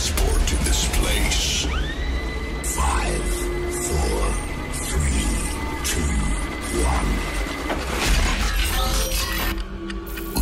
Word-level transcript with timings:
Transported 0.00 0.48
to 0.48 0.56
this 0.64 0.88
place. 0.98 1.66
Five, 2.74 3.24
four, 3.84 4.32
three, 4.88 5.28
two, 5.84 6.14
one. 6.80 7.08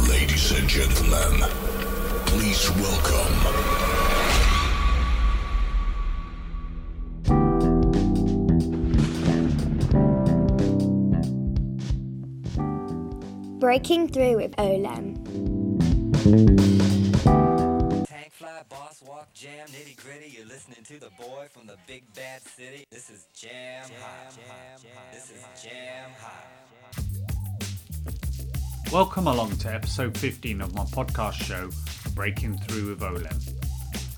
Ladies 0.08 0.52
and 0.52 0.68
gentlemen, 0.68 1.42
please 2.26 2.70
welcome 2.76 3.34
Breaking 13.58 14.06
Through 14.08 14.36
with 14.36 14.54
Olem. 14.56 15.16
Boy 21.18 21.46
from 21.50 21.66
the 21.66 21.76
big 21.88 22.04
bad 22.14 22.40
city. 22.42 22.84
This 22.92 23.10
is 23.10 23.26
Jam 23.34 23.90
Hot. 24.00 24.32
This 25.12 25.32
is 25.32 25.44
Jam 25.60 26.10
Hot. 26.20 26.46
Welcome 28.92 29.26
along 29.26 29.56
to 29.56 29.74
episode 29.74 30.16
15 30.16 30.60
of 30.60 30.74
my 30.74 30.84
podcast 30.84 31.32
show, 31.32 31.70
Breaking 32.14 32.56
Through 32.58 32.90
with 32.90 33.00
Olem. 33.00 33.36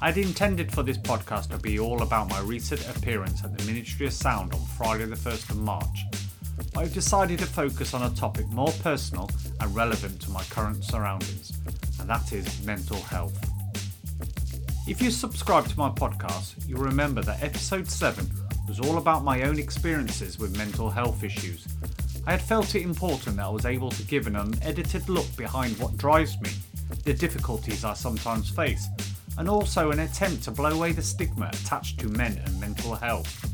I'd 0.03 0.19
intended 0.19 0.71
for 0.71 0.83
this 0.83 0.99
podcast 0.99 1.49
to 1.51 1.59
be 1.59 1.79
all 1.79 2.03
about 2.03 2.29
my 2.29 2.41
recent 2.41 2.87
appearance 2.95 3.43
at 3.45 3.57
the 3.57 3.65
Ministry 3.65 4.07
of 4.07 4.13
Sound 4.13 4.53
on 4.53 4.61
Friday, 4.77 5.07
the 5.07 5.17
1st 5.17 5.51
of 5.51 5.59
March. 5.59 6.05
But 6.59 6.67
I've 6.77 6.93
decided 6.93 7.39
to 7.39 7.47
focus 7.47 7.95
on 7.95 8.03
a 8.03 8.15
topic 8.15 8.47
more 8.49 8.73
personal 8.83 9.31
and 9.61 9.75
relevant 9.75 10.21
to 10.23 10.31
my 10.31 10.43
current 10.45 10.85
surroundings, 10.85 11.53
and 11.99 12.11
that 12.11 12.31
is 12.35 12.63
mental 12.67 13.01
health. 13.01 13.50
If 14.91 15.01
you 15.01 15.13
subscribe 15.13 15.69
to 15.69 15.79
my 15.79 15.89
podcast, 15.89 16.67
you'll 16.67 16.83
remember 16.83 17.23
that 17.23 17.45
episode 17.45 17.89
7 17.89 18.29
was 18.67 18.81
all 18.81 18.99
about 18.99 19.23
my 19.23 19.43
own 19.43 19.57
experiences 19.57 20.37
with 20.37 20.59
mental 20.59 20.91
health 20.91 21.23
issues. 21.23 21.65
I 22.27 22.33
had 22.33 22.43
felt 22.43 22.75
it 22.75 22.83
important 22.83 23.37
that 23.37 23.45
I 23.45 23.51
was 23.51 23.67
able 23.67 23.91
to 23.91 24.03
give 24.03 24.27
an 24.27 24.35
unedited 24.35 25.09
look 25.09 25.37
behind 25.37 25.79
what 25.79 25.97
drives 25.97 26.41
me, 26.41 26.51
the 27.05 27.15
difficulties 27.15 27.85
I 27.85 27.95
sometimes 27.95 28.51
face, 28.51 28.89
and 29.39 29.49
also 29.49 29.93
an 29.93 30.01
attempt 30.01 30.43
to 30.45 30.51
blow 30.51 30.71
away 30.71 30.91
the 30.91 31.03
stigma 31.03 31.51
attached 31.53 32.01
to 32.01 32.09
men 32.09 32.43
and 32.45 32.61
mental 32.61 32.97
health. 32.97 33.49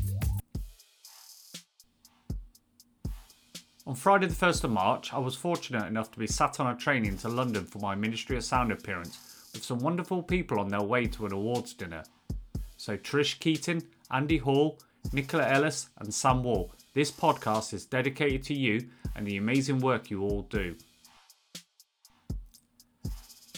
On 3.85 3.93
Friday, 3.93 4.25
the 4.25 4.33
1st 4.33 4.63
of 4.63 4.71
March, 4.71 5.13
I 5.13 5.19
was 5.19 5.35
fortunate 5.35 5.85
enough 5.85 6.09
to 6.13 6.19
be 6.19 6.25
sat 6.25 6.59
on 6.59 6.65
a 6.65 6.75
train 6.75 7.05
into 7.05 7.29
London 7.29 7.63
for 7.63 7.77
my 7.77 7.93
Ministry 7.93 8.37
of 8.37 8.43
Sound 8.43 8.71
appearance 8.71 9.26
with 9.57 9.65
some 9.65 9.79
wonderful 9.79 10.21
people 10.21 10.59
on 10.59 10.67
their 10.67 10.83
way 10.83 11.07
to 11.07 11.25
an 11.25 11.33
awards 11.33 11.73
dinner. 11.73 12.03
So, 12.77 12.95
Trish 12.95 13.39
Keaton, 13.39 13.81
Andy 14.11 14.37
Hall, 14.37 14.77
Nicola 15.11 15.47
Ellis, 15.47 15.89
and 15.97 16.13
Sam 16.13 16.43
Wall, 16.43 16.71
this 16.93 17.11
podcast 17.11 17.73
is 17.73 17.87
dedicated 17.87 18.43
to 18.43 18.53
you 18.53 18.87
and 19.15 19.25
the 19.25 19.37
amazing 19.37 19.79
work 19.79 20.11
you 20.11 20.21
all 20.21 20.43
do. 20.43 20.75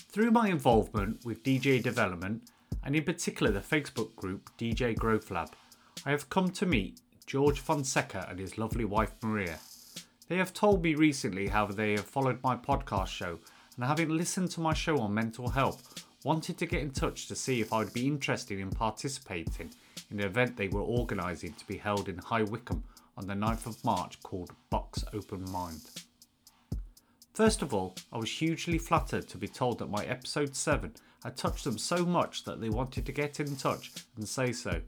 Through 0.10 0.32
my 0.32 0.48
involvement 0.48 1.26
with 1.26 1.44
DJ 1.44 1.84
development, 1.84 2.44
and 2.86 2.96
in 2.96 3.04
particular 3.04 3.52
the 3.52 3.60
Facebook 3.60 4.16
group 4.16 4.50
DJ 4.58 4.96
Growth 4.96 5.30
Lab, 5.30 5.54
I 6.06 6.12
have 6.12 6.30
come 6.30 6.50
to 6.52 6.66
meet 6.66 7.02
George 7.26 7.60
Fonseca 7.60 8.26
and 8.30 8.40
his 8.40 8.58
lovely 8.58 8.86
wife 8.86 9.12
Maria. 9.22 9.60
They 10.30 10.38
have 10.38 10.54
told 10.54 10.82
me 10.82 10.96
recently 10.96 11.50
how 11.50 11.66
they 11.66 11.92
have 11.92 12.06
followed 12.06 12.40
my 12.42 12.56
podcast 12.56 13.08
show 13.08 13.40
and 13.80 13.88
having 13.88 14.10
listened 14.10 14.52
to 14.52 14.60
my 14.60 14.74
show 14.74 14.98
on 15.00 15.14
mental 15.14 15.48
health, 15.48 16.04
wanted 16.26 16.58
to 16.58 16.66
get 16.66 16.82
in 16.82 16.92
touch 16.92 17.30
to 17.30 17.36
see 17.36 17.62
if 17.62 17.72
I 17.72 17.78
would 17.80 17.94
be 17.94 18.08
interested 18.08 18.60
in 18.60 18.70
participating 18.70 19.72
in 20.12 20.20
an 20.20 20.26
event 20.26 20.58
they 20.58 20.68
were 20.68 20.82
organising 20.82 21.54
to 21.54 21.66
be 21.66 21.78
held 21.78 22.10
in 22.10 22.18
High 22.18 22.44
Wycombe 22.44 22.84
on 23.16 23.26
the 23.26 23.36
9th 23.36 23.68
of 23.68 23.86
March 23.86 24.22
called 24.22 24.52
Box 24.70 25.06
Open 25.14 25.50
Mind. 25.50 25.80
First 27.34 27.62
of 27.62 27.74
all, 27.74 27.96
I 28.12 28.18
was 28.18 28.30
hugely 28.30 28.78
flattered 28.78 29.30
to 29.30 29.38
be 29.38 29.48
told 29.48 29.80
that 29.80 29.90
my 29.90 30.04
episode 30.04 30.58
7 30.58 30.92
had 31.24 31.38
touched 31.38 31.64
them 31.64 31.78
so 31.78 32.06
much 32.06 32.44
that 32.44 32.60
they 32.60 32.70
wanted 32.70 33.06
to 33.06 33.14
get 33.14 33.40
in 33.40 33.56
touch 33.56 33.94
and 34.18 34.28
say 34.28 34.52
so. 34.52 34.82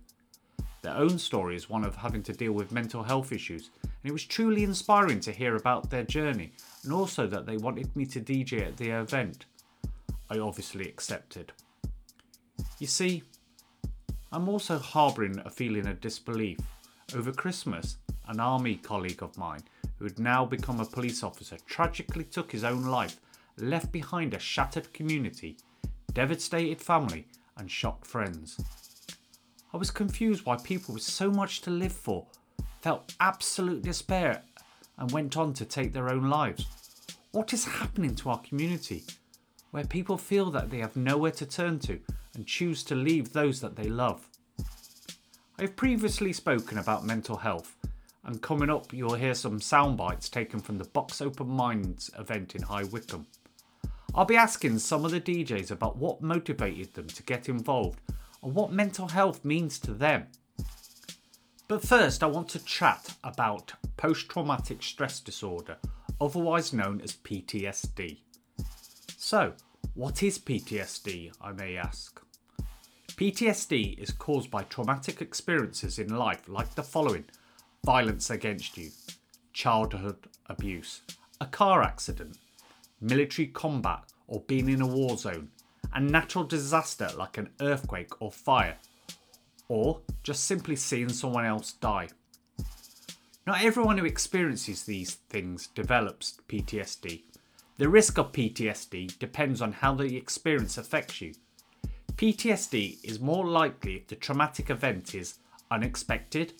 Their 0.81 0.97
own 0.97 1.17
story 1.17 1.55
is 1.55 1.69
one 1.69 1.85
of 1.85 1.95
having 1.95 2.23
to 2.23 2.33
deal 2.33 2.51
with 2.51 2.73
mental 2.73 3.03
health 3.03 3.31
issues, 3.31 3.69
and 3.83 3.91
it 4.03 4.11
was 4.11 4.25
truly 4.25 4.63
inspiring 4.63 5.21
to 5.21 5.31
hear 5.31 5.55
about 5.55 5.89
their 5.89 6.03
journey 6.03 6.51
and 6.83 6.93
also 6.93 7.27
that 7.27 7.45
they 7.45 7.57
wanted 7.57 7.95
me 7.95 8.05
to 8.07 8.19
DJ 8.19 8.65
at 8.65 8.77
the 8.77 8.89
event. 8.89 9.45
I 10.29 10.39
obviously 10.39 10.87
accepted. 10.87 11.51
You 12.79 12.87
see, 12.87 13.23
I'm 14.31 14.47
also 14.47 14.77
harbouring 14.77 15.39
a 15.45 15.49
feeling 15.49 15.87
of 15.87 15.99
disbelief. 15.99 16.59
Over 17.15 17.31
Christmas, 17.31 17.97
an 18.27 18.39
army 18.39 18.75
colleague 18.75 19.21
of 19.21 19.37
mine, 19.37 19.61
who 19.97 20.05
had 20.05 20.19
now 20.19 20.45
become 20.45 20.79
a 20.79 20.85
police 20.85 21.21
officer, 21.21 21.57
tragically 21.67 22.23
took 22.23 22.51
his 22.51 22.63
own 22.63 22.85
life, 22.85 23.19
left 23.57 23.91
behind 23.91 24.33
a 24.33 24.39
shattered 24.39 24.91
community, 24.93 25.57
devastated 26.13 26.81
family, 26.81 27.27
and 27.57 27.69
shocked 27.69 28.07
friends. 28.07 28.57
I 29.73 29.77
was 29.77 29.91
confused 29.91 30.45
why 30.45 30.57
people 30.57 30.93
with 30.93 31.03
so 31.03 31.29
much 31.29 31.61
to 31.61 31.69
live 31.69 31.93
for 31.93 32.25
felt 32.81 33.13
absolute 33.19 33.83
despair 33.83 34.41
and 35.01 35.11
went 35.11 35.35
on 35.35 35.51
to 35.51 35.65
take 35.65 35.93
their 35.93 36.09
own 36.09 36.29
lives. 36.29 36.67
What 37.31 37.53
is 37.53 37.65
happening 37.65 38.15
to 38.17 38.29
our 38.29 38.39
community 38.39 39.03
where 39.71 39.83
people 39.83 40.15
feel 40.15 40.51
that 40.51 40.69
they 40.69 40.77
have 40.77 40.95
nowhere 40.95 41.31
to 41.31 41.45
turn 41.45 41.79
to 41.79 41.99
and 42.35 42.45
choose 42.45 42.83
to 42.83 42.95
leave 42.95 43.33
those 43.33 43.61
that 43.61 43.75
they 43.75 43.89
love? 43.89 44.29
I 45.57 45.63
have 45.63 45.75
previously 45.75 46.33
spoken 46.33 46.77
about 46.77 47.03
mental 47.03 47.37
health, 47.37 47.75
and 48.25 48.43
coming 48.43 48.69
up, 48.69 48.93
you'll 48.93 49.15
hear 49.15 49.33
some 49.33 49.59
sound 49.59 49.97
bites 49.97 50.29
taken 50.29 50.59
from 50.59 50.77
the 50.77 50.85
Box 50.85 51.19
Open 51.19 51.47
Minds 51.47 52.11
event 52.19 52.53
in 52.53 52.61
High 52.61 52.83
Wycombe. 52.83 53.25
I'll 54.13 54.25
be 54.25 54.35
asking 54.35 54.77
some 54.77 55.03
of 55.03 55.11
the 55.11 55.21
DJs 55.21 55.71
about 55.71 55.97
what 55.97 56.21
motivated 56.21 56.93
them 56.93 57.07
to 57.07 57.23
get 57.23 57.49
involved 57.49 57.99
and 58.43 58.53
what 58.53 58.71
mental 58.71 59.07
health 59.07 59.43
means 59.43 59.79
to 59.79 59.93
them. 59.93 60.27
But 61.71 61.83
first, 61.83 62.21
I 62.21 62.27
want 62.27 62.49
to 62.49 62.65
chat 62.65 63.15
about 63.23 63.71
post 63.95 64.27
traumatic 64.27 64.83
stress 64.83 65.21
disorder, 65.21 65.77
otherwise 66.19 66.73
known 66.73 66.99
as 66.99 67.13
PTSD. 67.13 68.17
So, 69.15 69.53
what 69.93 70.21
is 70.21 70.37
PTSD, 70.37 71.31
I 71.39 71.53
may 71.53 71.77
ask? 71.77 72.19
PTSD 73.15 73.97
is 73.97 74.11
caused 74.11 74.51
by 74.51 74.63
traumatic 74.63 75.21
experiences 75.21 75.97
in 75.97 76.13
life 76.13 76.49
like 76.49 76.75
the 76.75 76.83
following 76.83 77.23
violence 77.85 78.29
against 78.29 78.77
you, 78.77 78.89
childhood 79.53 80.27
abuse, 80.47 81.03
a 81.39 81.45
car 81.45 81.83
accident, 81.83 82.37
military 82.99 83.47
combat 83.47 84.03
or 84.27 84.41
being 84.41 84.67
in 84.67 84.81
a 84.81 84.87
war 84.87 85.15
zone, 85.15 85.47
and 85.93 86.11
natural 86.11 86.43
disaster 86.43 87.09
like 87.17 87.37
an 87.37 87.49
earthquake 87.61 88.21
or 88.21 88.29
fire, 88.29 88.75
or 89.71 90.01
just 90.21 90.43
simply 90.43 90.75
seeing 90.75 91.07
someone 91.07 91.45
else 91.45 91.71
die. 91.71 92.09
Not 93.47 93.63
everyone 93.63 93.97
who 93.97 94.03
experiences 94.03 94.83
these 94.83 95.13
things 95.29 95.67
develops 95.67 96.37
PTSD. 96.49 97.21
The 97.77 97.87
risk 97.87 98.17
of 98.17 98.33
PTSD 98.33 99.17
depends 99.17 99.61
on 99.61 99.71
how 99.71 99.95
the 99.95 100.17
experience 100.17 100.77
affects 100.77 101.21
you. 101.21 101.35
PTSD 102.17 102.97
is 103.01 103.21
more 103.21 103.47
likely 103.47 103.95
if 103.95 104.07
the 104.07 104.17
traumatic 104.17 104.69
event 104.69 105.15
is 105.15 105.35
unexpected, 105.71 106.51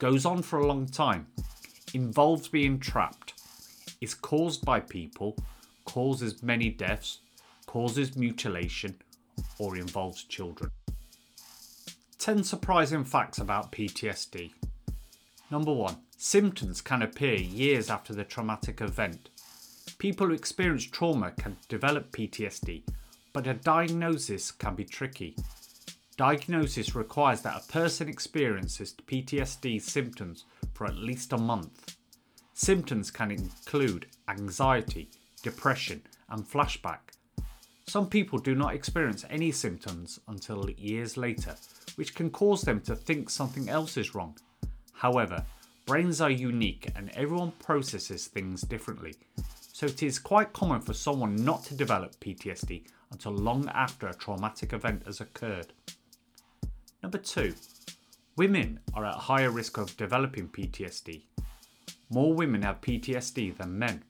goes 0.00 0.26
on 0.26 0.42
for 0.42 0.58
a 0.58 0.66
long 0.66 0.86
time, 0.86 1.28
involves 1.94 2.48
being 2.48 2.80
trapped, 2.80 3.34
is 4.00 4.12
caused 4.12 4.64
by 4.64 4.80
people, 4.80 5.36
causes 5.84 6.42
many 6.42 6.68
deaths, 6.68 7.20
causes 7.66 8.16
mutilation, 8.16 8.96
or 9.60 9.76
involves 9.76 10.24
children. 10.24 10.72
10 12.20 12.44
surprising 12.44 13.02
facts 13.02 13.38
about 13.38 13.72
PTSD. 13.72 14.52
Number 15.50 15.72
1. 15.72 15.96
Symptoms 16.18 16.82
can 16.82 17.00
appear 17.00 17.34
years 17.36 17.88
after 17.88 18.12
the 18.12 18.24
traumatic 18.24 18.82
event. 18.82 19.30
People 19.96 20.26
who 20.26 20.34
experience 20.34 20.84
trauma 20.84 21.32
can 21.32 21.56
develop 21.68 22.12
PTSD 22.12 22.82
but 23.32 23.46
a 23.46 23.54
diagnosis 23.54 24.50
can 24.50 24.74
be 24.74 24.84
tricky. 24.84 25.34
Diagnosis 26.18 26.94
requires 26.94 27.40
that 27.40 27.62
a 27.64 27.72
person 27.72 28.06
experiences 28.06 28.94
PTSD 29.06 29.80
symptoms 29.80 30.44
for 30.74 30.86
at 30.86 30.96
least 30.96 31.32
a 31.32 31.38
month. 31.38 31.96
Symptoms 32.52 33.10
can 33.10 33.30
include 33.30 34.08
anxiety, 34.28 35.08
depression, 35.42 36.02
and 36.28 36.44
flashback. 36.44 36.98
Some 37.86 38.08
people 38.08 38.38
do 38.38 38.54
not 38.54 38.74
experience 38.74 39.24
any 39.30 39.50
symptoms 39.52 40.20
until 40.28 40.68
years 40.70 41.16
later, 41.16 41.56
which 42.00 42.14
can 42.14 42.30
cause 42.30 42.62
them 42.62 42.80
to 42.80 42.96
think 42.96 43.28
something 43.28 43.68
else 43.68 43.98
is 43.98 44.14
wrong. 44.14 44.34
However, 44.94 45.44
brains 45.84 46.22
are 46.22 46.30
unique 46.30 46.88
and 46.96 47.10
everyone 47.10 47.52
processes 47.58 48.26
things 48.26 48.62
differently, 48.62 49.16
so 49.70 49.84
it 49.84 50.02
is 50.02 50.18
quite 50.18 50.54
common 50.54 50.80
for 50.80 50.94
someone 50.94 51.36
not 51.36 51.62
to 51.64 51.74
develop 51.74 52.18
PTSD 52.18 52.86
until 53.12 53.32
long 53.32 53.68
after 53.74 54.06
a 54.06 54.14
traumatic 54.14 54.72
event 54.72 55.02
has 55.04 55.20
occurred. 55.20 55.74
Number 57.02 57.18
two, 57.18 57.54
women 58.34 58.80
are 58.94 59.04
at 59.04 59.16
higher 59.16 59.50
risk 59.50 59.76
of 59.76 59.94
developing 59.98 60.48
PTSD. 60.48 61.24
More 62.08 62.32
women 62.32 62.62
have 62.62 62.80
PTSD 62.80 63.58
than 63.58 63.78
men. 63.78 64.04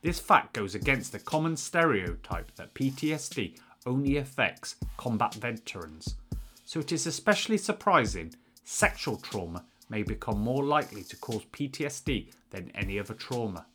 This 0.00 0.18
fact 0.18 0.54
goes 0.54 0.74
against 0.74 1.12
the 1.12 1.18
common 1.18 1.58
stereotype 1.58 2.54
that 2.56 2.72
PTSD 2.72 3.58
only 3.84 4.16
affects 4.16 4.76
combat 4.96 5.34
veterans, 5.34 6.16
so 6.64 6.80
it 6.80 6.92
is 6.92 7.06
especially 7.06 7.58
surprising 7.58 8.34
sexual 8.64 9.16
trauma 9.16 9.64
may 9.88 10.02
become 10.02 10.40
more 10.40 10.64
likely 10.64 11.02
to 11.04 11.16
cause 11.16 11.44
PTSD 11.52 12.32
than 12.50 12.70
any 12.74 12.98
other 12.98 13.14
trauma. 13.14 13.66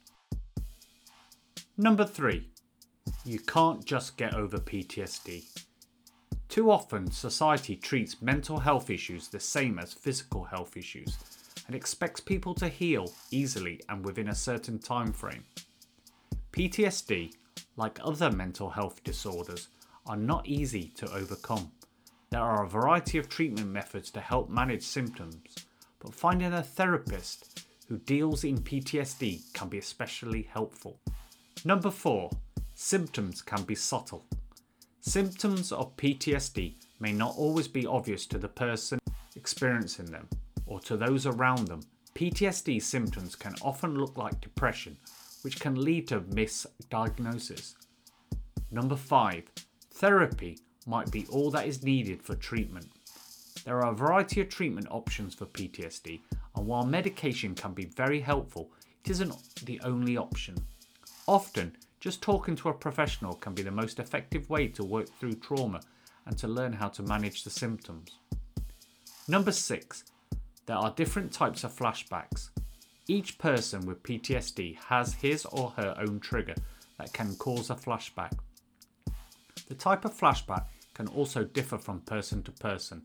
Number 1.77 2.06
3. 2.06 2.47
You 3.24 3.39
can't 3.39 3.86
just 3.86 4.18
get 4.18 4.33
over 4.33 4.57
PTSD. 4.57 5.45
Too 6.50 6.71
often, 6.71 7.12
society 7.12 7.75
treats 7.75 8.21
mental 8.21 8.59
health 8.59 8.89
issues 8.89 9.27
the 9.27 9.39
same 9.39 9.77
as 9.77 9.94
physical 9.94 10.44
health 10.44 10.75
issues 10.75 11.18
and 11.68 11.75
expects 11.75 12.19
people 12.19 12.56
to 12.56 12.68
heal 12.68 13.13
easily 13.30 13.80
and 13.88 14.03
within 14.03 14.30
a 14.30 14.36
certain 14.36 14.80
time 14.80 15.13
frame. 15.13 15.44
PTSD, 16.51 17.33
like 17.77 18.00
other 18.03 18.31
mental 18.31 18.71
health 18.71 19.03
disorders, 19.03 19.68
are 20.07 20.18
not 20.18 20.47
easy 20.47 20.91
to 20.95 21.13
overcome. 21.13 21.71
There 22.31 22.42
are 22.42 22.64
a 22.64 22.70
variety 22.70 23.18
of 23.18 23.28
treatment 23.28 23.70
methods 23.70 24.12
to 24.12 24.20
help 24.20 24.50
manage 24.50 24.84
symptoms, 24.84 25.66
but 26.00 26.14
finding 26.14 26.54
a 26.54 26.62
therapist 26.62 27.66
who 27.88 27.98
deals 27.98 28.44
in 28.44 28.60
PTSD 28.60 29.52
can 29.54 29.68
be 29.68 29.80
especially 29.80 30.44
helpful. 30.44 31.00
Number 31.66 31.90
4. 31.90 32.30
Symptoms 32.76 33.42
can 33.42 33.64
be 33.64 33.74
subtle. 33.74 34.26
Symptoms 35.02 35.72
of 35.72 35.98
PTSD 35.98 36.76
may 37.00 37.14
not 37.14 37.36
always 37.36 37.68
be 37.68 37.88
obvious 37.88 38.28
to 38.28 38.38
the 38.38 38.48
person 38.48 39.00
experiencing 39.36 40.06
them 40.06 40.28
or 40.68 40.80
to 40.82 40.98
those 40.98 41.25
around 41.25 41.68
them. 41.68 41.82
PTSD 42.14 42.80
symptoms 42.80 43.36
can 43.36 43.56
often 43.64 43.98
look 43.98 44.18
like 44.18 44.40
depression, 44.40 44.98
which 45.42 45.60
can 45.60 45.82
lead 45.84 46.08
to 46.10 46.22
misdiagnosis. 46.22 47.74
Number 48.70 48.96
5. 48.96 49.44
Therapy 49.92 50.60
might 50.89 51.12
be 51.12 51.27
all 51.27 51.51
that 51.51 51.68
is 51.68 51.83
needed 51.83 52.21
for 52.21 52.36
treatment. 52.36 52.88
There 53.63 53.77
are 53.83 53.91
a 53.91 53.95
variety 53.95 54.41
of 54.41 54.50
treatment 54.50 54.88
options 54.89 55.36
for 55.36 55.45
PTSD, 55.45 56.21
and 56.56 56.65
while 56.65 56.86
medication 56.86 57.53
can 57.53 57.74
be 57.74 57.86
very 57.86 58.19
helpful, 58.19 58.71
it 59.03 59.12
isn't 59.12 59.33
the 59.65 59.80
only 59.83 60.18
option. 60.18 60.56
Often, 61.27 61.77
just 62.00 62.21
talking 62.21 62.56
to 62.56 62.69
a 62.69 62.74
professional 62.74 63.36
can 63.36 63.53
be 63.53 63.62
the 63.62 63.71
most 63.71 64.00
effective 64.00 64.50
way 64.50 64.68
to 64.69 64.83
work 64.83 65.09
through 65.19 65.33
trauma 65.33 65.81
and 66.25 66.38
to 66.38 66.47
learn 66.47 66.74
how 66.74 66.88
to 66.89 67.03
manage 67.03 67.44
the 67.44 67.50
symptoms. 67.50 68.18
Number 69.27 69.51
6. 69.51 70.03
There 70.65 70.77
are 70.77 70.94
different 70.95 71.31
types 71.31 71.63
of 71.63 71.75
flashbacks. 71.75 72.50
Each 73.07 73.38
person 73.38 73.86
with 73.86 74.03
PTSD 74.03 74.77
has 74.86 75.13
his 75.13 75.45
or 75.45 75.71
her 75.77 75.95
own 76.00 76.19
trigger 76.19 76.56
that 76.97 77.13
can 77.13 77.36
cause 77.36 77.69
a 77.69 77.75
flashback. 77.75 78.33
The 79.68 79.75
type 79.75 80.06
of 80.06 80.18
flashback 80.18 80.65
can 81.00 81.07
also 81.07 81.46
differ 81.46 81.78
from 81.78 82.01
person 82.01 82.44
to 82.44 82.51
person. 82.51 83.01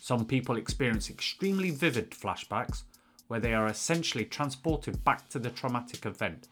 Some 0.00 0.24
people 0.24 0.56
experience 0.56 1.10
extremely 1.10 1.70
vivid 1.70 2.10
flashbacks 2.10 2.84
where 3.28 3.40
they 3.40 3.52
are 3.52 3.66
essentially 3.66 4.24
transported 4.24 5.04
back 5.04 5.28
to 5.28 5.38
the 5.38 5.50
traumatic 5.50 6.06
event, 6.06 6.48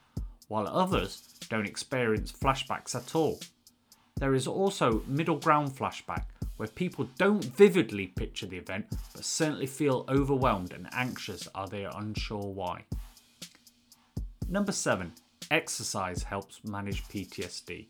while 0.49 0.69
others 0.69 1.23
don't 1.49 1.67
experience 1.67 2.31
flashbacks 2.31 2.95
at 2.95 3.15
all. 3.15 3.41
There 4.17 4.35
is 4.35 4.47
also 4.47 5.03
middle 5.07 5.39
ground 5.39 5.71
flashback 5.71 6.25
where 6.59 6.69
people 6.69 7.09
don't 7.17 7.43
vividly 7.43 8.09
picture 8.09 8.45
the 8.45 8.59
event 8.59 8.85
but 9.15 9.25
certainly 9.25 9.67
feel 9.67 10.05
overwhelmed 10.11 10.75
and 10.75 10.87
anxious 10.93 11.49
are 11.55 11.67
they 11.67 11.85
unsure 11.85 12.53
why. 12.53 12.85
Number 14.51 14.73
7. 14.73 15.15
Exercise 15.51 16.25
helps 16.25 16.63
manage 16.63 17.05
PTSD. 17.05 17.87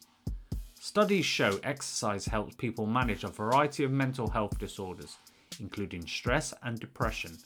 Studies 0.85 1.25
show 1.25 1.59
exercise 1.65 2.27
helps 2.27 2.57
people 2.57 2.85
manage 2.85 3.25
a 3.25 3.29
variety 3.29 3.85
of 3.85 3.91
mental 3.91 4.29
health 4.29 4.59
disorders, 4.59 5.17
including 5.59 6.07
stress 6.07 6.53
and 6.63 6.79
depression. 6.79 7.39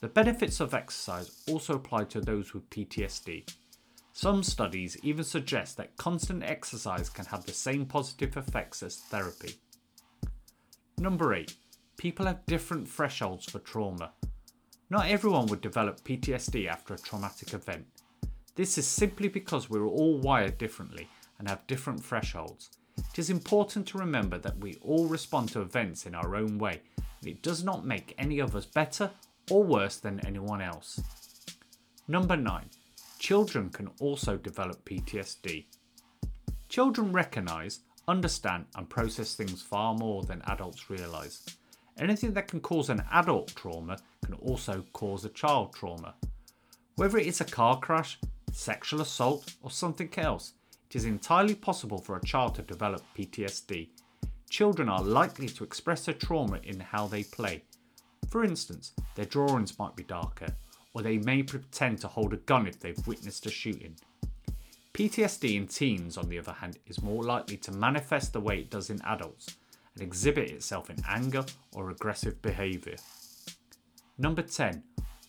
The 0.00 0.08
benefits 0.08 0.60
of 0.60 0.72
exercise 0.72 1.42
also 1.46 1.74
apply 1.74 2.04
to 2.04 2.22
those 2.22 2.54
with 2.54 2.70
PTSD. 2.70 3.46
Some 4.14 4.42
studies 4.42 4.96
even 5.02 5.24
suggest 5.24 5.76
that 5.76 5.94
constant 5.98 6.42
exercise 6.42 7.10
can 7.10 7.26
have 7.26 7.44
the 7.44 7.52
same 7.52 7.84
positive 7.84 8.34
effects 8.38 8.82
as 8.82 8.96
therapy. 8.96 9.56
Number 10.96 11.34
8. 11.34 11.54
People 11.98 12.24
have 12.24 12.46
different 12.46 12.88
thresholds 12.88 13.44
for 13.44 13.58
trauma. 13.58 14.12
Not 14.88 15.06
everyone 15.06 15.48
would 15.48 15.60
develop 15.60 16.02
PTSD 16.02 16.66
after 16.66 16.94
a 16.94 16.98
traumatic 16.98 17.52
event. 17.52 17.84
This 18.54 18.78
is 18.78 18.86
simply 18.86 19.28
because 19.28 19.68
we're 19.68 19.86
all 19.86 20.18
wired 20.18 20.56
differently 20.56 21.10
and 21.40 21.48
have 21.48 21.66
different 21.66 22.04
thresholds. 22.04 22.70
It 22.96 23.18
is 23.18 23.30
important 23.30 23.88
to 23.88 23.98
remember 23.98 24.38
that 24.38 24.58
we 24.58 24.76
all 24.82 25.06
respond 25.06 25.48
to 25.48 25.62
events 25.62 26.06
in 26.06 26.14
our 26.14 26.36
own 26.36 26.58
way, 26.58 26.82
and 26.96 27.28
it 27.28 27.42
does 27.42 27.64
not 27.64 27.84
make 27.84 28.14
any 28.18 28.38
of 28.38 28.54
us 28.54 28.66
better 28.66 29.10
or 29.50 29.64
worse 29.64 29.96
than 29.96 30.24
anyone 30.24 30.60
else. 30.62 31.00
Number 32.06 32.36
9. 32.36 32.66
Children 33.18 33.70
can 33.70 33.90
also 34.00 34.36
develop 34.36 34.84
PTSD. 34.84 35.64
Children 36.68 37.12
recognise 37.12 37.80
understand 38.06 38.66
and 38.76 38.88
process 38.88 39.34
things 39.34 39.62
far 39.62 39.94
more 39.94 40.22
than 40.22 40.42
adults 40.46 40.90
realise. 40.90 41.44
Anything 41.98 42.32
that 42.34 42.48
can 42.48 42.60
cause 42.60 42.90
an 42.90 43.02
adult 43.12 43.54
trauma 43.54 43.98
can 44.24 44.34
also 44.34 44.84
cause 44.92 45.24
a 45.24 45.30
child 45.30 45.74
trauma. 45.74 46.14
Whether 46.96 47.18
it 47.18 47.26
is 47.26 47.40
a 47.40 47.44
car 47.44 47.78
crash, 47.78 48.18
sexual 48.52 49.00
assault, 49.00 49.54
or 49.62 49.70
something 49.70 50.10
else, 50.16 50.54
it 50.90 50.96
is 50.96 51.04
entirely 51.04 51.54
possible 51.54 51.98
for 51.98 52.16
a 52.16 52.24
child 52.24 52.56
to 52.56 52.62
develop 52.62 53.02
PTSD. 53.16 53.90
Children 54.48 54.88
are 54.88 55.02
likely 55.02 55.48
to 55.48 55.62
express 55.62 56.04
their 56.04 56.14
trauma 56.14 56.58
in 56.64 56.80
how 56.80 57.06
they 57.06 57.22
play. 57.22 57.62
For 58.28 58.42
instance, 58.42 58.92
their 59.14 59.24
drawings 59.24 59.78
might 59.78 59.94
be 59.94 60.02
darker, 60.02 60.48
or 60.92 61.02
they 61.02 61.18
may 61.18 61.44
pretend 61.44 62.00
to 62.00 62.08
hold 62.08 62.32
a 62.32 62.38
gun 62.38 62.66
if 62.66 62.80
they've 62.80 63.06
witnessed 63.06 63.46
a 63.46 63.50
shooting. 63.50 63.94
PTSD 64.92 65.54
in 65.54 65.68
teens, 65.68 66.18
on 66.18 66.28
the 66.28 66.40
other 66.40 66.54
hand, 66.54 66.78
is 66.88 67.00
more 67.00 67.22
likely 67.22 67.56
to 67.58 67.70
manifest 67.70 68.32
the 68.32 68.40
way 68.40 68.58
it 68.58 68.70
does 68.70 68.90
in 68.90 69.00
adults 69.02 69.56
and 69.94 70.02
exhibit 70.02 70.50
itself 70.50 70.90
in 70.90 70.96
anger 71.08 71.44
or 71.72 71.90
aggressive 71.90 72.42
behaviour. 72.42 72.96
Number 74.18 74.42
10. 74.42 74.82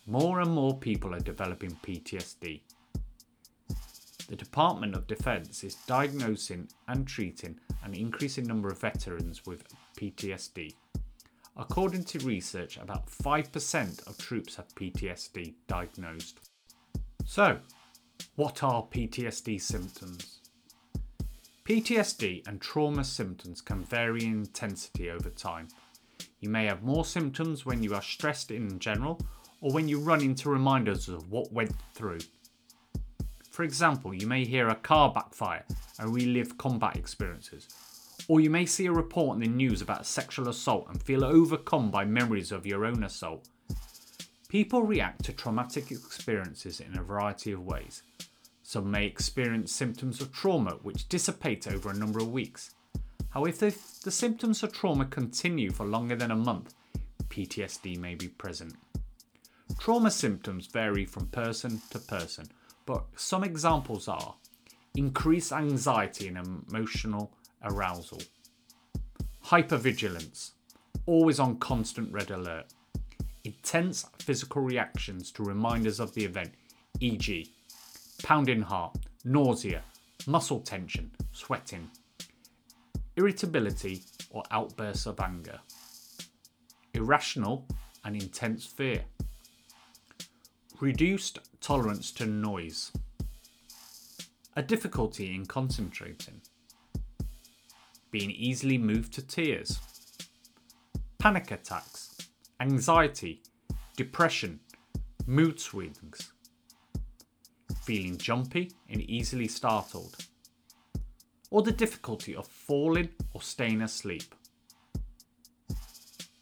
More 0.08 0.40
and 0.40 0.50
more 0.50 0.76
people 0.76 1.14
are 1.14 1.20
developing 1.20 1.78
PTSD. 1.84 2.62
The 4.32 4.38
Department 4.38 4.94
of 4.94 5.06
Defence 5.06 5.62
is 5.62 5.74
diagnosing 5.86 6.66
and 6.88 7.06
treating 7.06 7.60
an 7.84 7.92
increasing 7.92 8.46
number 8.46 8.70
of 8.70 8.80
veterans 8.80 9.44
with 9.44 9.62
PTSD. 9.98 10.72
According 11.54 12.04
to 12.04 12.18
research, 12.20 12.78
about 12.78 13.10
5% 13.10 14.06
of 14.06 14.16
troops 14.16 14.56
have 14.56 14.74
PTSD 14.74 15.52
diagnosed. 15.66 16.48
So, 17.26 17.58
what 18.36 18.62
are 18.62 18.84
PTSD 18.84 19.60
symptoms? 19.60 20.38
PTSD 21.66 22.48
and 22.48 22.58
trauma 22.58 23.04
symptoms 23.04 23.60
can 23.60 23.84
vary 23.84 24.24
in 24.24 24.32
intensity 24.32 25.10
over 25.10 25.28
time. 25.28 25.68
You 26.40 26.48
may 26.48 26.64
have 26.64 26.82
more 26.82 27.04
symptoms 27.04 27.66
when 27.66 27.82
you 27.82 27.94
are 27.94 28.00
stressed 28.00 28.50
in 28.50 28.78
general 28.78 29.20
or 29.60 29.72
when 29.72 29.88
you 29.88 30.00
run 30.00 30.22
into 30.22 30.48
reminders 30.48 31.10
of 31.10 31.30
what 31.30 31.52
went 31.52 31.74
through. 31.92 32.20
For 33.52 33.64
example, 33.64 34.14
you 34.14 34.26
may 34.26 34.46
hear 34.46 34.68
a 34.68 34.74
car 34.74 35.12
backfire 35.12 35.66
and 35.98 36.14
relive 36.14 36.56
combat 36.56 36.96
experiences, 36.96 37.68
or 38.26 38.40
you 38.40 38.48
may 38.48 38.64
see 38.64 38.86
a 38.86 38.92
report 38.92 39.34
in 39.36 39.42
the 39.42 39.46
news 39.46 39.82
about 39.82 40.00
a 40.00 40.04
sexual 40.04 40.48
assault 40.48 40.86
and 40.88 41.02
feel 41.02 41.22
overcome 41.22 41.90
by 41.90 42.06
memories 42.06 42.50
of 42.50 42.64
your 42.64 42.86
own 42.86 43.04
assault. 43.04 43.46
People 44.48 44.84
react 44.84 45.22
to 45.24 45.34
traumatic 45.34 45.90
experiences 45.90 46.80
in 46.80 46.96
a 46.96 47.02
variety 47.02 47.52
of 47.52 47.66
ways. 47.66 48.02
Some 48.62 48.90
may 48.90 49.04
experience 49.04 49.70
symptoms 49.70 50.22
of 50.22 50.32
trauma 50.32 50.78
which 50.82 51.10
dissipate 51.10 51.68
over 51.68 51.90
a 51.90 51.94
number 51.94 52.20
of 52.20 52.32
weeks. 52.32 52.74
However, 53.28 53.66
if 53.66 54.00
the 54.00 54.10
symptoms 54.10 54.62
of 54.62 54.72
trauma 54.72 55.04
continue 55.04 55.70
for 55.70 55.84
longer 55.84 56.16
than 56.16 56.30
a 56.30 56.36
month, 56.36 56.72
PTSD 57.28 57.98
may 57.98 58.14
be 58.14 58.28
present. 58.28 58.76
Trauma 59.78 60.10
symptoms 60.10 60.68
vary 60.68 61.04
from 61.04 61.26
person 61.26 61.82
to 61.90 61.98
person, 61.98 62.46
but 62.86 63.04
some 63.16 63.44
examples 63.44 64.08
are 64.08 64.34
increased 64.94 65.52
anxiety 65.52 66.28
and 66.28 66.38
emotional 66.70 67.32
arousal, 67.64 68.20
hypervigilance, 69.46 70.52
always 71.06 71.38
on 71.38 71.56
constant 71.58 72.12
red 72.12 72.30
alert, 72.30 72.66
intense 73.44 74.06
physical 74.18 74.62
reactions 74.62 75.30
to 75.32 75.42
reminders 75.42 76.00
of 76.00 76.14
the 76.14 76.24
event, 76.24 76.52
e.g., 77.00 77.50
pounding 78.22 78.62
heart, 78.62 78.96
nausea, 79.24 79.82
muscle 80.26 80.60
tension, 80.60 81.10
sweating, 81.32 81.90
irritability 83.16 84.02
or 84.30 84.42
outbursts 84.50 85.06
of 85.06 85.20
anger, 85.20 85.58
irrational 86.94 87.66
and 88.04 88.20
intense 88.20 88.66
fear, 88.66 89.04
reduced 90.80 91.38
tolerance 91.62 92.10
to 92.10 92.26
noise, 92.26 92.90
a 94.56 94.62
difficulty 94.62 95.32
in 95.32 95.46
concentrating, 95.46 96.40
being 98.10 98.32
easily 98.32 98.76
moved 98.76 99.12
to 99.14 99.24
tears, 99.24 99.78
panic 101.18 101.52
attacks, 101.52 102.16
anxiety, 102.60 103.42
depression, 103.96 104.58
mood 105.24 105.60
swings, 105.60 106.32
feeling 107.82 108.18
jumpy 108.18 108.72
and 108.90 109.00
easily 109.02 109.46
startled, 109.46 110.16
or 111.50 111.62
the 111.62 111.70
difficulty 111.70 112.34
of 112.34 112.46
falling 112.46 113.08
or 113.34 113.40
staying 113.40 113.82
asleep. 113.82 114.34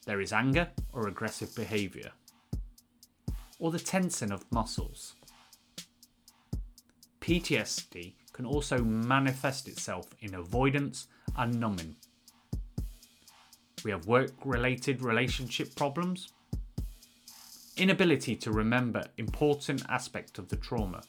There 0.06 0.22
is 0.22 0.32
anger 0.32 0.70
or 0.94 1.08
aggressive 1.08 1.54
behaviour, 1.54 2.10
or 3.60 3.70
the 3.70 3.78
tensing 3.78 4.32
of 4.32 4.50
muscles. 4.50 5.14
PTSD 7.20 8.14
can 8.32 8.46
also 8.46 8.78
manifest 8.78 9.68
itself 9.68 10.08
in 10.20 10.34
avoidance 10.34 11.06
and 11.36 11.60
numbing. 11.60 11.94
We 13.84 13.90
have 13.90 14.06
work 14.06 14.32
related 14.44 15.02
relationship 15.02 15.76
problems, 15.76 16.32
inability 17.76 18.34
to 18.36 18.50
remember 18.50 19.04
important 19.18 19.82
aspects 19.88 20.38
of 20.38 20.48
the 20.48 20.56
trauma, 20.56 21.02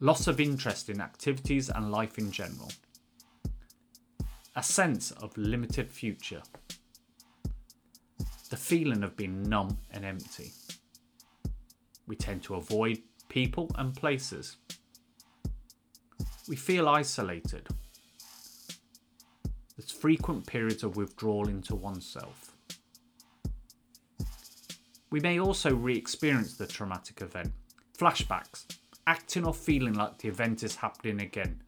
loss 0.00 0.26
of 0.26 0.40
interest 0.40 0.88
in 0.90 1.00
activities 1.00 1.70
and 1.70 1.90
life 1.90 2.18
in 2.18 2.30
general, 2.30 2.70
a 4.54 4.62
sense 4.62 5.10
of 5.12 5.36
limited 5.36 5.90
future, 5.90 6.42
the 8.52 8.58
feeling 8.58 9.02
of 9.02 9.16
being 9.16 9.42
numb 9.44 9.78
and 9.92 10.04
empty. 10.04 10.52
We 12.06 12.16
tend 12.16 12.42
to 12.42 12.56
avoid 12.56 12.98
people 13.30 13.70
and 13.76 13.96
places. 13.96 14.58
We 16.46 16.56
feel 16.56 16.86
isolated. 16.86 17.66
There's 19.74 19.90
frequent 19.90 20.46
periods 20.46 20.82
of 20.82 20.98
withdrawal 20.98 21.48
into 21.48 21.74
oneself. 21.74 22.54
We 25.08 25.20
may 25.20 25.40
also 25.40 25.74
re 25.74 25.96
experience 25.96 26.58
the 26.58 26.66
traumatic 26.66 27.22
event, 27.22 27.52
flashbacks, 27.96 28.66
acting 29.06 29.46
or 29.46 29.54
feeling 29.54 29.94
like 29.94 30.18
the 30.18 30.28
event 30.28 30.62
is 30.62 30.76
happening 30.76 31.22
again, 31.22 31.62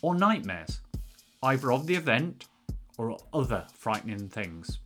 or 0.00 0.14
nightmares, 0.14 0.80
either 1.42 1.70
of 1.70 1.86
the 1.86 1.96
event 1.96 2.46
or 2.96 3.18
other 3.34 3.66
frightening 3.74 4.30
things, 4.30 4.78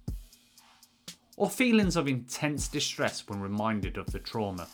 or 1.40 1.49
feelings 1.49 1.97
of 1.97 2.06
intense 2.06 2.68
distress 2.68 3.26
when 3.26 3.40
reminded 3.40 3.97
of 3.97 4.12
the 4.12 4.18
trauma. 4.18 4.68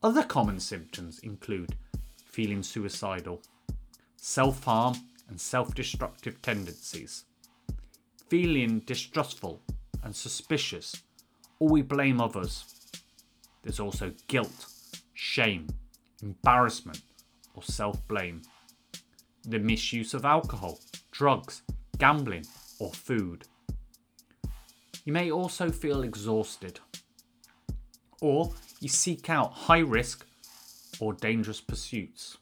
Other 0.00 0.22
common 0.22 0.60
symptoms 0.60 1.18
include 1.18 1.74
feeling 2.24 2.62
suicidal, 2.62 3.42
self 4.16 4.62
harm 4.62 4.94
and 5.28 5.40
self 5.40 5.74
destructive 5.74 6.40
tendencies, 6.42 7.24
feeling 8.28 8.78
distrustful 8.86 9.60
and 10.04 10.14
suspicious, 10.14 11.02
or 11.58 11.70
we 11.70 11.82
blame 11.82 12.20
others. 12.20 12.64
There's 13.64 13.80
also 13.80 14.12
guilt, 14.28 14.66
shame, 15.12 15.66
embarrassment, 16.22 17.02
or 17.52 17.64
self 17.64 18.06
blame, 18.06 18.42
the 19.42 19.58
misuse 19.58 20.14
of 20.14 20.24
alcohol, 20.24 20.78
drugs, 21.10 21.62
gambling, 21.98 22.46
or 22.78 22.92
food. 22.92 23.48
You 25.06 25.12
may 25.12 25.30
also 25.30 25.70
feel 25.70 26.02
exhausted, 26.02 26.80
or 28.20 28.52
you 28.80 28.88
seek 28.88 29.30
out 29.30 29.52
high 29.52 29.78
risk 29.78 30.26
or 30.98 31.12
dangerous 31.12 31.60
pursuits. 31.60 32.36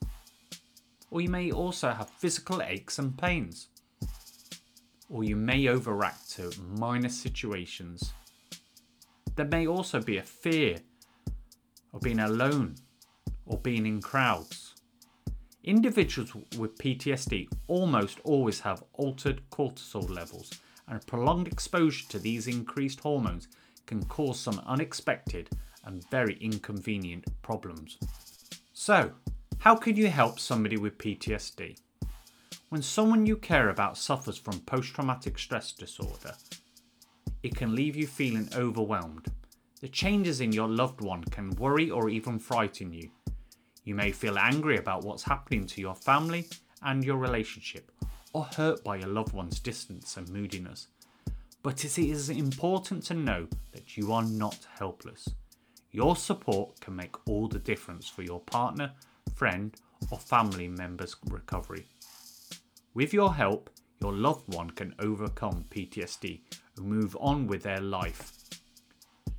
Or 1.10 1.20
you 1.20 1.28
may 1.28 1.50
also 1.52 1.90
have 1.90 2.08
physical 2.08 2.62
aches 2.62 2.98
and 2.98 3.18
pains. 3.18 3.68
Or 5.10 5.24
you 5.24 5.36
may 5.36 5.64
overreact 5.64 6.34
to 6.36 6.58
minor 6.62 7.10
situations. 7.10 8.14
There 9.36 9.44
may 9.44 9.66
also 9.66 10.00
be 10.00 10.16
a 10.16 10.22
fear 10.22 10.78
of 11.92 12.00
being 12.00 12.20
alone 12.20 12.76
or 13.44 13.58
being 13.58 13.84
in 13.84 14.00
crowds. 14.00 14.74
Individuals 15.64 16.34
with 16.56 16.78
PTSD 16.78 17.46
almost 17.66 18.20
always 18.24 18.60
have 18.60 18.82
altered 18.94 19.42
cortisol 19.50 20.08
levels, 20.08 20.50
and 20.88 21.06
prolonged 21.06 21.48
exposure 21.48 22.06
to 22.08 22.18
these 22.18 22.46
increased 22.46 23.00
hormones 23.00 23.48
can 23.86 24.04
cause 24.04 24.38
some 24.38 24.60
unexpected 24.66 25.50
and 25.84 26.08
very 26.10 26.36
inconvenient 26.40 27.24
problems. 27.42 27.98
So, 28.72 29.12
how 29.58 29.76
can 29.76 29.96
you 29.96 30.08
help 30.08 30.38
somebody 30.38 30.76
with 30.76 30.98
PTSD? 30.98 31.78
When 32.68 32.82
someone 32.82 33.26
you 33.26 33.36
care 33.36 33.68
about 33.68 33.96
suffers 33.96 34.36
from 34.36 34.60
post 34.60 34.94
traumatic 34.94 35.38
stress 35.38 35.72
disorder, 35.72 36.34
it 37.42 37.54
can 37.54 37.74
leave 37.74 37.94
you 37.94 38.06
feeling 38.06 38.48
overwhelmed. 38.56 39.26
The 39.80 39.88
changes 39.88 40.40
in 40.40 40.52
your 40.52 40.68
loved 40.68 41.00
one 41.00 41.22
can 41.24 41.50
worry 41.56 41.90
or 41.90 42.08
even 42.08 42.38
frighten 42.38 42.92
you. 42.92 43.10
You 43.84 43.94
may 43.94 44.12
feel 44.12 44.38
angry 44.38 44.78
about 44.78 45.04
what's 45.04 45.22
happening 45.22 45.66
to 45.66 45.80
your 45.80 45.94
family 45.94 46.46
and 46.82 47.04
your 47.04 47.18
relationship, 47.18 47.90
or 48.34 48.44
hurt 48.44 48.84
by 48.84 48.96
your 48.96 49.08
loved 49.08 49.32
one's 49.32 49.58
distance 49.60 50.18
and 50.18 50.28
moodiness. 50.28 50.88
But 51.62 51.84
it 51.84 51.96
is 51.96 52.28
important 52.28 53.04
to 53.04 53.14
know 53.14 53.46
that 53.72 53.96
you 53.96 54.12
are 54.12 54.24
not 54.24 54.66
helpless. 54.78 55.30
Your 55.92 56.16
support 56.16 56.78
can 56.80 56.94
make 56.96 57.28
all 57.28 57.48
the 57.48 57.60
difference 57.60 58.08
for 58.08 58.22
your 58.22 58.40
partner, 58.40 58.92
friend, 59.34 59.74
or 60.10 60.18
family 60.18 60.68
member's 60.68 61.16
recovery. 61.30 61.86
With 62.92 63.14
your 63.14 63.32
help, 63.32 63.70
your 64.00 64.12
loved 64.12 64.52
one 64.52 64.70
can 64.70 64.94
overcome 64.98 65.64
PTSD 65.70 66.40
and 66.76 66.86
move 66.86 67.16
on 67.20 67.46
with 67.46 67.62
their 67.62 67.80
life. 67.80 68.32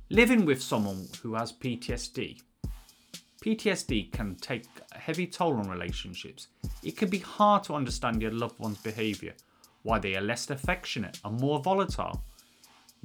Living 0.08 0.44
with 0.44 0.62
someone 0.62 1.06
who 1.22 1.34
has 1.34 1.52
PTSD. 1.52 2.40
PTSD 3.44 4.10
can 4.10 4.34
take 4.36 4.66
heavy 5.06 5.26
toll 5.26 5.54
on 5.54 5.68
relationships. 5.68 6.48
It 6.82 6.96
can 6.96 7.08
be 7.08 7.18
hard 7.18 7.64
to 7.64 7.74
understand 7.74 8.20
your 8.20 8.32
loved 8.32 8.58
one's 8.58 8.78
behaviour, 8.78 9.34
why 9.82 9.98
they 9.98 10.16
are 10.16 10.20
less 10.20 10.50
affectionate 10.50 11.18
and 11.24 11.40
more 11.40 11.60
volatile 11.60 12.22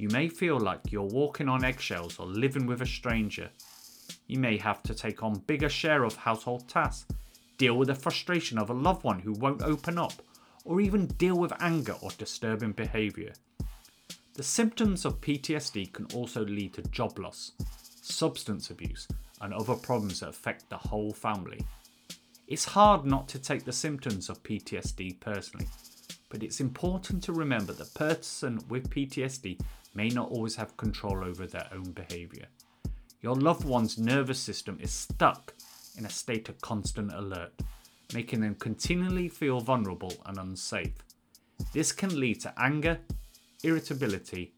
you 0.02 0.08
may 0.08 0.28
feel 0.28 0.58
like 0.58 0.90
you're 0.90 1.02
walking 1.02 1.48
on 1.48 1.64
eggshells 1.64 2.18
or 2.18 2.26
living 2.26 2.66
with 2.66 2.82
a 2.82 2.86
stranger. 2.86 3.50
You 4.26 4.38
may 4.38 4.56
have 4.58 4.82
to 4.82 4.94
take 4.94 5.22
on 5.22 5.44
bigger 5.46 5.68
share 5.68 6.02
of 6.02 6.16
household 6.16 6.68
tasks, 6.68 7.06
deal 7.56 7.74
with 7.74 7.86
the 7.86 7.94
frustration 7.94 8.58
of 8.58 8.70
a 8.70 8.74
loved 8.74 9.04
one 9.04 9.20
who 9.20 9.32
won't 9.32 9.62
open 9.62 9.98
up, 9.98 10.14
or 10.64 10.80
even 10.80 11.06
deal 11.06 11.36
with 11.36 11.52
anger 11.60 11.94
or 12.00 12.10
disturbing 12.18 12.72
behaviour. 12.72 13.32
The 14.34 14.42
symptoms 14.42 15.04
of 15.04 15.20
PTSD 15.20 15.92
can 15.92 16.06
also 16.14 16.44
lead 16.44 16.74
to 16.74 16.82
job 16.82 17.18
loss, 17.18 17.52
substance 18.00 18.70
abuse, 18.70 19.06
and 19.40 19.52
other 19.52 19.76
problems 19.76 20.20
that 20.20 20.30
affect 20.30 20.68
the 20.68 20.78
whole 20.78 21.12
family. 21.12 21.60
It's 22.52 22.66
hard 22.66 23.06
not 23.06 23.28
to 23.28 23.38
take 23.38 23.64
the 23.64 23.72
symptoms 23.72 24.28
of 24.28 24.42
PTSD 24.42 25.20
personally, 25.20 25.68
but 26.28 26.42
it's 26.42 26.60
important 26.60 27.22
to 27.22 27.32
remember 27.32 27.72
that 27.72 27.94
person 27.94 28.60
with 28.68 28.90
PTSD 28.90 29.58
may 29.94 30.10
not 30.10 30.30
always 30.30 30.54
have 30.56 30.76
control 30.76 31.24
over 31.24 31.46
their 31.46 31.66
own 31.72 31.92
behaviour. 31.92 32.44
Your 33.22 33.36
loved 33.36 33.64
one's 33.64 33.96
nervous 33.96 34.38
system 34.38 34.76
is 34.82 34.90
stuck 34.90 35.54
in 35.96 36.04
a 36.04 36.10
state 36.10 36.50
of 36.50 36.60
constant 36.60 37.14
alert, 37.14 37.54
making 38.12 38.42
them 38.42 38.56
continually 38.56 39.30
feel 39.30 39.60
vulnerable 39.60 40.12
and 40.26 40.36
unsafe. 40.36 40.92
This 41.72 41.90
can 41.90 42.20
lead 42.20 42.42
to 42.42 42.52
anger, 42.58 42.98
irritability, 43.64 44.52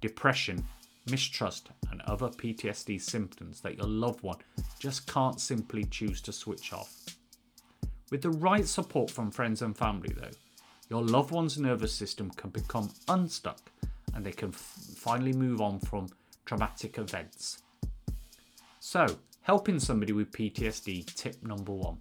depression, 0.00 0.64
mistrust, 1.10 1.70
and 1.90 2.00
other 2.02 2.28
PTSD 2.28 3.00
symptoms 3.00 3.60
that 3.62 3.76
your 3.76 3.88
loved 3.88 4.22
one 4.22 4.38
just 4.78 5.12
can't 5.12 5.40
simply 5.40 5.82
choose 5.82 6.20
to 6.20 6.32
switch 6.32 6.72
off. 6.72 6.94
With 8.10 8.22
the 8.22 8.30
right 8.30 8.66
support 8.66 9.08
from 9.08 9.30
friends 9.30 9.62
and 9.62 9.76
family, 9.76 10.12
though, 10.20 10.36
your 10.88 11.02
loved 11.02 11.30
one's 11.30 11.58
nervous 11.58 11.94
system 11.94 12.30
can 12.30 12.50
become 12.50 12.90
unstuck 13.08 13.60
and 14.14 14.26
they 14.26 14.32
can 14.32 14.48
f- 14.48 14.76
finally 14.96 15.32
move 15.32 15.60
on 15.60 15.78
from 15.78 16.08
traumatic 16.44 16.98
events. 16.98 17.62
So, 18.80 19.06
helping 19.42 19.78
somebody 19.78 20.12
with 20.12 20.32
PTSD, 20.32 21.14
tip 21.14 21.40
number 21.44 21.72
one 21.72 21.98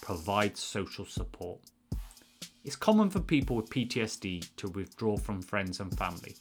provide 0.00 0.56
social 0.56 1.04
support. 1.04 1.60
It's 2.64 2.76
common 2.76 3.10
for 3.10 3.20
people 3.20 3.56
with 3.56 3.68
PTSD 3.68 4.48
to 4.56 4.68
withdraw 4.68 5.18
from 5.18 5.42
friends 5.42 5.80
and 5.80 5.94
family. 5.98 6.36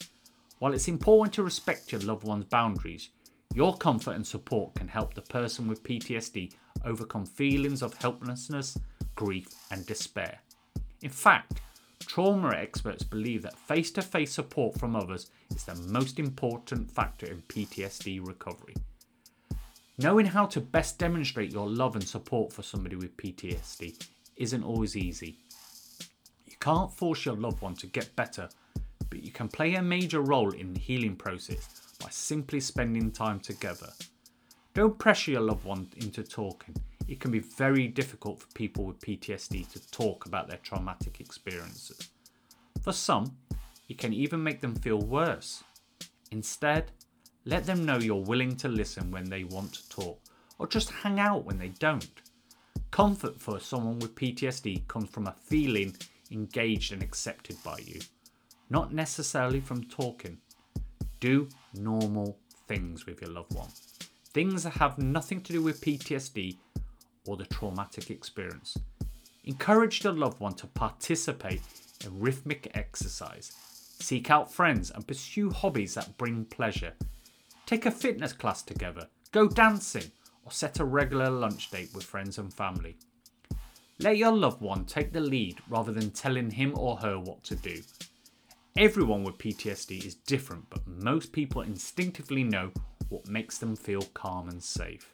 While 0.59 0.73
it's 0.73 0.87
important 0.87 1.33
to 1.33 1.43
respect 1.43 1.91
your 1.91 1.99
loved 2.01 2.23
one's 2.23 2.45
boundaries, 2.45 3.09
your 3.53 3.75
comfort 3.75 4.15
and 4.15 4.25
support 4.25 4.75
can 4.75 4.87
help 4.87 5.13
the 5.13 5.21
person 5.21 5.67
with 5.67 5.83
PTSD 5.83 6.53
overcome 6.85 7.25
feelings 7.25 7.81
of 7.81 7.93
helplessness, 7.95 8.77
grief, 9.15 9.47
and 9.71 9.85
despair. 9.85 10.39
In 11.01 11.09
fact, 11.09 11.61
trauma 11.99 12.55
experts 12.55 13.03
believe 13.03 13.41
that 13.43 13.57
face 13.57 13.91
to 13.91 14.01
face 14.01 14.33
support 14.33 14.79
from 14.79 14.95
others 14.95 15.29
is 15.55 15.65
the 15.65 15.75
most 15.75 16.19
important 16.19 16.91
factor 16.91 17.25
in 17.25 17.41
PTSD 17.43 18.25
recovery. 18.25 18.75
Knowing 19.97 20.25
how 20.25 20.45
to 20.45 20.59
best 20.59 20.97
demonstrate 20.97 21.51
your 21.51 21.67
love 21.67 21.95
and 21.95 22.07
support 22.07 22.51
for 22.51 22.63
somebody 22.63 22.95
with 22.95 23.15
PTSD 23.17 24.03
isn't 24.37 24.63
always 24.63 24.97
easy. 24.97 25.37
You 26.47 26.55
can't 26.59 26.91
force 26.91 27.25
your 27.25 27.35
loved 27.35 27.61
one 27.61 27.75
to 27.75 27.87
get 27.87 28.15
better, 28.15 28.49
but 29.09 29.23
you 29.23 29.31
can 29.31 29.47
play 29.47 29.75
a 29.75 29.81
major 29.81 30.21
role 30.21 30.51
in 30.51 30.73
the 30.73 30.79
healing 30.79 31.15
process 31.15 31.69
by 32.01 32.09
simply 32.09 32.59
spending 32.59 33.11
time 33.11 33.39
together. 33.39 33.89
Don't 34.73 34.97
pressure 34.97 35.31
your 35.31 35.41
loved 35.41 35.65
one 35.65 35.87
into 35.97 36.23
talking. 36.23 36.75
It 37.13 37.19
can 37.19 37.29
be 37.29 37.41
very 37.41 37.87
difficult 37.87 38.41
for 38.41 38.47
people 38.55 38.85
with 38.85 38.99
PTSD 38.99 39.71
to 39.73 39.91
talk 39.91 40.25
about 40.25 40.47
their 40.47 40.57
traumatic 40.63 41.19
experiences. 41.19 42.09
For 42.81 42.91
some, 42.91 43.37
it 43.87 43.99
can 43.99 44.11
even 44.13 44.41
make 44.41 44.61
them 44.61 44.73
feel 44.73 44.97
worse. 44.97 45.63
Instead, 46.31 46.91
let 47.45 47.67
them 47.67 47.85
know 47.85 47.99
you're 47.99 48.15
willing 48.15 48.55
to 48.55 48.67
listen 48.67 49.11
when 49.11 49.29
they 49.29 49.43
want 49.43 49.73
to 49.73 49.89
talk, 49.89 50.19
or 50.57 50.65
just 50.65 50.89
hang 50.89 51.19
out 51.19 51.45
when 51.45 51.59
they 51.59 51.67
don't. 51.67 52.19
Comfort 52.89 53.39
for 53.39 53.59
someone 53.59 53.99
with 53.99 54.15
PTSD 54.15 54.87
comes 54.87 55.11
from 55.11 55.27
a 55.27 55.35
feeling 55.39 55.95
engaged 56.31 56.93
and 56.93 57.03
accepted 57.03 57.57
by 57.63 57.77
you, 57.85 58.01
not 58.71 58.91
necessarily 58.91 59.59
from 59.59 59.83
talking. 59.83 60.39
Do 61.19 61.47
normal 61.75 62.39
things 62.67 63.05
with 63.05 63.21
your 63.21 63.29
loved 63.29 63.53
one. 63.53 63.69
Things 64.33 64.63
that 64.63 64.71
have 64.71 64.97
nothing 64.97 65.41
to 65.41 65.53
do 65.53 65.61
with 65.61 65.79
PTSD 65.79 66.57
or 67.25 67.37
the 67.37 67.45
traumatic 67.45 68.09
experience. 68.09 68.77
Encourage 69.45 70.03
your 70.03 70.13
loved 70.13 70.39
one 70.39 70.53
to 70.55 70.67
participate 70.67 71.61
in 72.05 72.19
rhythmic 72.19 72.71
exercise. 72.75 73.51
Seek 73.99 74.29
out 74.29 74.51
friends 74.51 74.91
and 74.91 75.07
pursue 75.07 75.49
hobbies 75.49 75.93
that 75.95 76.17
bring 76.17 76.45
pleasure. 76.45 76.93
Take 77.65 77.85
a 77.85 77.91
fitness 77.91 78.33
class 78.33 78.61
together, 78.61 79.07
go 79.31 79.47
dancing, 79.47 80.11
or 80.45 80.51
set 80.51 80.79
a 80.79 80.85
regular 80.85 81.29
lunch 81.29 81.71
date 81.71 81.89
with 81.93 82.03
friends 82.03 82.37
and 82.37 82.53
family. 82.53 82.97
Let 83.99 84.17
your 84.17 84.31
loved 84.31 84.61
one 84.61 84.85
take 84.85 85.13
the 85.13 85.21
lead 85.21 85.59
rather 85.69 85.91
than 85.91 86.11
telling 86.11 86.51
him 86.51 86.73
or 86.77 86.97
her 86.97 87.19
what 87.19 87.43
to 87.45 87.55
do. 87.55 87.81
Everyone 88.77 89.23
with 89.23 89.37
PTSD 89.37 90.05
is 90.05 90.15
different, 90.15 90.69
but 90.69 90.85
most 90.87 91.31
people 91.31 91.61
instinctively 91.61 92.43
know 92.43 92.71
what 93.09 93.27
makes 93.27 93.59
them 93.59 93.75
feel 93.75 94.01
calm 94.13 94.49
and 94.49 94.61
safe. 94.61 95.12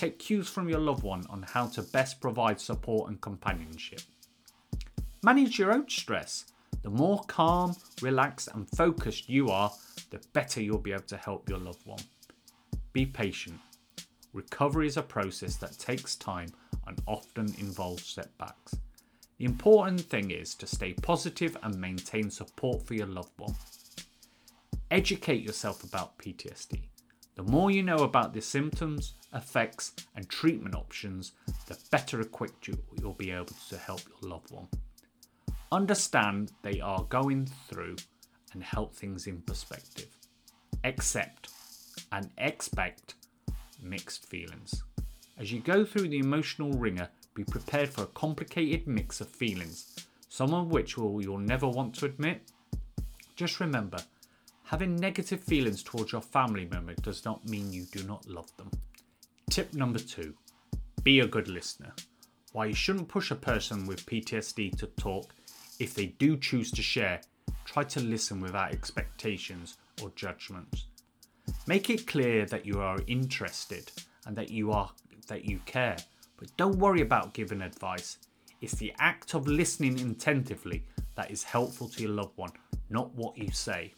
Take 0.00 0.18
cues 0.18 0.48
from 0.48 0.66
your 0.66 0.78
loved 0.78 1.02
one 1.02 1.26
on 1.28 1.42
how 1.42 1.66
to 1.66 1.82
best 1.82 2.22
provide 2.22 2.58
support 2.58 3.10
and 3.10 3.20
companionship. 3.20 4.00
Manage 5.22 5.58
your 5.58 5.72
own 5.72 5.90
stress. 5.90 6.46
The 6.82 6.88
more 6.88 7.22
calm, 7.26 7.76
relaxed, 8.00 8.48
and 8.54 8.66
focused 8.70 9.28
you 9.28 9.50
are, 9.50 9.70
the 10.08 10.18
better 10.32 10.62
you'll 10.62 10.78
be 10.78 10.94
able 10.94 11.02
to 11.02 11.18
help 11.18 11.50
your 11.50 11.58
loved 11.58 11.84
one. 11.84 12.00
Be 12.94 13.04
patient. 13.04 13.60
Recovery 14.32 14.86
is 14.86 14.96
a 14.96 15.02
process 15.02 15.56
that 15.56 15.78
takes 15.78 16.16
time 16.16 16.48
and 16.86 16.98
often 17.04 17.54
involves 17.58 18.06
setbacks. 18.06 18.76
The 19.36 19.44
important 19.44 20.00
thing 20.00 20.30
is 20.30 20.54
to 20.54 20.66
stay 20.66 20.94
positive 20.94 21.58
and 21.62 21.78
maintain 21.78 22.30
support 22.30 22.86
for 22.86 22.94
your 22.94 23.06
loved 23.06 23.38
one. 23.38 23.54
Educate 24.90 25.42
yourself 25.42 25.84
about 25.84 26.16
PTSD. 26.16 26.84
The 27.40 27.50
more 27.50 27.70
you 27.70 27.82
know 27.82 28.00
about 28.00 28.34
the 28.34 28.42
symptoms, 28.42 29.14
effects, 29.32 29.94
and 30.14 30.28
treatment 30.28 30.74
options, 30.74 31.32
the 31.68 31.78
better 31.90 32.20
equipped 32.20 32.68
you, 32.68 32.76
will 33.00 33.14
be 33.14 33.30
able 33.30 33.46
to 33.70 33.78
help 33.78 34.02
your 34.06 34.30
loved 34.30 34.50
one. 34.50 34.68
Understand 35.72 36.52
they 36.60 36.82
are 36.82 37.04
going 37.04 37.46
through 37.66 37.96
and 38.52 38.62
help 38.62 38.94
things 38.94 39.26
in 39.26 39.40
perspective. 39.40 40.08
Accept 40.84 41.48
and 42.12 42.28
expect 42.36 43.14
mixed 43.82 44.26
feelings. 44.26 44.82
As 45.38 45.50
you 45.50 45.60
go 45.60 45.82
through 45.82 46.08
the 46.08 46.18
emotional 46.18 46.72
wringer, 46.72 47.08
be 47.32 47.44
prepared 47.44 47.88
for 47.88 48.02
a 48.02 48.08
complicated 48.08 48.86
mix 48.86 49.22
of 49.22 49.30
feelings, 49.30 49.96
some 50.28 50.52
of 50.52 50.66
which 50.72 50.98
will 50.98 51.22
you'll 51.22 51.38
never 51.38 51.66
want 51.66 51.94
to 51.94 52.04
admit. 52.04 52.42
Just 53.34 53.60
remember, 53.60 53.96
having 54.70 54.94
negative 54.94 55.42
feelings 55.42 55.82
towards 55.82 56.12
your 56.12 56.20
family 56.20 56.64
member 56.70 56.94
does 57.02 57.24
not 57.24 57.44
mean 57.48 57.72
you 57.72 57.82
do 57.90 58.04
not 58.04 58.24
love 58.28 58.56
them. 58.56 58.70
Tip 59.50 59.74
number 59.74 59.98
two 59.98 60.32
be 61.02 61.18
a 61.18 61.26
good 61.26 61.48
listener. 61.48 61.92
While 62.52 62.68
you 62.68 62.74
shouldn't 62.74 63.08
push 63.08 63.32
a 63.32 63.34
person 63.34 63.84
with 63.84 64.06
PTSD 64.06 64.78
to 64.78 64.86
talk, 64.86 65.34
if 65.80 65.92
they 65.92 66.06
do 66.06 66.36
choose 66.36 66.70
to 66.70 66.82
share, 66.82 67.20
try 67.64 67.82
to 67.82 67.98
listen 67.98 68.40
without 68.40 68.70
expectations 68.70 69.76
or 70.04 70.12
judgments. 70.14 70.84
Make 71.66 71.90
it 71.90 72.06
clear 72.06 72.46
that 72.46 72.64
you 72.64 72.80
are 72.80 72.98
interested 73.08 73.90
and 74.24 74.36
that 74.36 74.50
you 74.50 74.70
are 74.70 74.88
that 75.26 75.46
you 75.46 75.58
care, 75.66 75.96
but 76.38 76.56
don't 76.56 76.78
worry 76.78 77.00
about 77.00 77.34
giving 77.34 77.62
advice. 77.62 78.18
It's 78.60 78.76
the 78.76 78.94
act 79.00 79.34
of 79.34 79.48
listening 79.48 79.98
attentively 79.98 80.84
that 81.16 81.32
is 81.32 81.42
helpful 81.42 81.88
to 81.88 82.02
your 82.02 82.12
loved 82.12 82.36
one, 82.36 82.52
not 82.88 83.12
what 83.16 83.36
you 83.36 83.50
say. 83.50 83.92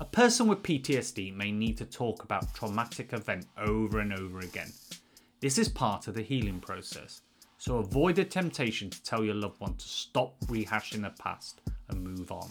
A 0.00 0.04
person 0.04 0.48
with 0.48 0.64
PTSD 0.64 1.32
may 1.36 1.52
need 1.52 1.76
to 1.78 1.84
talk 1.84 2.24
about 2.24 2.52
traumatic 2.52 3.12
event 3.12 3.46
over 3.56 4.00
and 4.00 4.12
over 4.12 4.40
again. 4.40 4.72
This 5.38 5.56
is 5.56 5.68
part 5.68 6.08
of 6.08 6.14
the 6.14 6.22
healing 6.22 6.58
process. 6.58 7.20
So 7.58 7.76
avoid 7.76 8.16
the 8.16 8.24
temptation 8.24 8.90
to 8.90 9.02
tell 9.04 9.22
your 9.22 9.36
loved 9.36 9.60
one 9.60 9.76
to 9.76 9.88
stop 9.88 10.34
rehashing 10.46 11.02
the 11.02 11.10
past 11.10 11.60
and 11.88 12.02
move 12.02 12.32
on. 12.32 12.50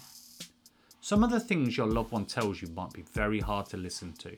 Some 1.01 1.21
of 1.21 1.31
the 1.31 1.39
things 1.39 1.75
your 1.75 1.87
loved 1.87 2.13
one 2.13 2.25
tells 2.25 2.61
you 2.61 2.69
might 2.69 2.93
be 2.93 3.03
very 3.13 3.41
hard 3.41 3.65
to 3.67 3.77
listen 3.77 4.13
to, 4.19 4.37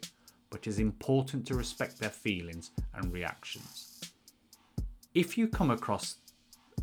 but 0.50 0.66
it 0.66 0.68
is 0.68 0.80
important 0.80 1.46
to 1.46 1.54
respect 1.54 2.00
their 2.00 2.10
feelings 2.10 2.72
and 2.96 3.14
reactions. 3.14 4.02
If 5.14 5.38
you 5.38 5.48
come 5.48 5.70
across 5.70 6.16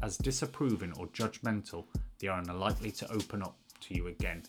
as 0.03 0.19
disapproving 0.19 0.93
or 0.99 1.09
judgmental, 1.09 1.85
they 2.21 2.29
are 2.29 2.39
unlikely 2.39 2.93
to 2.93 3.13
open 3.13 3.43
up 3.43 3.57
to 3.81 3.95
you 3.95 4.07
again 4.07 4.45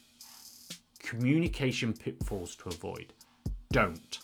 Communication 1.03 1.93
pitfalls 1.93 2.55
to 2.55 2.69
avoid. 2.69 3.11
Don't 3.71 4.19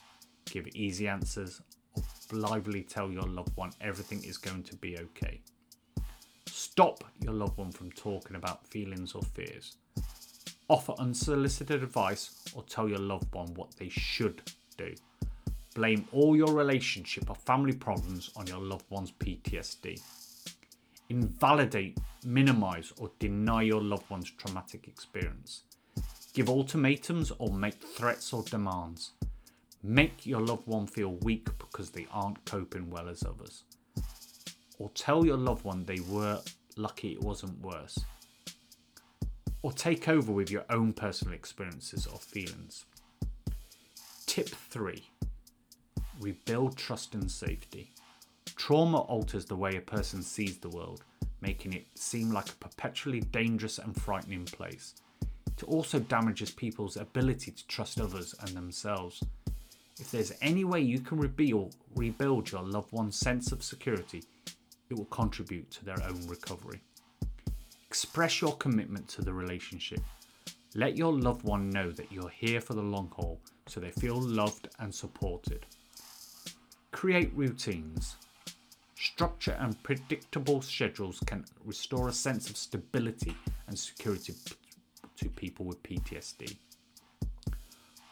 give 0.46 0.66
easy 0.70 1.10
answers 1.10 1.62
or 1.96 2.02
blithely 2.32 2.82
tell 2.84 3.12
your 3.12 3.28
loved 3.28 3.56
one 3.56 3.72
everything 3.82 4.24
is 4.24 4.38
going 4.38 4.64
to 4.64 4.76
be 4.78 4.98
okay. 4.98 5.42
Stop 6.48 7.04
your 7.20 7.34
loved 7.34 7.58
one 7.58 7.72
from 7.72 7.92
talking 7.92 8.38
about 8.38 8.66
feelings 8.66 9.14
or 9.14 9.22
fears. 9.22 9.76
Offer 10.70 10.94
unsolicited 11.00 11.84
advice 11.84 12.34
or 12.56 12.64
tell 12.64 12.88
your 12.88 13.00
loved 13.00 13.32
one 13.36 13.54
what 13.56 13.76
they 13.76 13.90
should 13.90 14.42
do. 14.78 14.94
Blame 15.76 16.08
all 16.14 16.36
your 16.36 16.54
relationship 16.54 17.30
or 17.30 17.36
family 17.36 17.74
problems 17.74 18.32
on 18.38 18.48
your 18.48 18.62
loved 18.62 18.86
one's 18.90 19.12
PTSD. 19.12 20.02
Invalidate, 21.10 21.98
minimize, 22.26 22.94
or 23.00 23.12
deny 23.20 23.64
your 23.64 23.82
loved 23.82 24.10
one's 24.10 24.32
traumatic 24.32 24.88
experience 24.88 25.64
give 26.34 26.50
ultimatums 26.50 27.32
or 27.38 27.52
make 27.52 27.82
threats 27.82 28.34
or 28.34 28.44
demands. 28.44 29.12
Make 29.82 30.26
your 30.26 30.42
loved 30.42 30.68
one 30.68 30.88
feel 30.88 31.16
weak 31.22 31.48
because 31.58 31.90
they 31.90 32.08
aren't 32.12 32.44
coping 32.46 32.90
well 32.90 33.08
as 33.08 33.24
others. 33.24 33.64
Or 34.78 34.90
tell 34.90 35.26
your 35.26 35.38
loved 35.38 35.64
one 35.64 35.86
they 35.86 36.00
were 36.02 36.42
lucky 36.76 37.14
it 37.14 37.22
wasn't 37.22 37.62
worse. 37.62 38.00
Or 39.62 39.72
take 39.72 40.08
over 40.08 40.32
with 40.32 40.50
your 40.50 40.66
own 40.70 40.94
personal 40.94 41.34
experiences 41.34 42.08
or 42.08 42.18
feelings. 42.18 42.86
Tip 44.26 44.50
3 44.50 45.04
Rebuild 46.20 46.78
trust 46.78 47.14
and 47.16 47.30
safety. 47.32 47.92
Trauma 48.56 49.00
alters 49.00 49.46
the 49.46 49.56
way 49.56 49.78
a 49.78 49.82
person 49.82 50.22
sees 50.22 50.58
the 50.58 50.70
world, 50.70 51.04
making 51.42 51.74
it 51.74 51.88
seem 51.96 52.32
like 52.32 52.50
a 52.50 52.56
perpetually 52.56 53.22
dangerous 53.22 53.78
and 53.80 53.96
frightening 54.00 54.46
place. 54.46 54.96
It 55.60 55.66
also 55.66 56.00
damages 56.00 56.52
people's 56.52 56.96
ability 56.96 57.52
to 57.52 57.68
trust 57.68 58.00
others 58.00 58.34
and 58.40 58.50
themselves. 58.56 59.22
If 60.00 60.10
there's 60.10 60.32
any 60.42 60.64
way 60.64 60.80
you 60.80 61.02
can 61.02 61.20
rebuild, 61.20 61.76
rebuild 61.96 62.50
your 62.50 62.64
loved 62.64 62.94
one's 62.94 63.18
sense 63.18 63.52
of 63.52 63.62
security, 63.62 64.24
it 64.90 64.94
will 64.94 65.04
contribute 65.06 65.70
to 65.72 65.84
their 65.84 66.02
own 66.08 66.26
recovery. 66.28 66.80
Express 67.88 68.40
your 68.40 68.56
commitment 68.56 69.10
to 69.10 69.22
the 69.22 69.34
relationship. 69.34 70.00
Let 70.76 70.96
your 70.96 71.12
loved 71.12 71.44
one 71.44 71.70
know 71.70 71.92
that 71.92 72.10
you're 72.10 72.30
here 72.30 72.62
for 72.62 72.74
the 72.74 72.82
long 72.82 73.12
haul 73.14 73.42
so 73.68 73.82
they 73.82 73.92
feel 73.92 74.16
loved 74.16 74.70
and 74.80 74.96
supported. 74.96 75.66
Create 76.92 77.34
routines. 77.36 78.16
Structure 78.96 79.58
and 79.60 79.82
predictable 79.84 80.62
schedules 80.62 81.20
can 81.26 81.44
restore 81.66 82.08
a 82.08 82.14
sense 82.14 82.50
of 82.50 82.56
stability 82.56 83.36
and 83.68 83.78
security 83.78 84.34
to 85.20 85.30
people 85.30 85.66
with 85.66 85.84
PTSD. 85.84 86.56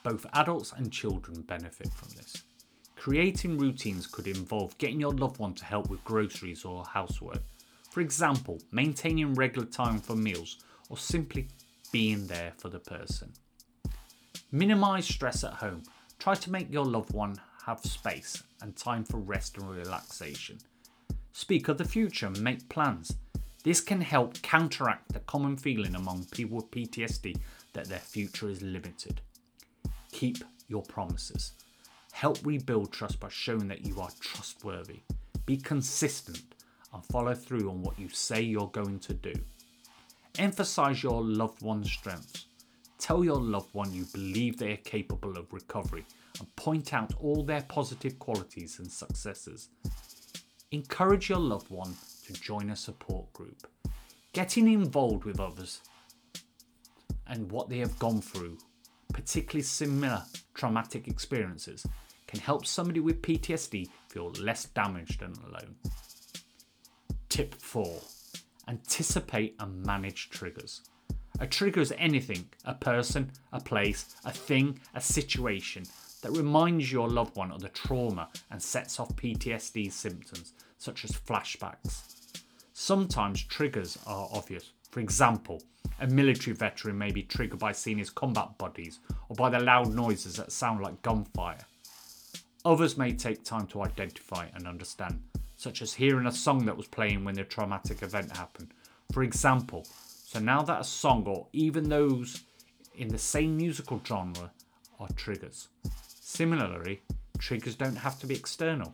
Both 0.03 0.25
adults 0.33 0.73
and 0.75 0.91
children 0.91 1.41
benefit 1.41 1.91
from 1.93 2.09
this. 2.15 2.43
Creating 2.95 3.57
routines 3.57 4.07
could 4.07 4.27
involve 4.27 4.77
getting 4.77 4.99
your 4.99 5.13
loved 5.13 5.39
one 5.39 5.53
to 5.53 5.65
help 5.65 5.89
with 5.89 6.03
groceries 6.03 6.65
or 6.65 6.83
housework. 6.85 7.43
For 7.91 8.01
example, 8.01 8.59
maintaining 8.71 9.33
regular 9.33 9.67
time 9.67 9.99
for 9.99 10.15
meals 10.15 10.57
or 10.89 10.97
simply 10.97 11.47
being 11.91 12.27
there 12.27 12.53
for 12.57 12.69
the 12.69 12.79
person. 12.79 13.31
Minimize 14.51 15.05
stress 15.05 15.43
at 15.43 15.53
home. 15.53 15.83
Try 16.19 16.35
to 16.35 16.51
make 16.51 16.71
your 16.71 16.85
loved 16.85 17.13
one 17.13 17.39
have 17.65 17.79
space 17.81 18.43
and 18.61 18.75
time 18.75 19.03
for 19.03 19.17
rest 19.17 19.57
and 19.57 19.69
relaxation. 19.69 20.57
Speak 21.33 21.67
of 21.67 21.77
the 21.77 21.85
future 21.85 22.27
and 22.27 22.41
make 22.41 22.67
plans. 22.69 23.15
This 23.63 23.81
can 23.81 24.01
help 24.01 24.41
counteract 24.41 25.13
the 25.13 25.19
common 25.19 25.57
feeling 25.57 25.95
among 25.95 26.25
people 26.31 26.57
with 26.57 26.71
PTSD 26.71 27.37
that 27.73 27.85
their 27.85 27.99
future 27.99 28.49
is 28.49 28.61
limited. 28.61 29.21
Keep 30.11 30.37
your 30.67 30.83
promises. 30.83 31.53
Help 32.11 32.39
rebuild 32.43 32.91
trust 32.91 33.19
by 33.19 33.29
showing 33.29 33.67
that 33.67 33.85
you 33.85 33.99
are 33.99 34.09
trustworthy. 34.19 35.01
Be 35.45 35.57
consistent 35.57 36.55
and 36.93 37.05
follow 37.05 37.33
through 37.33 37.69
on 37.69 37.81
what 37.81 37.99
you 37.99 38.09
say 38.09 38.41
you're 38.41 38.69
going 38.69 38.99
to 38.99 39.13
do. 39.13 39.33
Emphasize 40.37 41.03
your 41.03 41.23
loved 41.23 41.61
one's 41.61 41.91
strengths. 41.91 42.45
Tell 42.99 43.23
your 43.23 43.39
loved 43.39 43.73
one 43.73 43.93
you 43.93 44.05
believe 44.13 44.57
they 44.57 44.71
are 44.71 44.77
capable 44.77 45.37
of 45.37 45.53
recovery 45.53 46.05
and 46.39 46.55
point 46.55 46.93
out 46.93 47.13
all 47.19 47.43
their 47.43 47.61
positive 47.63 48.17
qualities 48.19 48.79
and 48.79 48.91
successes. 48.91 49.69
Encourage 50.71 51.29
your 51.29 51.39
loved 51.39 51.69
one 51.69 51.95
to 52.27 52.33
join 52.33 52.69
a 52.69 52.75
support 52.75 53.31
group. 53.33 53.67
Getting 54.33 54.71
involved 54.71 55.25
with 55.25 55.39
others 55.39 55.81
and 57.27 57.51
what 57.51 57.69
they 57.69 57.79
have 57.79 57.97
gone 57.99 58.21
through, 58.21 58.57
particularly 59.13 59.63
similar 59.63 60.23
traumatic 60.53 61.07
experiences, 61.07 61.85
can 62.27 62.39
help 62.39 62.65
somebody 62.65 62.99
with 62.99 63.21
PTSD 63.21 63.89
feel 64.09 64.31
less 64.39 64.65
damaged 64.65 65.21
and 65.21 65.37
alone. 65.37 65.75
Tip 67.29 67.55
4 67.55 67.99
Anticipate 68.67 69.55
and 69.59 69.85
manage 69.85 70.29
triggers. 70.29 70.81
A 71.39 71.47
trigger 71.47 71.81
is 71.81 71.93
anything 71.97 72.49
a 72.65 72.73
person, 72.73 73.31
a 73.53 73.61
place, 73.61 74.15
a 74.25 74.31
thing, 74.31 74.79
a 74.93 74.99
situation 74.99 75.83
that 76.21 76.31
reminds 76.31 76.91
your 76.91 77.07
loved 77.07 77.35
one 77.37 77.51
of 77.51 77.61
the 77.61 77.69
trauma 77.69 78.27
and 78.51 78.61
sets 78.61 78.99
off 78.99 79.15
PTSD 79.15 79.91
symptoms 79.91 80.53
such 80.77 81.05
as 81.05 81.11
flashbacks. 81.11 82.16
Sometimes 82.79 83.41
triggers 83.41 83.97
are 84.05 84.29
obvious. 84.31 84.71
For 84.91 84.99
example, 84.99 85.63
a 85.99 86.05
military 86.05 86.55
veteran 86.55 86.95
may 86.95 87.11
be 87.11 87.23
triggered 87.23 87.57
by 87.57 87.71
seeing 87.71 87.97
his 87.97 88.11
combat 88.11 88.55
buddies 88.59 88.99
or 89.29 89.35
by 89.35 89.49
the 89.49 89.59
loud 89.59 89.95
noises 89.95 90.35
that 90.35 90.51
sound 90.51 90.81
like 90.81 91.01
gunfire. 91.01 91.65
Others 92.63 92.95
may 92.95 93.13
take 93.13 93.43
time 93.43 93.65
to 93.67 93.81
identify 93.81 94.45
and 94.53 94.67
understand, 94.67 95.23
such 95.55 95.81
as 95.81 95.95
hearing 95.95 96.27
a 96.27 96.31
song 96.31 96.67
that 96.67 96.77
was 96.77 96.85
playing 96.85 97.25
when 97.25 97.33
the 97.33 97.45
traumatic 97.45 98.03
event 98.03 98.37
happened. 98.37 98.71
For 99.11 99.23
example, 99.23 99.87
so 100.23 100.37
now 100.37 100.61
that 100.61 100.81
a 100.81 100.83
song 100.83 101.25
or 101.25 101.47
even 101.53 101.89
those 101.89 102.43
in 102.95 103.07
the 103.07 103.17
same 103.17 103.57
musical 103.57 103.99
genre 104.05 104.51
are 104.99 105.09
triggers. 105.15 105.69
Similarly, 106.21 107.01
triggers 107.39 107.75
don't 107.75 107.97
have 107.97 108.19
to 108.19 108.27
be 108.27 108.35
external. 108.35 108.93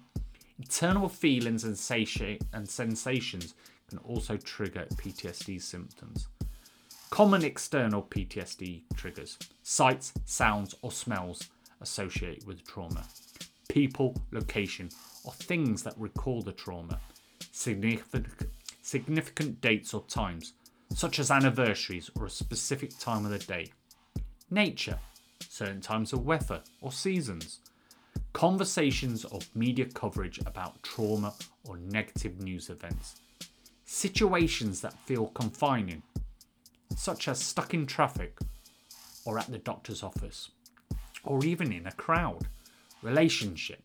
Internal 0.58 1.10
feelings 1.10 1.65
and, 1.65 1.78
sati- 1.78 2.39
and 2.54 2.69
sensations 2.69 3.56
also 3.99 4.38
trigger 4.38 4.86
PTSD 4.95 5.62
symptoms. 5.62 6.27
Common 7.10 7.43
external 7.43 8.01
PTSD 8.01 8.84
triggers 8.95 9.38
sights, 9.62 10.13
sounds, 10.25 10.73
or 10.82 10.91
smells 10.91 11.49
associated 11.82 12.47
with 12.47 12.65
trauma, 12.65 13.03
people, 13.69 14.15
location, 14.32 14.89
or 15.23 15.34
things 15.34 15.84
that 15.84 15.93
recall 15.97 16.41
the 16.41 16.51
trauma, 16.51 16.99
significant, 17.51 18.27
significant 18.82 19.62
dates 19.62 19.93
or 19.93 20.01
times, 20.08 20.53
such 20.93 21.19
as 21.19 21.32
anniversaries 21.32 22.10
or 22.17 22.25
a 22.25 22.29
specific 22.29 22.97
time 22.97 23.25
of 23.25 23.32
the 23.32 23.39
day. 23.39 23.67
Nature, 24.49 24.97
certain 25.49 25.82
times 25.82 26.13
of 26.13 26.25
weather 26.25 26.62
or 26.82 26.91
seasons. 26.91 27.60
Conversations 28.34 29.25
or 29.25 29.39
media 29.53 29.86
coverage 29.86 30.39
about 30.45 30.82
trauma 30.82 31.34
or 31.67 31.77
negative 31.77 32.41
news 32.41 32.69
events. 32.69 33.21
Situations 33.86 34.82
that 34.82 34.98
feel 35.06 35.28
confining, 35.28 36.04
such 36.96 37.28
as 37.28 37.39
stuck 37.39 37.74
in 37.74 37.86
traffic 37.86 38.38
or 39.26 39.39
at 39.39 39.48
the 39.52 39.58
doctor's 39.58 40.04
office, 40.04 40.50
or 41.24 41.43
even 41.46 41.72
in 41.72 41.88
a 41.88 41.91
crowd. 41.91 42.48
Relationship, 43.02 43.82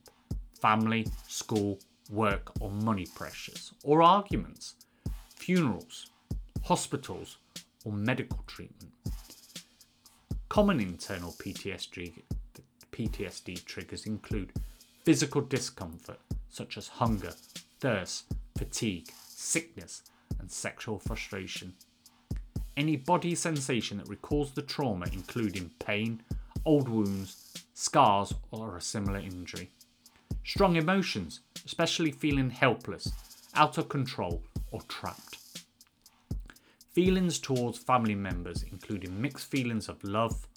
family, 0.60 1.06
school, 1.26 1.78
work, 2.10 2.52
or 2.60 2.70
money 2.70 3.06
pressures, 3.14 3.72
or 3.84 4.02
arguments. 4.02 4.74
Funerals, 5.36 6.10
hospitals, 6.64 7.38
or 7.84 7.92
medical 7.92 8.42
treatment. 8.46 8.92
Common 10.48 10.80
internal 10.80 11.32
PTSD, 11.32 12.22
PTSD 12.92 13.64
triggers 13.64 14.06
include 14.06 14.52
physical 15.04 15.40
discomfort, 15.40 16.18
such 16.50 16.76
as 16.76 16.88
hunger, 16.88 17.32
thirst, 17.80 18.24
fatigue, 18.56 19.08
sickness, 19.38 20.02
and 20.40 20.50
sexual 20.50 20.98
frustration. 20.98 21.72
Any 22.76 22.96
body 22.96 23.34
sensation 23.34 23.98
that 23.98 24.08
recalls 24.08 24.50
the 24.50 24.62
trauma, 24.62 25.06
including 25.12 25.70
pain, 25.78 26.22
old 26.64 26.88
wounds, 26.88 27.64
scars, 27.72 28.34
or 28.50 28.76
a 28.76 28.80
similar 28.80 29.20
injury. 29.20 29.70
Strong 30.44 30.76
emotions, 30.76 31.40
especially 31.64 32.10
feeling 32.10 32.50
helpless, 32.50 33.12
out 33.54 33.78
of 33.78 33.88
control, 33.88 34.42
or 34.72 34.80
trapped. 34.82 35.38
Feelings 36.92 37.38
towards 37.38 37.78
family 37.78 38.16
members, 38.16 38.64
including 38.72 39.20
mixed 39.20 39.50
feelings 39.50 39.88
of 39.88 40.02
love, 40.02 40.48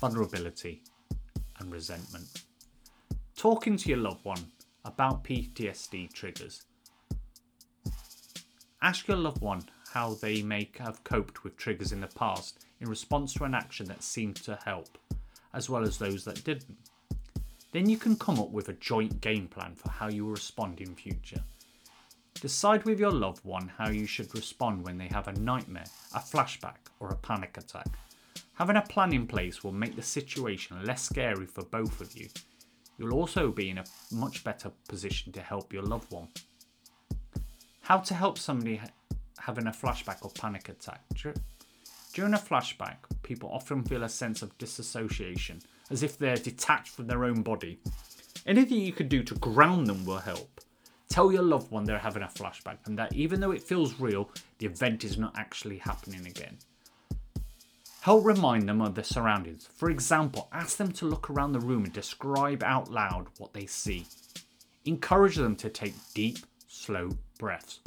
vulnerability, 0.00 0.82
and 1.60 1.72
resentment. 1.72 2.42
Talking 3.36 3.76
to 3.76 3.88
your 3.88 3.98
loved 3.98 4.24
one 4.24 4.44
about 4.84 5.22
PTSD 5.22 6.12
triggers. 6.12 6.64
Ask 8.80 9.08
your 9.08 9.16
loved 9.16 9.42
one 9.42 9.62
how 9.92 10.14
they 10.14 10.40
may 10.40 10.70
have 10.78 11.02
coped 11.02 11.42
with 11.42 11.56
triggers 11.56 11.90
in 11.90 12.00
the 12.00 12.06
past 12.06 12.64
in 12.80 12.88
response 12.88 13.34
to 13.34 13.44
an 13.44 13.54
action 13.54 13.86
that 13.86 14.04
seemed 14.04 14.36
to 14.36 14.56
help, 14.64 14.98
as 15.52 15.68
well 15.68 15.82
as 15.82 15.98
those 15.98 16.24
that 16.24 16.44
didn't. 16.44 16.78
Then 17.72 17.88
you 17.88 17.96
can 17.96 18.16
come 18.16 18.38
up 18.38 18.50
with 18.50 18.68
a 18.68 18.74
joint 18.74 19.20
game 19.20 19.48
plan 19.48 19.74
for 19.74 19.90
how 19.90 20.08
you 20.08 20.24
will 20.24 20.32
respond 20.32 20.80
in 20.80 20.94
future. 20.94 21.42
Decide 22.34 22.84
with 22.84 23.00
your 23.00 23.10
loved 23.10 23.44
one 23.44 23.72
how 23.76 23.90
you 23.90 24.06
should 24.06 24.32
respond 24.32 24.84
when 24.84 24.96
they 24.96 25.08
have 25.08 25.26
a 25.26 25.32
nightmare, 25.32 25.90
a 26.14 26.20
flashback, 26.20 26.86
or 27.00 27.08
a 27.08 27.16
panic 27.16 27.58
attack. 27.58 27.88
Having 28.54 28.76
a 28.76 28.82
plan 28.82 29.12
in 29.12 29.26
place 29.26 29.64
will 29.64 29.72
make 29.72 29.96
the 29.96 30.02
situation 30.02 30.84
less 30.84 31.02
scary 31.02 31.46
for 31.46 31.64
both 31.64 32.00
of 32.00 32.16
you. 32.16 32.28
You'll 32.96 33.14
also 33.14 33.50
be 33.50 33.70
in 33.70 33.78
a 33.78 33.84
much 34.12 34.44
better 34.44 34.70
position 34.88 35.32
to 35.32 35.40
help 35.40 35.72
your 35.72 35.82
loved 35.82 36.12
one. 36.12 36.28
How 37.88 37.96
to 37.96 38.12
help 38.12 38.36
somebody 38.36 38.82
having 39.38 39.66
a 39.66 39.70
flashback 39.70 40.18
or 40.20 40.30
panic 40.38 40.68
attack. 40.68 41.00
During 42.12 42.34
a 42.34 42.36
flashback, 42.36 42.96
people 43.22 43.48
often 43.50 43.82
feel 43.82 44.02
a 44.02 44.10
sense 44.10 44.42
of 44.42 44.58
disassociation, 44.58 45.62
as 45.88 46.02
if 46.02 46.18
they're 46.18 46.36
detached 46.36 46.90
from 46.90 47.06
their 47.06 47.24
own 47.24 47.40
body. 47.40 47.80
Anything 48.46 48.80
you 48.80 48.92
can 48.92 49.08
do 49.08 49.22
to 49.22 49.34
ground 49.36 49.86
them 49.86 50.04
will 50.04 50.18
help. 50.18 50.60
Tell 51.08 51.32
your 51.32 51.40
loved 51.40 51.70
one 51.70 51.84
they're 51.84 51.98
having 51.98 52.22
a 52.22 52.26
flashback 52.26 52.76
and 52.84 52.98
that 52.98 53.14
even 53.14 53.40
though 53.40 53.52
it 53.52 53.62
feels 53.62 53.98
real, 53.98 54.28
the 54.58 54.66
event 54.66 55.02
is 55.02 55.16
not 55.16 55.38
actually 55.38 55.78
happening 55.78 56.26
again. 56.26 56.58
Help 58.02 58.22
remind 58.22 58.68
them 58.68 58.82
of 58.82 58.96
their 58.96 59.02
surroundings. 59.02 59.66
For 59.74 59.88
example, 59.88 60.48
ask 60.52 60.76
them 60.76 60.92
to 60.92 61.06
look 61.06 61.30
around 61.30 61.52
the 61.52 61.60
room 61.60 61.84
and 61.84 61.92
describe 61.94 62.62
out 62.62 62.90
loud 62.92 63.28
what 63.38 63.54
they 63.54 63.64
see. 63.64 64.04
Encourage 64.84 65.36
them 65.36 65.56
to 65.56 65.70
take 65.70 65.94
deep, 66.12 66.36
slow 66.66 67.12
breaths. 67.38 67.80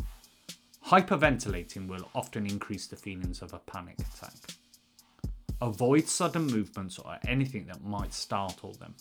Hyperventilating 0.88 1.88
will 1.88 2.10
often 2.16 2.48
increase 2.48 2.88
the 2.88 2.96
feelings 2.96 3.42
of 3.42 3.54
a 3.54 3.60
panic 3.60 4.00
attack. 4.00 4.34
Avoid 5.62 6.08
sudden 6.08 6.48
movements 6.48 6.98
or 6.98 7.18
anything 7.28 7.68
that 7.68 7.84
might 7.84 8.14
startle 8.14 8.74
them. 8.74 8.96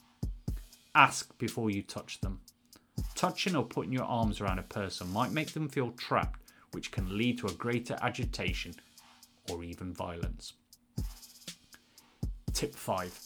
Ask 0.94 1.36
before 1.38 1.70
you 1.70 1.82
touch 1.82 2.20
them. 2.20 2.40
Touching 3.14 3.56
or 3.56 3.64
putting 3.64 3.92
your 3.92 4.04
arms 4.04 4.40
around 4.40 4.58
a 4.58 4.64
person 4.64 5.10
might 5.12 5.32
make 5.32 5.52
them 5.52 5.68
feel 5.68 5.92
trapped, 5.92 6.40
which 6.72 6.90
can 6.90 7.16
lead 7.16 7.38
to 7.38 7.46
a 7.46 7.52
greater 7.52 7.96
agitation 8.02 8.74
or 9.50 9.64
even 9.64 9.94
violence. 9.94 10.52
Tip 12.52 12.74
5 12.74 13.18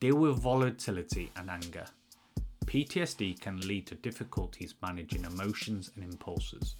Deal 0.00 0.16
with 0.16 0.38
volatility 0.38 1.30
and 1.36 1.48
anger. 1.48 1.86
PTSD 2.74 3.38
can 3.38 3.60
lead 3.60 3.86
to 3.86 3.94
difficulties 3.94 4.74
managing 4.82 5.22
emotions 5.22 5.92
and 5.94 6.02
impulses. 6.02 6.74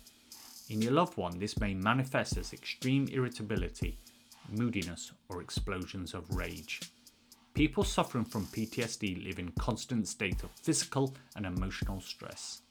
In 0.68 0.82
your 0.82 0.90
loved 0.90 1.16
one, 1.16 1.38
this 1.38 1.56
may 1.60 1.72
manifest 1.72 2.36
as 2.36 2.52
extreme 2.52 3.06
irritability, 3.12 3.96
moodiness, 4.50 5.12
or 5.28 5.40
explosions 5.40 6.12
of 6.12 6.28
rage. 6.34 6.80
People 7.54 7.84
suffering 7.84 8.24
from 8.24 8.46
PTSD 8.46 9.24
live 9.24 9.38
in 9.38 9.52
constant 9.52 10.08
state 10.08 10.42
of 10.42 10.50
physical 10.60 11.14
and 11.36 11.46
emotional 11.46 12.00
stress. 12.00 12.62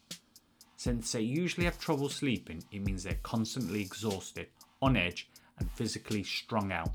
Since 0.75 1.13
they 1.13 1.21
usually 1.21 1.63
have 1.63 1.79
trouble 1.79 2.09
sleeping, 2.09 2.61
it 2.73 2.85
means 2.85 3.03
they're 3.03 3.17
constantly 3.23 3.79
exhausted, 3.79 4.47
on 4.81 4.97
edge, 4.97 5.29
and 5.59 5.71
physically 5.71 6.23
strung 6.23 6.73
out, 6.73 6.91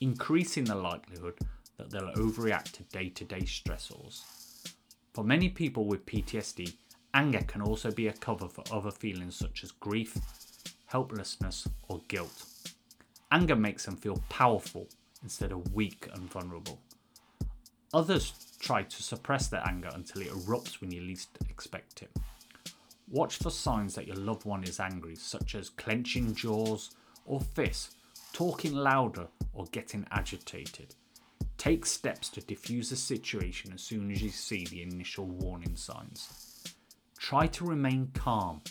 increasing 0.00 0.64
the 0.64 0.74
likelihood 0.74 1.38
that 1.76 1.88
they'll 1.88 2.12
overreact 2.14 2.72
to 2.72 2.82
day 2.82 3.10
to 3.10 3.24
day 3.24 3.42
stressors. 3.42 4.24
For 5.18 5.24
many 5.24 5.48
people 5.48 5.84
with 5.84 6.06
PTSD, 6.06 6.74
anger 7.12 7.40
can 7.40 7.60
also 7.60 7.90
be 7.90 8.06
a 8.06 8.12
cover 8.12 8.46
for 8.46 8.62
other 8.70 8.92
feelings 8.92 9.34
such 9.34 9.64
as 9.64 9.72
grief, 9.72 10.16
helplessness, 10.86 11.66
or 11.88 12.00
guilt. 12.06 12.44
Anger 13.32 13.56
makes 13.56 13.84
them 13.84 13.96
feel 13.96 14.22
powerful 14.28 14.86
instead 15.24 15.50
of 15.50 15.74
weak 15.74 16.08
and 16.14 16.30
vulnerable. 16.30 16.80
Others 17.92 18.32
try 18.60 18.84
to 18.84 19.02
suppress 19.02 19.48
their 19.48 19.66
anger 19.66 19.90
until 19.92 20.22
it 20.22 20.28
erupts 20.28 20.80
when 20.80 20.92
you 20.92 21.00
least 21.00 21.30
expect 21.50 22.02
it. 22.02 22.12
Watch 23.10 23.38
for 23.38 23.50
signs 23.50 23.96
that 23.96 24.06
your 24.06 24.14
loved 24.14 24.44
one 24.44 24.62
is 24.62 24.78
angry, 24.78 25.16
such 25.16 25.56
as 25.56 25.68
clenching 25.68 26.32
jaws 26.32 26.92
or 27.26 27.40
fists, 27.40 27.96
talking 28.32 28.72
louder, 28.72 29.26
or 29.52 29.64
getting 29.72 30.06
agitated. 30.12 30.94
Take 31.58 31.84
steps 31.84 32.28
to 32.30 32.40
diffuse 32.40 32.90
the 32.90 32.96
situation 32.96 33.72
as 33.74 33.82
soon 33.82 34.10
as 34.10 34.22
you 34.22 34.30
see 34.30 34.64
the 34.64 34.82
initial 34.82 35.26
warning 35.26 35.76
signs. 35.76 36.64
Try 37.18 37.48
to 37.48 37.64
remain 37.64 38.10
calm. 38.14 38.62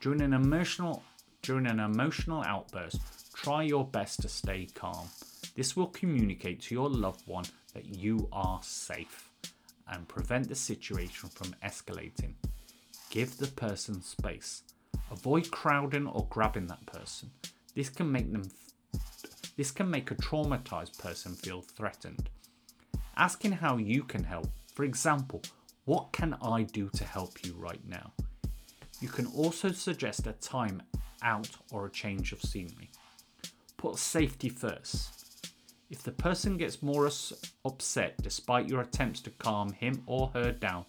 During 0.00 0.20
an 0.20 0.34
emotional 0.34 1.02
during 1.42 1.66
an 1.66 1.80
emotional 1.80 2.42
outburst, 2.44 3.00
try 3.32 3.62
your 3.62 3.84
best 3.84 4.20
to 4.22 4.28
stay 4.28 4.66
calm. 4.74 5.08
This 5.54 5.76
will 5.76 5.86
communicate 5.86 6.60
to 6.62 6.74
your 6.74 6.90
loved 6.90 7.26
one 7.26 7.44
that 7.72 7.86
you 7.86 8.28
are 8.32 8.60
safe 8.62 9.30
and 9.88 10.08
prevent 10.08 10.48
the 10.48 10.56
situation 10.56 11.28
from 11.28 11.54
escalating. 11.64 12.34
Give 13.10 13.36
the 13.38 13.46
person 13.46 14.02
space. 14.02 14.62
Avoid 15.10 15.50
crowding 15.50 16.06
or 16.06 16.26
grabbing 16.28 16.66
that 16.66 16.84
person. 16.86 17.30
This 17.74 17.88
can 17.88 18.10
make 18.10 18.32
them 18.32 18.50
this 19.56 19.70
can 19.70 19.90
make 19.90 20.10
a 20.10 20.14
traumatized 20.14 20.98
person 20.98 21.34
feel 21.34 21.62
threatened. 21.62 22.28
Asking 23.16 23.52
how 23.52 23.78
you 23.78 24.02
can 24.02 24.24
help. 24.24 24.48
For 24.74 24.84
example, 24.84 25.42
what 25.86 26.12
can 26.12 26.36
I 26.42 26.64
do 26.64 26.90
to 26.94 27.04
help 27.04 27.44
you 27.44 27.54
right 27.58 27.80
now? 27.88 28.12
You 29.00 29.08
can 29.08 29.26
also 29.26 29.72
suggest 29.72 30.26
a 30.26 30.32
time 30.32 30.82
out 31.22 31.48
or 31.72 31.86
a 31.86 31.90
change 31.90 32.32
of 32.32 32.42
scenery. 32.42 32.90
Put 33.76 33.98
safety 33.98 34.48
first. 34.48 35.52
If 35.88 36.02
the 36.02 36.12
person 36.12 36.56
gets 36.56 36.82
more 36.82 37.08
upset 37.64 38.16
despite 38.22 38.68
your 38.68 38.80
attempts 38.80 39.20
to 39.20 39.30
calm 39.30 39.72
him 39.72 40.02
or 40.06 40.30
her 40.34 40.52
down, 40.52 40.84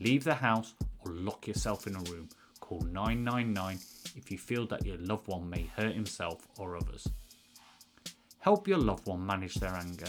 leave 0.00 0.24
the 0.24 0.34
house 0.34 0.74
or 1.04 1.12
lock 1.12 1.46
yourself 1.46 1.86
in 1.86 1.94
a 1.94 2.10
room. 2.10 2.28
Call 2.60 2.80
999 2.80 3.78
if 4.16 4.30
you 4.30 4.38
feel 4.38 4.66
that 4.66 4.84
your 4.84 4.96
loved 4.98 5.28
one 5.28 5.48
may 5.48 5.70
hurt 5.76 5.94
himself 5.94 6.48
or 6.58 6.76
others. 6.76 7.06
Help 8.40 8.68
your 8.68 8.78
loved 8.78 9.06
one 9.06 9.24
manage 9.24 9.54
their 9.54 9.74
anger. 9.74 10.06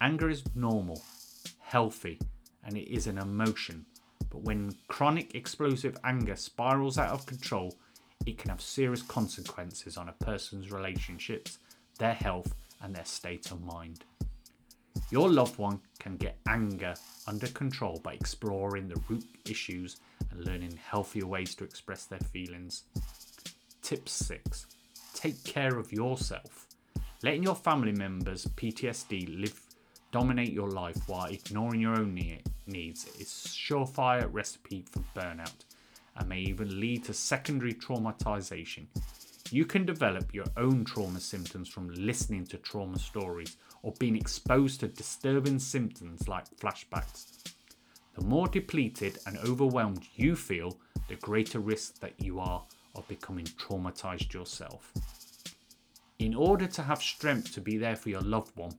Anger 0.00 0.28
is 0.28 0.42
normal, 0.54 1.02
healthy, 1.60 2.18
and 2.64 2.76
it 2.76 2.92
is 2.92 3.06
an 3.06 3.18
emotion. 3.18 3.86
But 4.30 4.42
when 4.42 4.74
chronic 4.88 5.34
explosive 5.34 5.96
anger 6.04 6.36
spirals 6.36 6.98
out 6.98 7.10
of 7.10 7.26
control, 7.26 7.74
it 8.26 8.36
can 8.36 8.50
have 8.50 8.60
serious 8.60 9.02
consequences 9.02 9.96
on 9.96 10.08
a 10.08 10.24
person's 10.24 10.72
relationships, 10.72 11.58
their 11.98 12.14
health, 12.14 12.54
and 12.82 12.94
their 12.94 13.04
state 13.04 13.50
of 13.50 13.62
mind. 13.62 14.04
Your 15.10 15.30
loved 15.30 15.58
one 15.58 15.80
can 15.98 16.16
get 16.16 16.38
anger 16.46 16.94
under 17.26 17.46
control 17.48 18.00
by 18.02 18.14
exploring 18.14 18.88
the 18.88 19.00
root 19.08 19.24
issues 19.46 19.96
and 20.30 20.44
learning 20.44 20.78
healthier 20.84 21.26
ways 21.26 21.54
to 21.54 21.64
express 21.64 22.04
their 22.04 22.18
feelings. 22.18 22.82
Tip 23.82 24.08
6 24.08 24.66
Take 25.14 25.42
care 25.44 25.78
of 25.78 25.92
yourself. 25.92 26.67
Letting 27.22 27.42
your 27.42 27.54
family 27.54 27.92
members' 27.92 28.46
PTSD 28.46 29.40
live 29.40 29.60
dominate 30.12 30.52
your 30.52 30.70
life 30.70 31.08
while 31.08 31.26
ignoring 31.26 31.80
your 31.80 31.98
own 31.98 32.14
needs 32.14 33.04
is 33.18 33.44
a 33.44 33.48
surefire 33.48 34.28
recipe 34.32 34.84
for 34.90 35.02
burnout 35.14 35.64
and 36.16 36.28
may 36.28 36.40
even 36.40 36.80
lead 36.80 37.04
to 37.04 37.12
secondary 37.12 37.74
traumatization 37.74 38.86
you 39.50 39.64
can 39.64 39.86
develop 39.86 40.34
your 40.34 40.44
own 40.56 40.84
trauma 40.84 41.20
symptoms 41.20 41.68
from 41.68 41.88
listening 41.94 42.44
to 42.46 42.58
trauma 42.58 42.98
stories 42.98 43.56
or 43.82 43.94
being 43.98 44.16
exposed 44.16 44.80
to 44.80 44.88
disturbing 44.88 45.58
symptoms 45.58 46.28
like 46.28 46.44
flashbacks. 46.56 47.42
The 48.14 48.24
more 48.24 48.48
depleted 48.48 49.18
and 49.26 49.38
overwhelmed 49.38 50.04
you 50.16 50.36
feel, 50.36 50.76
the 51.08 51.16
greater 51.16 51.60
risk 51.60 52.00
that 52.00 52.14
you 52.18 52.40
are 52.40 52.62
of 52.94 53.08
becoming 53.08 53.46
traumatized 53.46 54.34
yourself. 54.34 54.92
In 56.18 56.34
order 56.34 56.66
to 56.66 56.82
have 56.82 57.00
strength 57.00 57.54
to 57.54 57.60
be 57.60 57.78
there 57.78 57.94
for 57.94 58.08
your 58.08 58.22
loved 58.22 58.56
one 58.56 58.72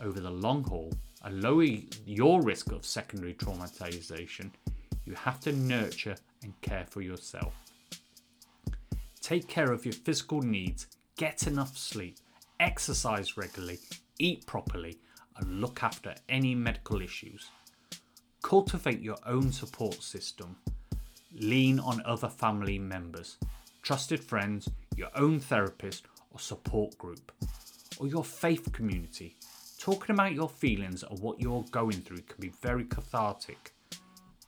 over 0.00 0.18
the 0.18 0.30
long 0.30 0.64
haul 0.64 0.90
and 1.22 1.42
lower 1.42 1.64
your 2.06 2.40
risk 2.40 2.72
of 2.72 2.86
secondary 2.86 3.34
traumatization, 3.34 4.50
you 5.04 5.14
have 5.14 5.40
to 5.40 5.52
nurture 5.52 6.16
and 6.42 6.58
care 6.62 6.86
for 6.88 7.02
yourself. 7.02 7.52
Take 9.20 9.46
care 9.46 9.72
of 9.72 9.84
your 9.84 9.92
physical 9.92 10.40
needs, 10.40 10.86
get 11.18 11.46
enough 11.46 11.76
sleep, 11.76 12.16
exercise 12.60 13.36
regularly, 13.36 13.80
eat 14.18 14.46
properly, 14.46 14.98
and 15.36 15.60
look 15.60 15.82
after 15.82 16.14
any 16.30 16.54
medical 16.54 17.02
issues. 17.02 17.50
Cultivate 18.42 19.00
your 19.00 19.18
own 19.26 19.52
support 19.52 20.02
system. 20.02 20.56
Lean 21.34 21.78
on 21.78 22.00
other 22.06 22.28
family 22.30 22.78
members, 22.78 23.36
trusted 23.82 24.24
friends, 24.24 24.70
your 24.96 25.10
own 25.14 25.40
therapist 25.40 26.06
or 26.34 26.38
support 26.40 26.98
group, 26.98 27.32
or 27.98 28.06
your 28.06 28.24
faith 28.24 28.70
community. 28.72 29.36
Talking 29.78 30.14
about 30.14 30.34
your 30.34 30.50
feelings 30.50 31.02
and 31.02 31.18
what 31.20 31.40
you're 31.40 31.64
going 31.70 32.02
through 32.02 32.22
can 32.22 32.40
be 32.40 32.52
very 32.60 32.84
cathartic. 32.84 33.72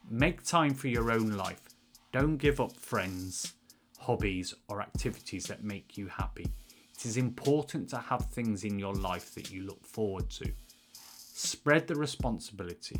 Make 0.07 0.43
time 0.43 0.75
for 0.75 0.89
your 0.89 1.11
own 1.11 1.31
life. 1.31 1.61
Don't 2.11 2.37
give 2.37 2.59
up 2.59 2.75
friends 2.77 3.53
hobbies, 4.07 4.53
or 4.69 4.81
activities 4.81 5.45
that 5.47 5.63
make 5.63 5.97
you 5.97 6.07
happy. 6.07 6.47
It 6.95 7.05
is 7.05 7.17
important 7.17 7.89
to 7.89 7.97
have 7.97 8.25
things 8.27 8.63
in 8.63 8.79
your 8.79 8.93
life 8.93 9.35
that 9.35 9.51
you 9.51 9.63
look 9.63 9.85
forward 9.85 10.29
to. 10.31 10.51
Spread 10.93 11.87
the 11.87 11.95
responsibility. 11.95 12.99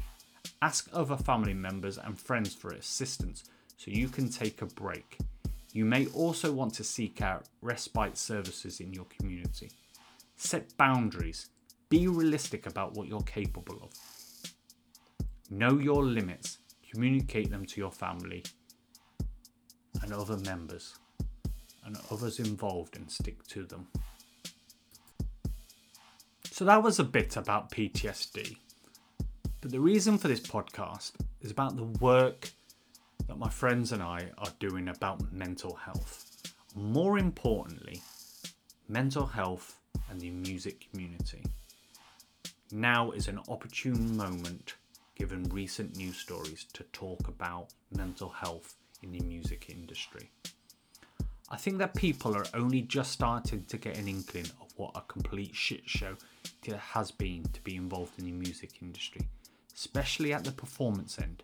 Ask 0.61 0.89
other 0.93 1.15
family 1.15 1.53
members 1.53 1.97
and 1.97 2.19
friends 2.19 2.53
for 2.53 2.71
assistance 2.71 3.45
so 3.77 3.89
you 3.89 4.09
can 4.09 4.29
take 4.29 4.61
a 4.61 4.65
break. 4.65 5.17
You 5.73 5.85
may 5.85 6.07
also 6.07 6.51
want 6.51 6.73
to 6.75 6.83
seek 6.83 7.21
out 7.21 7.45
respite 7.61 8.17
services 8.17 8.79
in 8.79 8.93
your 8.93 9.05
community. 9.05 9.71
Set 10.35 10.75
boundaries. 10.77 11.49
Be 11.89 12.07
realistic 12.07 12.65
about 12.65 12.93
what 12.93 13.07
you're 13.07 13.21
capable 13.21 13.79
of. 13.81 13.91
Know 15.49 15.79
your 15.79 16.03
limits. 16.03 16.59
Communicate 16.91 17.49
them 17.49 17.65
to 17.65 17.79
your 17.79 17.91
family 17.91 18.43
and 20.01 20.13
other 20.13 20.37
members 20.37 20.95
and 21.85 21.97
others 22.11 22.39
involved 22.39 22.95
and 22.95 23.09
stick 23.09 23.45
to 23.47 23.63
them. 23.63 23.87
So 26.51 26.65
that 26.65 26.81
was 26.81 26.99
a 26.99 27.03
bit 27.03 27.37
about 27.37 27.71
PTSD. 27.71 28.57
But 29.61 29.71
the 29.71 29.79
reason 29.79 30.17
for 30.17 30.27
this 30.27 30.39
podcast 30.39 31.13
is 31.41 31.51
about 31.51 31.75
the 31.75 31.83
work 31.83 32.51
that 33.27 33.37
my 33.37 33.49
friends 33.49 33.91
and 33.91 34.01
I 34.01 34.29
are 34.37 34.51
doing 34.59 34.87
about 34.87 35.31
mental 35.31 35.75
health. 35.75 36.25
More 36.75 37.17
importantly, 37.17 38.01
mental 38.87 39.25
health 39.25 39.79
and 40.09 40.19
the 40.19 40.31
music 40.31 40.87
community. 40.89 41.43
Now 42.71 43.11
is 43.11 43.27
an 43.27 43.39
opportune 43.49 44.15
moment, 44.15 44.75
given 45.15 45.43
recent 45.45 45.97
news 45.97 46.17
stories, 46.17 46.65
to 46.73 46.83
talk 46.93 47.27
about 47.27 47.73
mental 47.95 48.29
health 48.29 48.75
in 49.01 49.11
the 49.11 49.21
music 49.21 49.69
industry. 49.69 50.29
I 51.49 51.55
think 51.55 51.77
that 51.77 51.95
people 51.95 52.35
are 52.35 52.45
only 52.53 52.81
just 52.81 53.11
starting 53.11 53.63
to 53.65 53.77
get 53.77 53.97
an 53.97 54.07
inkling 54.07 54.47
of 54.61 54.73
what 54.75 54.91
a 54.95 55.01
complete 55.01 55.55
shit 55.55 55.81
show 55.85 56.15
it 56.65 56.75
has 56.75 57.11
been 57.11 57.43
to 57.53 57.61
be 57.61 57.77
involved 57.77 58.19
in 58.19 58.25
the 58.25 58.31
music 58.31 58.81
industry, 58.81 59.21
especially 59.73 60.33
at 60.33 60.43
the 60.43 60.51
performance 60.51 61.17
end. 61.19 61.41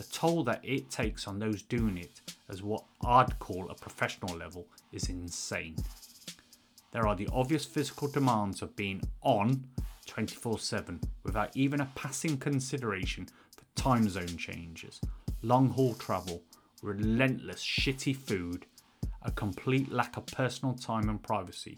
The 0.00 0.06
toll 0.06 0.42
that 0.42 0.64
it 0.64 0.88
takes 0.88 1.28
on 1.28 1.38
those 1.38 1.60
doing 1.60 1.98
it 1.98 2.22
as 2.48 2.62
what 2.62 2.84
I'd 3.04 3.38
call 3.38 3.68
a 3.68 3.74
professional 3.74 4.34
level 4.34 4.66
is 4.92 5.10
insane. 5.10 5.76
There 6.90 7.06
are 7.06 7.14
the 7.14 7.28
obvious 7.30 7.66
physical 7.66 8.08
demands 8.08 8.62
of 8.62 8.74
being 8.74 9.02
on 9.20 9.62
24 10.06 10.58
7 10.58 10.98
without 11.22 11.54
even 11.54 11.82
a 11.82 11.90
passing 11.94 12.38
consideration 12.38 13.28
for 13.54 13.64
time 13.74 14.08
zone 14.08 14.38
changes, 14.38 15.02
long 15.42 15.68
haul 15.68 15.92
travel, 15.92 16.40
relentless 16.80 17.62
shitty 17.62 18.16
food, 18.16 18.64
a 19.24 19.30
complete 19.30 19.92
lack 19.92 20.16
of 20.16 20.24
personal 20.24 20.74
time 20.74 21.10
and 21.10 21.22
privacy. 21.22 21.76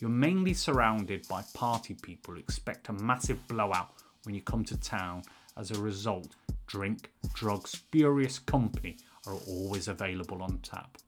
You're 0.00 0.10
mainly 0.10 0.52
surrounded 0.52 1.28
by 1.28 1.44
party 1.54 1.94
people 1.94 2.34
who 2.34 2.40
expect 2.40 2.88
a 2.88 2.92
massive 2.92 3.46
blowout 3.46 3.92
when 4.24 4.34
you 4.34 4.40
come 4.40 4.64
to 4.64 4.76
town. 4.80 5.22
As 5.56 5.70
a 5.70 5.80
result, 5.80 6.34
drink, 6.66 7.10
drugs, 7.32 7.70
spurious 7.70 8.38
company 8.38 8.96
are 9.26 9.34
always 9.48 9.88
available 9.88 10.42
on 10.42 10.58
tap. 10.58 10.98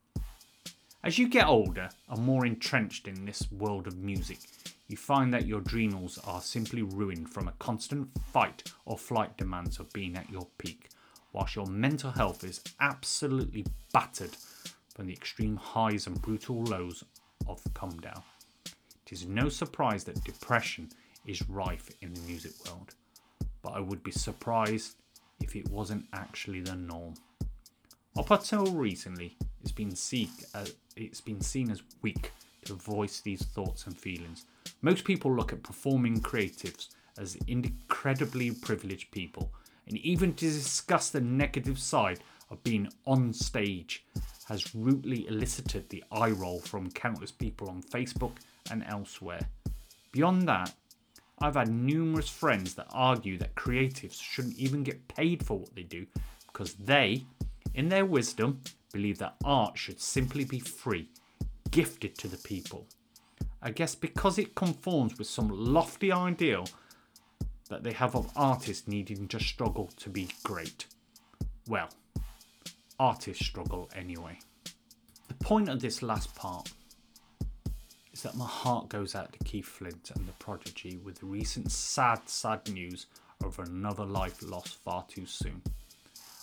As 1.05 1.19
you 1.19 1.29
get 1.29 1.47
older 1.47 1.89
and 2.09 2.25
more 2.25 2.45
entrenched 2.45 3.07
in 3.07 3.25
this 3.25 3.51
world 3.53 3.87
of 3.87 3.97
music, 3.99 4.41
you 4.89 4.97
find 4.97 5.33
that 5.33 5.47
your 5.47 5.61
adrenals 5.61 6.19
are 6.27 6.41
simply 6.41 6.83
ruined 6.83 7.31
from 7.31 7.47
a 7.47 7.55
constant 7.59 8.09
fight 8.33 8.73
or 8.85 8.99
flight 8.99 9.37
demands 9.37 9.79
of 9.79 9.93
being 9.93 10.17
at 10.17 10.31
your 10.31 10.49
peak, 10.59 10.89
whilst 11.33 11.55
your 11.55 11.67
mental 11.67 12.11
health 12.11 12.43
is 12.43 12.61
absolutely 12.81 13.65
battered 13.93 14.35
from 14.95 15.07
the 15.07 15.13
extreme 15.13 15.57
highs 15.57 16.07
and 16.07 16.21
brutal 16.21 16.63
lows 16.65 17.05
of 17.47 17.63
come 17.75 17.97
down. 18.01 18.23
It 19.07 19.13
is 19.13 19.27
no 19.27 19.49
surprise 19.49 20.05
that 20.05 20.25
depression 20.25 20.91
is 21.27 21.49
rife 21.49 21.89
in 22.01 22.13
the 22.13 22.21
music 22.23 22.53
world, 22.67 22.95
but 23.63 23.75
I 23.75 23.81
would 23.81 24.03
be 24.03 24.11
surprised 24.11 24.97
if 25.41 25.57
it 25.57 25.69
wasn't 25.71 26.07
actually 26.13 26.61
the 26.61 26.75
norm. 26.75 27.15
Up 28.17 28.31
until 28.31 28.67
recently, 28.67 29.37
it's 29.63 29.73
been, 29.73 29.95
uh, 30.55 30.67
it's 30.97 31.21
been 31.21 31.41
seen 31.41 31.71
as 31.71 31.83
weak 32.03 32.33
to 32.65 32.75
voice 32.75 33.21
these 33.21 33.45
thoughts 33.45 33.87
and 33.87 33.97
feelings. 33.97 34.45
Most 34.83 35.05
people 35.05 35.35
look 35.35 35.53
at 35.53 35.63
performing 35.63 36.21
creatives 36.21 36.89
as 37.19 37.37
incredibly 37.47 38.51
privileged 38.51 39.11
people, 39.11 39.53
and 39.87 39.99
even 39.99 40.35
to 40.35 40.47
discuss 40.47 41.11
the 41.11 41.21
negative 41.21 41.79
side 41.79 42.21
of 42.51 42.63
being 42.63 42.89
on 43.07 43.33
stage 43.33 44.05
has 44.47 44.75
rudely 44.75 45.27
elicited 45.29 45.89
the 45.89 46.03
eye 46.11 46.31
roll 46.31 46.61
from 46.61 46.91
countless 46.91 47.31
people 47.31 47.69
on 47.69 47.83
Facebook 47.83 48.33
and 48.71 48.85
elsewhere. 48.89 49.47
Beyond 50.13 50.49
that, 50.49 50.73
I've 51.41 51.55
had 51.55 51.69
numerous 51.69 52.29
friends 52.29 52.75
that 52.75 52.89
argue 52.91 53.39
that 53.39 53.55
creatives 53.55 54.21
shouldn't 54.21 54.59
even 54.59 54.83
get 54.83 55.07
paid 55.09 55.45
for 55.45 55.59
what 55.59 55.75
they 55.75 55.83
do 55.85 56.07
because 56.47 56.75
they, 56.75 57.25
in 57.75 57.89
their 57.89 58.05
wisdom, 58.05 58.61
believe 58.93 59.19
that 59.19 59.37
art 59.45 59.79
should 59.79 60.01
simply 60.01 60.45
be 60.45 60.59
free, 60.59 61.09
gifted 61.71 62.19
to 62.19 62.29
the 62.29 62.39
people. 62.39 62.87
I 63.63 63.71
guess 63.71 63.95
because 63.95 64.39
it 64.39 64.55
conforms 64.55 65.19
with 65.19 65.29
some 65.29 65.49
lofty 65.49 66.13
ideal 66.13 66.67
that 67.69 67.83
they 67.83 67.93
have 67.93 68.17
of 68.17 68.31
artists 68.35 68.89
needing 68.89 69.29
to 69.29 69.41
struggle 69.41 69.89
to 69.99 70.09
be 70.09 70.29
great. 70.43 70.87
Well, 71.69 71.89
artists 72.99 73.45
struggle 73.45 73.91
anyway. 73.95 74.39
The 75.29 75.35
point 75.35 75.69
of 75.69 75.81
this 75.81 76.03
last 76.03 76.35
part 76.35 76.73
is 78.19 78.25
that 78.25 78.35
my 78.35 78.47
heart 78.47 78.89
goes 78.89 79.15
out 79.15 79.33
to 79.33 79.39
Keith 79.45 79.65
Flint 79.65 80.11
and 80.17 80.27
the 80.27 80.33
Prodigy 80.41 80.97
with 81.05 81.21
the 81.21 81.27
recent 81.27 81.71
sad, 81.71 82.19
sad 82.29 82.69
news 82.69 83.07
of 83.45 83.61
another 83.61 84.05
life 84.05 84.43
lost 84.43 84.83
far 84.83 85.05
too 85.07 85.25
soon. 85.25 85.63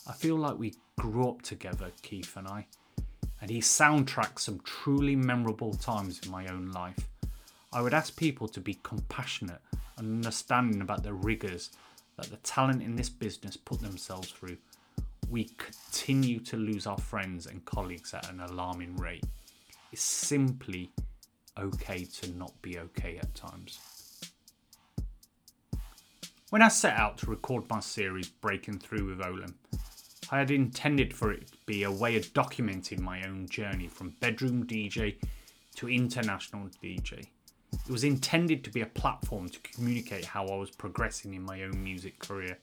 I 0.07 0.13
feel 0.13 0.37
like 0.37 0.57
we 0.57 0.75
grew 0.97 1.27
up 1.27 1.41
together, 1.41 1.91
Keith 2.01 2.37
and 2.37 2.47
I, 2.47 2.65
and 3.41 3.49
he 3.49 3.59
soundtracked 3.59 4.39
some 4.39 4.61
truly 4.63 5.17
memorable 5.17 5.73
times 5.73 6.21
in 6.23 6.31
my 6.31 6.47
own 6.47 6.71
life. 6.71 7.09
I 7.73 7.81
would 7.81 7.93
ask 7.93 8.15
people 8.15 8.47
to 8.47 8.61
be 8.61 8.79
compassionate 8.81 9.59
and 9.97 10.23
understanding 10.23 10.79
about 10.79 11.03
the 11.03 11.13
rigours 11.13 11.71
that 12.15 12.27
the 12.27 12.37
talent 12.37 12.83
in 12.83 12.95
this 12.95 13.09
business 13.09 13.57
put 13.57 13.81
themselves 13.81 14.29
through. 14.29 14.55
We 15.29 15.49
continue 15.57 16.39
to 16.39 16.55
lose 16.55 16.87
our 16.87 16.97
friends 16.97 17.47
and 17.47 17.65
colleagues 17.65 18.13
at 18.13 18.29
an 18.29 18.39
alarming 18.39 18.95
rate. 18.95 19.25
It's 19.91 20.01
simply 20.01 20.91
okay 21.59 22.05
to 22.05 22.31
not 22.37 22.53
be 22.61 22.79
okay 22.79 23.17
at 23.17 23.33
times. 23.35 23.79
When 26.49 26.61
I 26.61 26.67
set 26.67 26.97
out 26.97 27.17
to 27.19 27.29
record 27.29 27.69
my 27.69 27.79
series 27.79 28.29
Breaking 28.29 28.77
Through 28.77 29.07
with 29.07 29.19
Olem, 29.19 29.55
I 30.31 30.39
had 30.39 30.51
intended 30.51 31.13
for 31.13 31.31
it 31.31 31.47
to 31.51 31.57
be 31.65 31.83
a 31.83 31.91
way 31.91 32.15
of 32.17 32.33
documenting 32.33 32.99
my 32.99 33.23
own 33.23 33.47
journey 33.47 33.87
from 33.87 34.15
bedroom 34.19 34.65
DJ 34.65 35.17
to 35.75 35.89
international 35.89 36.69
DJ. 36.83 37.27
It 37.73 37.91
was 37.91 38.03
intended 38.03 38.63
to 38.63 38.69
be 38.69 38.81
a 38.81 38.87
platform 38.87 39.49
to 39.49 39.59
communicate 39.59 40.25
how 40.25 40.47
I 40.47 40.55
was 40.55 40.71
progressing 40.71 41.33
in 41.33 41.43
my 41.43 41.63
own 41.63 41.83
music 41.83 42.19
career. 42.19 42.57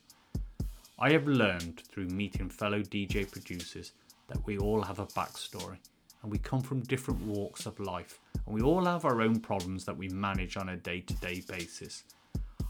I 0.99 1.11
have 1.13 1.27
learned 1.27 1.83
through 1.89 2.07
meeting 2.07 2.49
fellow 2.49 2.81
DJ 2.81 3.31
producers 3.31 3.93
that 4.29 4.45
we 4.47 4.59
all 4.59 4.83
have 4.83 4.99
a 4.99 5.07
backstory 5.07 5.79
and 6.23 6.33
we 6.33 6.39
come 6.39 6.61
from 6.61 6.81
different 6.81 7.21
walks 7.23 7.67
of 7.67 7.79
life 7.79 8.19
and 8.47 8.55
we 8.55 8.63
all 8.63 8.85
have 8.85 9.05
our 9.05 9.21
own 9.21 9.41
problems 9.41 9.85
that 9.85 9.97
we 9.97 10.09
manage 10.09 10.57
on 10.57 10.71
a 10.71 10.77
day 10.77 11.01
to 11.01 11.15
day 11.15 11.43
basis. 11.49 12.05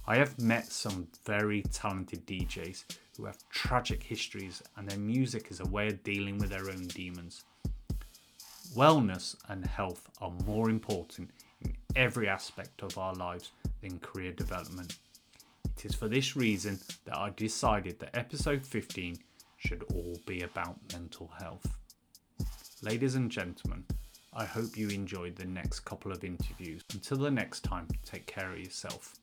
I 0.07 0.17
have 0.17 0.41
met 0.41 0.67
some 0.67 1.09
very 1.25 1.63
talented 1.63 2.27
DJs 2.27 2.85
who 3.17 3.25
have 3.25 3.49
tragic 3.51 4.03
histories 4.03 4.63
and 4.77 4.89
their 4.89 4.99
music 4.99 5.51
is 5.51 5.61
a 5.61 5.69
way 5.69 5.89
of 5.89 6.03
dealing 6.03 6.39
with 6.39 6.51
their 6.51 6.69
own 6.69 6.87
demons. 6.89 7.45
Wellness 8.75 9.37
and 9.49 9.65
health 9.65 10.09
are 10.21 10.33
more 10.45 10.71
important 10.71 11.31
in 11.61 11.77
every 11.95 12.29
aspect 12.29 12.83
of 12.83 12.99
our 12.99 13.15
lives 13.15 13.53
than 13.81 13.99
career 14.01 14.33
development. 14.33 14.97
It 15.77 15.85
is 15.85 15.95
for 15.95 16.09
this 16.09 16.37
reason 16.37 16.79
that 17.05 17.17
I 17.17 17.31
decided 17.31 17.99
that 18.01 18.17
episode 18.17 18.65
15 18.65 19.17
should 19.59 19.85
all 19.95 20.17
be 20.27 20.43
about 20.43 20.77
mental 20.93 21.31
health. 21.39 21.67
Ladies 22.83 23.15
and 23.15 23.31
gentlemen, 23.31 23.85
I 24.35 24.47
hope 24.47 24.79
you 24.79 24.89
enjoyed 24.89 25.37
the 25.37 25.45
next 25.45 25.81
couple 25.81 26.11
of 26.11 26.25
interviews. 26.25 26.81
Until 26.95 27.19
the 27.19 27.31
next 27.31 27.65
time, 27.65 27.87
take 28.03 28.27
care 28.27 28.51
of 28.51 28.59
yourself. 28.59 29.15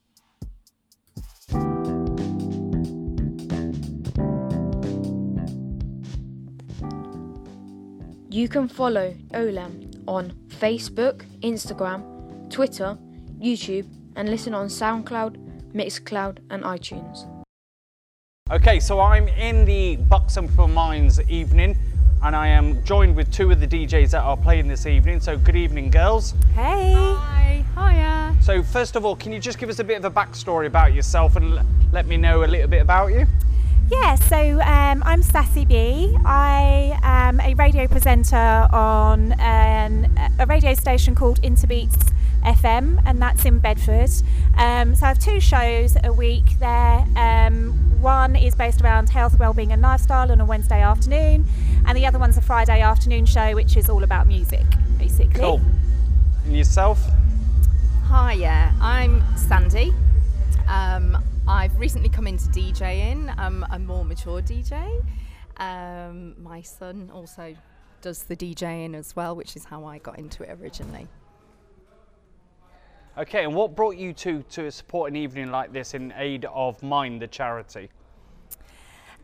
You 8.29 8.47
can 8.47 8.67
follow 8.67 9.15
Olem 9.33 9.91
on 10.07 10.33
Facebook, 10.47 11.25
Instagram, 11.41 12.51
Twitter, 12.51 12.95
YouTube, 13.39 13.87
and 14.15 14.29
listen 14.29 14.53
on 14.53 14.67
SoundCloud, 14.67 15.73
Mixcloud, 15.73 16.37
and 16.51 16.63
iTunes. 16.63 17.27
Okay, 18.51 18.79
so 18.79 18.99
I'm 18.99 19.27
in 19.27 19.65
the 19.65 19.95
Buxom 19.95 20.47
for 20.49 20.67
Mines 20.67 21.19
evening 21.27 21.79
and 22.21 22.35
I 22.35 22.47
am 22.47 22.83
joined 22.83 23.15
with 23.15 23.31
two 23.31 23.51
of 23.51 23.59
the 23.59 23.67
DJs 23.67 24.11
that 24.11 24.21
are 24.21 24.37
playing 24.37 24.67
this 24.67 24.85
evening. 24.85 25.19
So, 25.19 25.37
good 25.37 25.55
evening, 25.55 25.89
girls. 25.89 26.33
Hey. 26.53 26.93
Hi. 26.95 27.65
Hiya. 27.77 28.35
So, 28.41 28.61
first 28.61 28.95
of 28.95 29.05
all, 29.05 29.15
can 29.15 29.31
you 29.31 29.39
just 29.39 29.57
give 29.57 29.69
us 29.69 29.79
a 29.79 29.83
bit 29.83 29.97
of 29.97 30.05
a 30.05 30.11
backstory 30.11 30.67
about 30.67 30.93
yourself 30.93 31.35
and 31.35 31.57
l- 31.57 31.65
let 31.91 32.07
me 32.07 32.17
know 32.17 32.43
a 32.43 32.47
little 32.47 32.67
bit 32.67 32.81
about 32.81 33.07
you? 33.07 33.25
Yeah, 33.89 34.15
so 34.15 34.61
um, 34.61 35.01
I'm 35.03 35.23
Sassy 35.23 35.65
B. 35.65 36.15
I 36.23 36.99
am 37.01 37.39
a 37.39 37.55
radio 37.55 37.87
presenter 37.87 38.67
on 38.71 39.31
an, 39.39 40.15
a 40.37 40.45
radio 40.45 40.75
station 40.75 41.15
called 41.15 41.41
Interbeats 41.41 42.13
FM, 42.43 43.01
and 43.05 43.21
that's 43.21 43.45
in 43.45 43.59
Bedford. 43.59 44.09
Um, 44.57 44.95
so 44.95 45.05
I 45.05 45.09
have 45.09 45.19
two 45.19 45.39
shows 45.39 45.95
a 46.03 46.11
week 46.11 46.59
there. 46.59 47.05
Um, 47.15 47.71
one 48.01 48.35
is 48.35 48.55
based 48.55 48.81
around 48.81 49.09
health, 49.09 49.37
wellbeing, 49.39 49.71
and 49.71 49.81
lifestyle 49.81 50.31
on 50.31 50.39
a 50.41 50.45
Wednesday 50.45 50.81
afternoon, 50.81 51.45
and 51.85 51.97
the 51.97 52.05
other 52.05 52.19
one's 52.19 52.37
a 52.37 52.41
Friday 52.41 52.81
afternoon 52.81 53.25
show, 53.25 53.55
which 53.55 53.75
is 53.75 53.89
all 53.89 54.03
about 54.03 54.27
music, 54.27 54.65
basically. 54.97 55.39
Cool. 55.39 55.61
And 56.45 56.57
yourself? 56.57 57.01
Hi, 58.05 58.33
yeah, 58.33 58.73
I'm 58.81 59.21
Sandy. 59.37 59.93
Um, 60.67 61.17
I've 61.47 61.77
recently 61.79 62.09
come 62.09 62.27
into 62.27 62.47
DJing. 62.49 63.33
I'm 63.37 63.65
a 63.71 63.79
more 63.79 64.05
mature 64.05 64.41
DJ. 64.41 65.03
Um, 65.57 66.41
my 66.41 66.61
son 66.61 67.11
also 67.13 67.55
does 68.01 68.23
the 68.23 68.35
DJing 68.35 68.95
as 68.95 69.15
well, 69.15 69.35
which 69.35 69.55
is 69.55 69.65
how 69.65 69.85
I 69.85 69.97
got 69.97 70.17
into 70.17 70.43
it 70.43 70.57
originally. 70.61 71.07
Okay, 73.19 73.43
and 73.43 73.53
what 73.53 73.75
brought 73.75 73.97
you 73.97 74.13
to 74.13 74.43
to 74.51 74.71
support 74.71 75.11
an 75.11 75.17
evening 75.17 75.51
like 75.51 75.73
this 75.73 75.93
in 75.93 76.13
aid 76.15 76.45
of 76.45 76.81
Mind, 76.81 77.21
the 77.21 77.27
charity? 77.27 77.89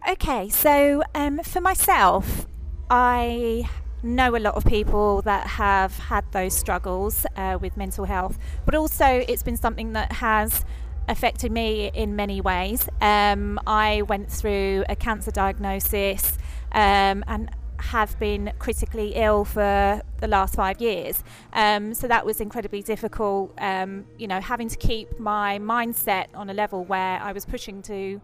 Okay, 0.09 0.49
so 0.49 1.01
um, 1.15 1.39
for 1.39 1.61
myself, 1.61 2.45
I 2.89 3.69
know 4.03 4.35
a 4.35 4.37
lot 4.37 4.55
of 4.55 4.65
people 4.65 5.21
that 5.21 5.47
have 5.47 5.97
had 5.97 6.29
those 6.33 6.53
struggles 6.53 7.25
uh, 7.37 7.57
with 7.61 7.77
mental 7.77 8.03
health, 8.03 8.37
but 8.65 8.75
also 8.75 9.05
it's 9.05 9.43
been 9.43 9.55
something 9.55 9.93
that 9.93 10.11
has 10.11 10.65
affected 11.07 11.53
me 11.53 11.89
in 11.93 12.17
many 12.17 12.41
ways. 12.41 12.89
Um, 12.99 13.57
I 13.65 14.01
went 14.01 14.29
through 14.29 14.83
a 14.89 14.95
cancer 14.97 15.31
diagnosis 15.31 16.37
um, 16.73 17.23
and 17.27 17.49
have 17.85 18.17
been 18.19 18.51
critically 18.59 19.13
ill 19.15 19.45
for 19.45 20.01
the 20.19 20.27
last 20.27 20.55
five 20.55 20.81
years. 20.81 21.23
Um, 21.53 21.93
so 21.93 22.07
that 22.07 22.25
was 22.25 22.41
incredibly 22.41 22.81
difficult. 22.81 23.53
Um, 23.59 24.05
you 24.17 24.27
know, 24.27 24.41
having 24.41 24.69
to 24.69 24.77
keep 24.77 25.19
my 25.19 25.59
mindset 25.59 26.27
on 26.33 26.49
a 26.49 26.53
level 26.53 26.83
where 26.83 27.19
I 27.21 27.31
was 27.31 27.45
pushing 27.45 27.81
to 27.83 28.19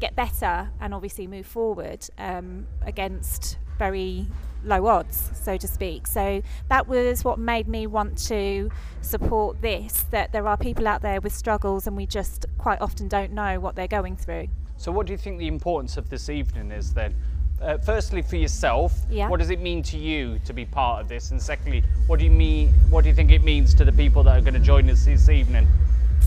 get 0.00 0.14
better 0.14 0.70
and 0.80 0.92
obviously 0.92 1.26
move 1.26 1.46
forward 1.46 2.06
um, 2.18 2.66
against 2.84 3.58
very 3.78 4.26
low 4.64 4.86
odds, 4.86 5.30
so 5.34 5.56
to 5.56 5.66
speak. 5.66 6.06
So 6.06 6.42
that 6.68 6.86
was 6.86 7.24
what 7.24 7.38
made 7.38 7.68
me 7.68 7.86
want 7.86 8.18
to 8.26 8.70
support 9.00 9.62
this 9.62 10.04
that 10.10 10.32
there 10.32 10.46
are 10.46 10.56
people 10.56 10.86
out 10.86 11.02
there 11.02 11.20
with 11.20 11.34
struggles 11.34 11.86
and 11.86 11.96
we 11.96 12.06
just 12.06 12.46
quite 12.58 12.80
often 12.80 13.08
don't 13.08 13.32
know 13.32 13.60
what 13.60 13.76
they're 13.76 13.88
going 13.88 14.16
through. 14.16 14.48
So, 14.78 14.92
what 14.92 15.06
do 15.06 15.12
you 15.12 15.18
think 15.18 15.38
the 15.38 15.46
importance 15.46 15.96
of 15.96 16.10
this 16.10 16.28
evening 16.28 16.70
is 16.70 16.92
then? 16.92 17.14
Uh, 17.60 17.78
firstly, 17.78 18.20
for 18.22 18.36
yourself, 18.36 18.92
Yeah. 19.10 19.28
what 19.30 19.40
does 19.40 19.50
it 19.50 19.60
mean 19.60 19.82
to 19.84 19.96
you 19.96 20.38
to 20.44 20.52
be 20.52 20.64
part 20.66 21.00
of 21.00 21.08
this? 21.08 21.30
And 21.30 21.40
secondly, 21.40 21.82
what 22.06 22.18
do 22.18 22.24
you 22.26 22.30
mean? 22.30 22.68
What 22.90 23.02
do 23.02 23.08
you 23.08 23.14
think 23.14 23.30
it 23.30 23.42
means 23.42 23.72
to 23.74 23.84
the 23.84 23.92
people 23.92 24.22
that 24.24 24.36
are 24.36 24.40
going 24.42 24.54
to 24.54 24.60
join 24.60 24.90
us 24.90 25.04
this 25.06 25.28
evening? 25.28 25.66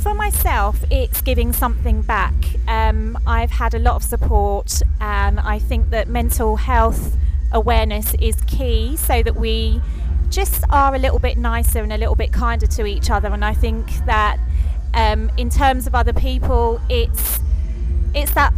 For 0.01 0.13
myself, 0.15 0.83
it's 0.89 1.21
giving 1.21 1.53
something 1.53 2.01
back. 2.01 2.33
Um, 2.67 3.17
I've 3.27 3.51
had 3.51 3.73
a 3.75 3.79
lot 3.79 3.95
of 3.95 4.03
support, 4.03 4.81
and 4.99 5.39
I 5.39 5.59
think 5.59 5.91
that 5.91 6.07
mental 6.07 6.55
health 6.55 7.15
awareness 7.51 8.13
is 8.15 8.35
key 8.47 8.95
so 8.95 9.21
that 9.23 9.35
we 9.35 9.81
just 10.29 10.63
are 10.69 10.95
a 10.95 10.99
little 10.99 11.19
bit 11.19 11.37
nicer 11.37 11.79
and 11.79 11.91
a 11.91 11.97
little 11.97 12.15
bit 12.15 12.31
kinder 12.31 12.67
to 12.67 12.85
each 12.85 13.09
other. 13.11 13.27
And 13.29 13.43
I 13.45 13.53
think 13.53 13.87
that 14.05 14.39
um, 14.93 15.29
in 15.37 15.49
terms 15.49 15.85
of 15.85 15.93
other 15.93 16.13
people, 16.13 16.81
it's 16.89 17.39
it's 18.15 18.31
that 18.31 18.51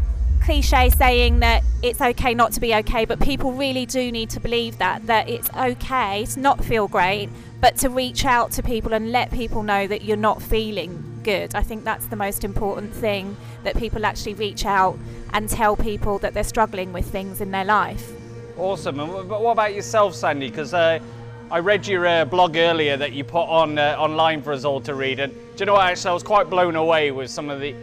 cliche 0.52 0.90
saying 0.90 1.40
that 1.40 1.64
it's 1.82 2.02
okay 2.02 2.34
not 2.34 2.52
to 2.52 2.60
be 2.60 2.76
okay, 2.76 3.06
but 3.06 3.22
people 3.22 3.54
really 3.54 3.86
do 3.86 4.12
need 4.12 4.30
to 4.30 4.38
believe 4.38 4.78
that 4.80 5.08
that 5.08 5.30
it's 5.30 5.50
okay 5.56 6.26
to 6.26 6.42
not 6.42 6.62
feel 6.62 6.90
great, 6.90 7.30
but 7.62 7.78
to 7.78 7.88
reach 7.88 8.26
out 8.26 8.52
to 8.52 8.62
people 8.62 8.94
and 8.94 9.14
let 9.14 9.32
people 9.32 9.64
know 9.64 9.88
that 9.88 10.02
you're 10.04 10.18
not 10.18 10.42
feeling 10.42 11.22
good. 11.24 11.56
I 11.56 11.64
think 11.64 11.86
that's 11.86 12.08
the 12.08 12.18
most 12.18 12.44
important 12.44 12.94
thing 12.94 13.38
that 13.64 13.78
people 13.78 14.06
actually 14.06 14.34
reach 14.34 14.66
out 14.66 15.00
and 15.32 15.48
tell 15.48 15.78
people 15.78 16.20
that 16.20 16.34
they're 16.34 16.44
struggling 16.44 16.92
with 16.92 17.06
things 17.06 17.40
in 17.40 17.52
their 17.52 17.64
life. 17.64 18.12
Awesome. 18.58 19.00
And 19.00 19.30
but 19.30 19.42
what 19.42 19.52
about 19.52 19.74
yourself, 19.74 20.14
Sandy? 20.16 20.50
Because 20.50 20.74
uh, 20.74 21.00
I 21.50 21.60
read 21.60 21.88
your 21.88 22.06
uh, 22.06 22.26
blog 22.26 22.58
earlier 22.58 22.98
that 22.98 23.14
you 23.14 23.24
put 23.24 23.46
on 23.46 23.80
uh, 23.80 23.96
online 23.98 24.42
for 24.42 24.52
us 24.52 24.66
all 24.66 24.82
to 24.82 24.96
read, 24.96 25.22
and 25.22 25.32
do 25.32 25.40
you 25.60 25.66
know 25.68 25.74
what? 25.76 25.86
Actually, 25.86 26.10
I 26.10 26.14
was 26.14 26.24
quite 26.24 26.50
blown 26.50 26.76
away 26.76 27.12
with 27.12 27.32
some 27.32 27.50
of 27.50 27.62
the, 27.62 27.74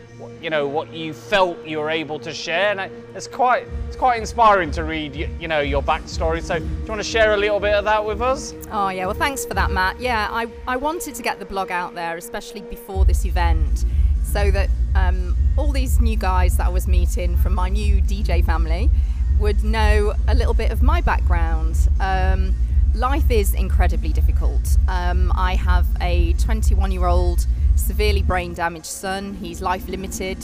you 0.43 0.51
know, 0.51 0.67
what 0.67 0.93
you 0.93 1.13
felt 1.13 1.65
you 1.67 1.79
were 1.79 1.91
able 1.91 2.19
to 2.21 2.33
share, 2.33 2.79
and 2.79 2.93
it's 3.15 3.27
quite, 3.27 3.67
it's 3.87 3.97
quite 3.97 4.21
inspiring 4.21 4.71
to 4.73 4.85
read, 4.85 5.15
you, 5.15 5.49
know, 5.49 5.61
your 5.61 5.83
backstory. 5.83 6.43
So, 6.43 6.59
do 6.59 6.65
you 6.65 6.87
want 6.87 7.01
to 7.01 7.09
share 7.09 7.35
a 7.35 7.37
little 7.37 7.61
bit 7.61 7.75
of 7.75 7.85
that 7.85 8.05
with 8.05 8.23
us? 8.23 8.55
Oh 8.71 8.89
yeah, 8.89 9.07
well 9.07 9.15
thanks 9.15 9.45
for 9.45 9.55
that, 9.55 9.71
Matt. 9.71 10.01
Yeah, 10.01 10.29
I, 10.31 10.47
I 10.67 10.77
wanted 10.77 11.15
to 11.15 11.23
get 11.23 11.39
the 11.39 11.45
blog 11.45 11.71
out 11.71 11.95
there, 11.95 12.17
especially 12.17 12.63
before 12.63 13.05
this 13.05 13.25
event, 13.25 13.85
so 14.25 14.51
that 14.51 14.71
um, 14.95 15.37
all 15.57 15.73
these 15.73 16.01
new 16.01 16.17
guys 16.17 16.57
that 16.57 16.67
I 16.67 16.71
was 16.71 16.87
meeting 16.87 17.37
from 17.37 17.55
my 17.55 17.69
new 17.69 18.01
DJ 18.03 18.45
family 18.45 18.91
would 19.39 19.63
know 19.65 20.15
a 20.27 20.35
little 20.35 20.55
bit 20.55 20.71
of 20.71 20.83
my 20.83 21.01
background. 21.01 21.89
Um, 22.01 22.55
life 22.95 23.31
is 23.31 23.55
incredibly 23.55 24.13
difficult. 24.13 24.77
Um, 24.89 25.33
I 25.35 25.55
have 25.55 25.87
a 26.01 26.33
21 26.35 26.91
year 26.91 27.07
old 27.07 27.47
severely 27.79 28.23
brain 28.23 28.55
damaged 28.55 28.87
son. 28.87 29.35
He's 29.35 29.61
life 29.61 29.89
limited. 29.89 30.39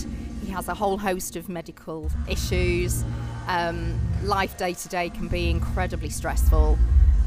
He 0.44 0.50
has 0.52 0.68
a 0.68 0.74
whole 0.74 0.98
host 0.98 1.36
of 1.36 1.48
medical 1.48 2.10
issues. 2.28 3.04
Um, 3.48 3.98
life 4.22 4.56
day 4.56 4.74
to 4.74 4.88
day 4.88 5.10
can 5.10 5.28
be 5.28 5.50
incredibly 5.50 6.10
stressful. 6.10 6.78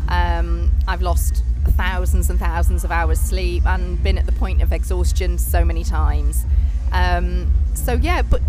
Um, 0.09 0.71
I've 0.87 1.01
lost 1.01 1.43
thousands 1.71 2.29
and 2.29 2.39
thousands 2.39 2.83
of 2.83 2.91
hours 2.91 3.19
sleep 3.19 3.65
and 3.65 4.01
been 4.01 4.17
at 4.17 4.25
the 4.25 4.31
point 4.31 4.61
of 4.61 4.71
exhaustion 4.71 5.37
so 5.37 5.65
many 5.65 5.83
times. 5.83 6.45
Um, 6.91 7.51
so 7.73 7.93
yeah, 7.93 8.21
but 8.21 8.41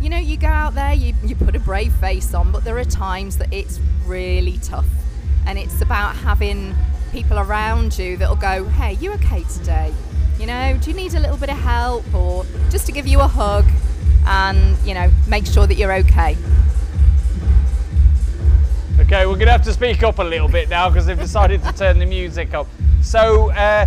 you 0.00 0.10
know, 0.10 0.18
you 0.18 0.36
go 0.36 0.48
out 0.48 0.74
there, 0.74 0.92
you, 0.92 1.14
you 1.24 1.34
put 1.36 1.56
a 1.56 1.60
brave 1.60 1.92
face 1.94 2.34
on, 2.34 2.52
but 2.52 2.64
there 2.64 2.76
are 2.78 2.84
times 2.84 3.38
that 3.38 3.52
it's 3.52 3.80
really 4.04 4.58
tough. 4.58 4.86
And 5.46 5.58
it's 5.58 5.80
about 5.80 6.16
having 6.16 6.74
people 7.12 7.38
around 7.38 7.98
you 7.98 8.16
that'll 8.16 8.36
go, 8.36 8.64
hey, 8.64 8.94
you 8.94 9.12
okay 9.14 9.42
today? 9.44 9.92
You 10.38 10.46
know, 10.46 10.78
do 10.80 10.90
you 10.90 10.96
need 10.96 11.14
a 11.14 11.20
little 11.20 11.36
bit 11.36 11.48
of 11.50 11.58
help? 11.58 12.12
Or 12.14 12.44
just 12.70 12.86
to 12.86 12.92
give 12.92 13.06
you 13.06 13.20
a 13.20 13.26
hug 13.26 13.64
and, 14.26 14.76
you 14.84 14.94
know, 14.94 15.10
make 15.26 15.46
sure 15.46 15.66
that 15.66 15.74
you're 15.76 15.92
okay. 15.92 16.36
Okay, 19.00 19.24
we're 19.26 19.34
going 19.34 19.46
to 19.46 19.52
have 19.52 19.62
to 19.64 19.72
speak 19.72 20.02
up 20.02 20.18
a 20.18 20.22
little 20.22 20.48
bit 20.48 20.68
now 20.68 20.88
because 20.88 21.06
they've 21.06 21.18
decided 21.18 21.62
to 21.62 21.72
turn 21.72 21.98
the 21.98 22.06
music 22.06 22.54
up. 22.54 22.66
So, 23.02 23.50
uh, 23.52 23.86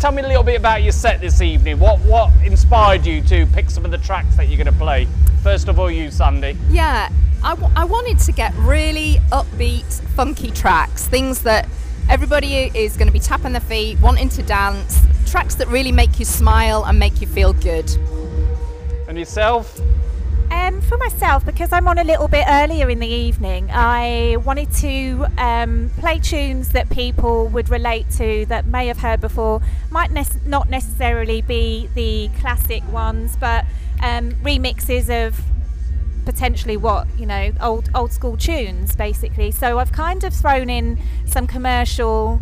tell 0.00 0.10
me 0.12 0.22
a 0.22 0.26
little 0.26 0.42
bit 0.42 0.58
about 0.58 0.82
your 0.82 0.92
set 0.92 1.20
this 1.20 1.40
evening. 1.40 1.78
What 1.78 2.00
what 2.00 2.32
inspired 2.44 3.06
you 3.06 3.20
to 3.22 3.46
pick 3.46 3.70
some 3.70 3.84
of 3.84 3.90
the 3.90 3.98
tracks 3.98 4.36
that 4.36 4.48
you're 4.48 4.56
going 4.62 4.72
to 4.72 4.78
play? 4.78 5.06
First 5.42 5.68
of 5.68 5.78
all, 5.78 5.90
you, 5.90 6.10
Sandy. 6.10 6.56
Yeah, 6.70 7.08
I, 7.44 7.50
w- 7.50 7.72
I 7.76 7.84
wanted 7.84 8.18
to 8.20 8.32
get 8.32 8.52
really 8.56 9.20
upbeat, 9.30 10.00
funky 10.16 10.50
tracks, 10.50 11.06
things 11.06 11.42
that 11.42 11.68
everybody 12.08 12.54
is 12.74 12.96
going 12.96 13.06
to 13.06 13.12
be 13.12 13.20
tapping 13.20 13.52
their 13.52 13.60
feet, 13.60 14.00
wanting 14.00 14.28
to 14.30 14.42
dance, 14.42 14.98
tracks 15.28 15.54
that 15.56 15.68
really 15.68 15.92
make 15.92 16.18
you 16.18 16.24
smile 16.24 16.84
and 16.84 16.98
make 16.98 17.20
you 17.20 17.26
feel 17.26 17.52
good. 17.52 17.90
And 19.08 19.18
yourself? 19.18 19.80
Um, 20.50 20.80
for 20.80 20.96
myself, 20.96 21.44
because 21.44 21.72
I'm 21.72 21.86
on 21.88 21.98
a 21.98 22.04
little 22.04 22.28
bit 22.28 22.46
earlier 22.48 22.88
in 22.88 23.00
the 23.00 23.06
evening, 23.06 23.68
I 23.70 24.38
wanted 24.44 24.72
to 24.74 25.26
um, 25.36 25.90
play 25.98 26.18
tunes 26.18 26.70
that 26.70 26.88
people 26.88 27.48
would 27.48 27.68
relate 27.68 28.08
to 28.12 28.46
that 28.46 28.66
may 28.66 28.86
have 28.86 28.98
heard 28.98 29.20
before. 29.20 29.60
Might 29.90 30.10
nec- 30.10 30.46
not 30.46 30.70
necessarily 30.70 31.42
be 31.42 31.88
the 31.94 32.30
classic 32.40 32.82
ones, 32.90 33.36
but 33.36 33.66
um, 34.02 34.32
remixes 34.42 35.10
of 35.10 35.38
potentially 36.24 36.76
what 36.76 37.06
you 37.18 37.24
know 37.24 37.52
old 37.60 37.88
old 37.94 38.12
school 38.12 38.36
tunes, 38.36 38.96
basically. 38.96 39.50
So 39.50 39.78
I've 39.78 39.92
kind 39.92 40.24
of 40.24 40.32
thrown 40.32 40.70
in 40.70 40.98
some 41.26 41.46
commercial. 41.46 42.40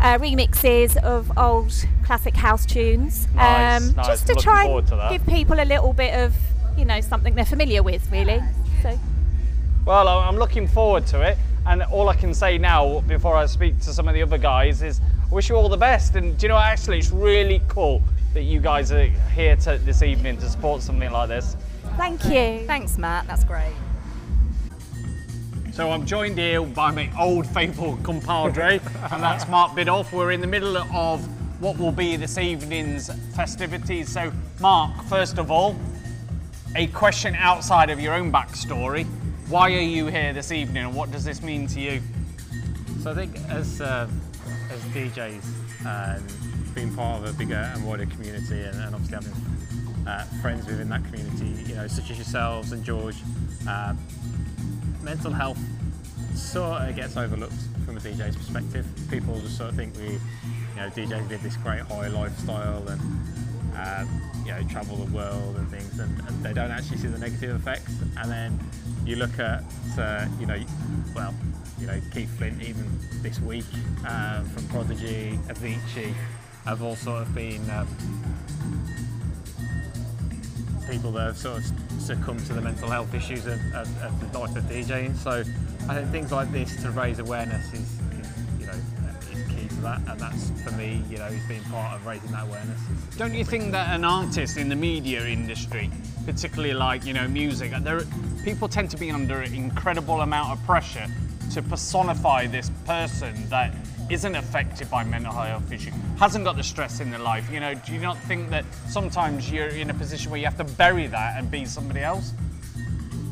Uh, 0.00 0.18
remixes 0.18 0.96
of 0.98 1.36
old 1.38 1.72
classic 2.04 2.36
house 2.36 2.66
tunes, 2.66 3.26
Nice, 3.34 3.82
um, 3.88 3.94
nice. 3.96 4.06
just 4.06 4.26
to 4.26 4.32
Looking 4.34 4.42
try 4.42 4.64
and 4.66 4.86
to 4.88 4.96
that. 4.96 5.10
give 5.10 5.26
people 5.26 5.58
a 5.58 5.64
little 5.64 5.92
bit 5.94 6.14
of 6.14 6.34
you 6.76 6.84
know 6.84 7.00
something 7.00 7.34
they're 7.34 7.44
familiar 7.46 7.82
with 7.82 8.08
really 8.12 8.40
so 8.82 8.98
Well, 9.86 10.06
I- 10.08 10.26
I'm 10.28 10.36
looking 10.36 10.68
forward 10.68 11.06
to 11.08 11.22
it. 11.22 11.38
And 11.64 11.82
all 11.84 12.08
I 12.08 12.14
can 12.14 12.32
say 12.34 12.58
now, 12.58 13.00
before 13.08 13.34
I 13.36 13.46
speak 13.46 13.80
to 13.80 13.92
some 13.92 14.06
of 14.06 14.14
the 14.14 14.22
other 14.22 14.38
guys, 14.38 14.82
is 14.82 15.00
I 15.30 15.34
wish 15.34 15.48
you 15.48 15.56
all 15.56 15.68
the 15.68 15.76
best. 15.76 16.14
And 16.14 16.36
do 16.38 16.44
you 16.46 16.48
know, 16.48 16.58
actually, 16.58 16.98
it's 16.98 17.10
really 17.10 17.60
cool 17.66 18.02
that 18.34 18.42
you 18.42 18.60
guys 18.60 18.92
are 18.92 19.06
here 19.34 19.56
to, 19.56 19.78
this 19.78 20.02
evening 20.02 20.36
to 20.38 20.48
support 20.48 20.82
something 20.82 21.10
like 21.10 21.28
this. 21.28 21.56
thank 21.96 22.24
you 22.26 22.64
Thanks, 22.66 22.98
Matt. 22.98 23.26
That's 23.26 23.42
great. 23.42 23.72
So 25.76 25.90
I'm 25.90 26.06
joined 26.06 26.38
here 26.38 26.62
by 26.62 26.90
my 26.90 27.10
old 27.20 27.46
faithful 27.46 27.98
compadre, 27.98 28.80
and 29.12 29.22
that's 29.22 29.46
Mark 29.46 29.72
Bidoff. 29.72 30.10
We're 30.10 30.32
in 30.32 30.40
the 30.40 30.46
middle 30.46 30.78
of 30.78 31.20
what 31.60 31.76
will 31.76 31.92
be 31.92 32.16
this 32.16 32.38
evening's 32.38 33.10
festivities. 33.34 34.10
So, 34.10 34.32
Mark, 34.58 35.04
first 35.04 35.36
of 35.36 35.50
all, 35.50 35.76
a 36.76 36.86
question 36.86 37.34
outside 37.34 37.90
of 37.90 38.00
your 38.00 38.14
own 38.14 38.32
backstory. 38.32 39.04
Why 39.50 39.70
are 39.74 39.80
you 39.80 40.06
here 40.06 40.32
this 40.32 40.50
evening, 40.50 40.82
and 40.82 40.94
what 40.94 41.10
does 41.10 41.26
this 41.26 41.42
mean 41.42 41.66
to 41.66 41.78
you? 41.78 42.00
So 43.02 43.10
I 43.10 43.14
think 43.14 43.36
as 43.50 43.82
uh, 43.82 44.08
as 44.70 44.80
DJs, 44.94 45.44
um, 45.84 46.26
being 46.74 46.94
part 46.96 47.22
of 47.22 47.28
a 47.28 47.32
bigger 47.34 47.70
and 47.74 47.86
wider 47.86 48.06
community, 48.06 48.62
and, 48.62 48.80
and 48.80 48.94
obviously 48.94 49.16
having 49.16 50.06
uh, 50.08 50.24
friends 50.40 50.64
within 50.66 50.88
that 50.88 51.04
community, 51.04 51.48
you 51.68 51.74
know, 51.74 51.86
such 51.86 52.10
as 52.10 52.16
yourselves 52.16 52.72
and 52.72 52.82
George, 52.82 53.16
uh, 53.68 53.92
mental 55.06 55.30
health 55.30 55.58
sort 56.34 56.82
of 56.82 56.96
gets 56.96 57.16
overlooked 57.16 57.54
from 57.84 57.96
a 57.96 58.00
DJ's 58.00 58.34
perspective. 58.34 58.84
People 59.08 59.38
just 59.40 59.56
sort 59.56 59.70
of 59.70 59.76
think 59.76 59.96
we, 59.96 60.14
you 60.14 60.18
know, 60.74 60.88
DJs 60.90 61.28
live 61.28 61.42
this 61.44 61.56
great 61.58 61.82
high 61.82 62.08
lifestyle 62.08 62.88
and 62.88 63.00
um, 63.76 64.22
you 64.44 64.50
know 64.50 64.60
travel 64.68 64.96
the 64.96 65.12
world 65.14 65.54
and 65.58 65.68
things, 65.70 66.00
and, 66.00 66.10
and 66.26 66.44
they 66.44 66.52
don't 66.52 66.72
actually 66.72 66.96
see 66.96 67.06
the 67.06 67.18
negative 67.18 67.54
effects. 67.54 67.92
And 68.16 68.28
then 68.28 68.58
you 69.04 69.14
look 69.14 69.38
at, 69.38 69.62
uh, 69.96 70.26
you 70.40 70.46
know, 70.46 70.58
well, 71.14 71.32
you 71.78 71.86
know, 71.86 72.00
Keith 72.12 72.36
Flint 72.36 72.60
even 72.60 72.84
this 73.22 73.38
week 73.38 73.64
um, 74.08 74.44
from 74.46 74.66
Prodigy, 74.70 75.38
Avicii, 75.46 76.12
have 76.64 76.82
all 76.82 76.96
sort 76.96 77.22
of 77.22 77.32
been 77.32 77.62
um, 77.70 77.86
people 80.88 81.12
that 81.12 81.26
have 81.26 81.38
sort 81.38 81.58
of 81.58 82.00
succumbed 82.00 82.44
to 82.46 82.52
the 82.52 82.60
mental 82.60 82.88
health 82.88 83.12
issues 83.14 83.46
of, 83.46 83.60
of, 83.74 84.02
of 84.02 84.32
the 84.32 84.38
life 84.38 84.56
of 84.56 84.64
DJing. 84.64 85.16
So 85.16 85.42
I 85.88 85.94
think 85.94 86.10
things 86.10 86.32
like 86.32 86.50
this 86.52 86.80
to 86.82 86.90
raise 86.90 87.18
awareness 87.18 87.72
is, 87.72 87.80
is 87.80 88.32
you 88.60 88.66
know, 88.66 88.72
is 89.32 89.46
key 89.48 89.68
to 89.68 89.80
that, 89.82 90.00
and 90.08 90.20
that's 90.20 90.50
for 90.62 90.72
me, 90.72 91.02
you 91.10 91.18
know, 91.18 91.24
has 91.24 91.46
been 91.46 91.62
part 91.64 91.94
of 91.94 92.06
raising 92.06 92.30
that 92.32 92.44
awareness. 92.44 92.80
Don't 93.16 93.34
you 93.34 93.44
think 93.44 93.72
that 93.72 93.94
an 93.94 94.04
artist 94.04 94.56
in 94.56 94.68
the 94.68 94.76
media 94.76 95.26
industry, 95.26 95.90
particularly 96.24 96.74
like 96.74 97.04
you 97.04 97.12
know 97.12 97.26
music, 97.28 97.72
there 97.82 98.02
people 98.44 98.68
tend 98.68 98.90
to 98.90 98.96
be 98.96 99.10
under 99.10 99.40
an 99.40 99.54
incredible 99.54 100.20
amount 100.20 100.52
of 100.52 100.64
pressure 100.66 101.06
to 101.52 101.62
personify 101.62 102.46
this 102.46 102.70
person 102.84 103.48
that 103.48 103.74
isn't 104.08 104.34
affected 104.34 104.90
by 104.90 105.04
mental 105.04 105.32
health 105.32 105.70
issues, 105.72 105.92
hasn't 106.18 106.44
got 106.44 106.56
the 106.56 106.62
stress 106.62 107.00
in 107.00 107.10
their 107.10 107.20
life. 107.20 107.50
You 107.50 107.60
know, 107.60 107.74
do 107.74 107.92
you 107.92 108.00
not 108.00 108.18
think 108.20 108.50
that 108.50 108.64
sometimes 108.88 109.50
you're 109.50 109.68
in 109.68 109.90
a 109.90 109.94
position 109.94 110.30
where 110.30 110.38
you 110.38 110.46
have 110.46 110.58
to 110.58 110.64
bury 110.64 111.06
that 111.08 111.38
and 111.38 111.50
be 111.50 111.64
somebody 111.64 112.00
else? 112.00 112.32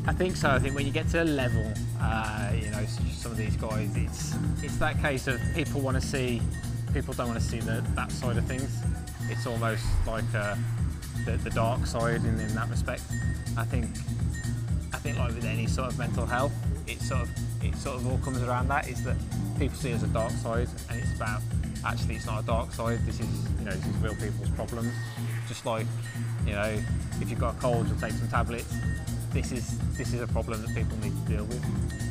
I 0.07 0.13
think 0.13 0.35
so. 0.35 0.51
I 0.51 0.59
think 0.59 0.75
when 0.75 0.85
you 0.85 0.91
get 0.91 1.07
to 1.09 1.23
a 1.23 1.25
level, 1.25 1.73
uh, 1.99 2.51
you 2.53 2.69
know, 2.69 2.85
some 3.11 3.31
of 3.31 3.37
these 3.37 3.55
guys, 3.55 3.95
it's 3.95 4.35
it's 4.61 4.77
that 4.77 5.01
case 5.01 5.27
of 5.27 5.39
people 5.55 5.81
want 5.81 5.99
to 5.99 6.05
see, 6.05 6.41
people 6.93 7.13
don't 7.13 7.27
want 7.27 7.39
to 7.39 7.45
see 7.45 7.59
the, 7.59 7.83
that 7.95 8.11
side 8.11 8.37
of 8.37 8.45
things. 8.45 8.69
It's 9.29 9.47
almost 9.47 9.83
like 10.05 10.23
uh, 10.35 10.55
the, 11.25 11.37
the 11.37 11.49
dark 11.49 11.87
side 11.87 12.23
in, 12.23 12.39
in 12.39 12.53
that 12.53 12.69
respect. 12.69 13.01
I 13.57 13.63
think 13.63 13.85
I 14.93 14.97
think 14.97 15.17
like 15.17 15.33
with 15.33 15.45
any 15.45 15.65
sort 15.65 15.91
of 15.91 15.97
mental 15.97 16.25
health, 16.25 16.53
it 16.87 17.01
sort 17.01 17.21
of 17.21 17.29
it 17.63 17.75
sort 17.75 17.97
of 17.97 18.07
all 18.07 18.17
comes 18.19 18.41
around 18.41 18.67
that 18.69 18.87
is 18.87 19.03
that 19.03 19.15
people 19.57 19.75
see 19.75 19.91
it 19.91 19.95
as 19.95 20.03
a 20.03 20.07
dark 20.07 20.31
side, 20.31 20.67
and 20.89 20.99
it's 21.01 21.15
about 21.15 21.41
actually 21.85 22.15
it's 22.15 22.25
not 22.25 22.43
a 22.43 22.45
dark 22.45 22.71
side. 22.71 22.99
This 23.05 23.19
is 23.19 23.27
you 23.59 23.65
know 23.65 23.71
this 23.71 23.85
is 23.85 23.95
real 23.97 24.15
people's 24.15 24.49
problems. 24.51 24.93
Just 25.47 25.65
like 25.65 25.85
you 26.45 26.53
know 26.53 26.77
if 27.21 27.29
you've 27.29 27.39
got 27.39 27.55
a 27.55 27.59
cold, 27.59 27.87
you'll 27.87 27.99
take 27.99 28.13
some 28.13 28.27
tablets. 28.27 28.73
This 29.31 29.51
is 29.51 29.77
this 29.97 30.13
is 30.13 30.21
a 30.21 30.27
problem 30.27 30.61
that 30.61 30.73
people 30.75 30.97
need 30.97 31.13
to 31.25 31.31
deal 31.31 31.45
with. 31.45 31.63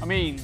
I 0.02 0.06
mean, 0.06 0.38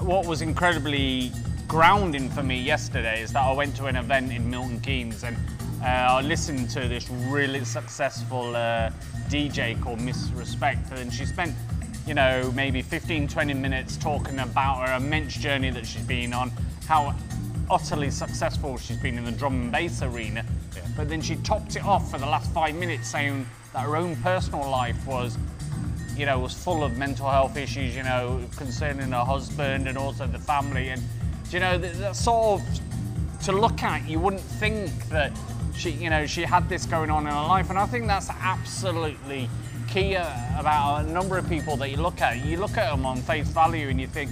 what 0.00 0.26
was 0.26 0.42
incredibly 0.42 1.32
grounding 1.68 2.28
for 2.28 2.42
me 2.42 2.60
yesterday 2.60 3.22
is 3.22 3.32
that 3.32 3.42
I 3.42 3.52
went 3.52 3.74
to 3.76 3.86
an 3.86 3.96
event 3.96 4.30
in 4.30 4.50
Milton 4.50 4.80
Keynes 4.80 5.24
and 5.24 5.36
uh, 5.82 5.86
I 5.86 6.20
listened 6.20 6.70
to 6.70 6.86
this 6.86 7.10
really 7.10 7.64
successful 7.64 8.54
uh, 8.54 8.90
DJ 9.28 9.80
called 9.82 10.00
Miss 10.00 10.30
Respect, 10.30 10.92
and 10.92 11.12
she 11.12 11.26
spent, 11.26 11.56
you 12.06 12.14
know, 12.14 12.50
maybe 12.54 12.82
15, 12.82 13.28
20 13.28 13.54
minutes 13.54 13.96
talking 13.96 14.38
about 14.38 14.88
her 14.88 14.96
immense 14.96 15.34
journey 15.34 15.70
that 15.70 15.86
she's 15.86 16.02
been 16.02 16.32
on, 16.32 16.50
how 16.86 17.14
utterly 17.70 18.10
successful 18.10 18.76
she's 18.76 18.98
been 18.98 19.18
in 19.18 19.24
the 19.24 19.32
drum 19.32 19.54
and 19.54 19.72
bass 19.72 20.02
arena. 20.02 20.44
But 20.96 21.08
then 21.08 21.22
she 21.22 21.36
topped 21.36 21.76
it 21.76 21.84
off 21.84 22.10
for 22.10 22.18
the 22.18 22.26
last 22.26 22.52
five 22.52 22.74
minutes 22.74 23.08
saying 23.08 23.46
that 23.72 23.80
her 23.80 23.96
own 23.96 24.16
personal 24.16 24.68
life 24.68 25.06
was 25.06 25.38
you 26.16 26.26
know, 26.26 26.38
was 26.38 26.52
full 26.52 26.84
of 26.84 26.98
mental 26.98 27.28
health 27.28 27.56
issues, 27.56 27.96
you 27.96 28.02
know, 28.02 28.40
concerning 28.56 29.10
her 29.12 29.24
husband 29.24 29.88
and 29.88 29.96
also 29.96 30.26
the 30.26 30.38
family. 30.38 30.88
And, 30.88 31.02
you 31.50 31.60
know, 31.60 31.78
that, 31.78 31.94
that 31.98 32.16
sort 32.16 32.60
of, 32.60 33.44
to 33.44 33.52
look 33.52 33.82
at, 33.82 34.08
you 34.08 34.18
wouldn't 34.20 34.42
think 34.42 34.90
that 35.08 35.32
she, 35.74 35.90
you 35.90 36.10
know, 36.10 36.26
she 36.26 36.42
had 36.42 36.68
this 36.68 36.84
going 36.84 37.10
on 37.10 37.26
in 37.26 37.32
her 37.32 37.46
life. 37.46 37.70
And 37.70 37.78
I 37.78 37.86
think 37.86 38.06
that's 38.06 38.28
absolutely 38.28 39.48
key 39.92 40.14
about 40.14 41.04
a 41.04 41.12
number 41.12 41.36
of 41.36 41.48
people 41.48 41.76
that 41.76 41.90
you 41.90 41.96
look 41.98 42.20
at. 42.20 42.44
You 42.44 42.56
look 42.58 42.76
at 42.76 42.90
them 42.90 43.04
on 43.04 43.18
face 43.22 43.48
value 43.48 43.88
and 43.88 44.00
you 44.00 44.06
think, 44.06 44.30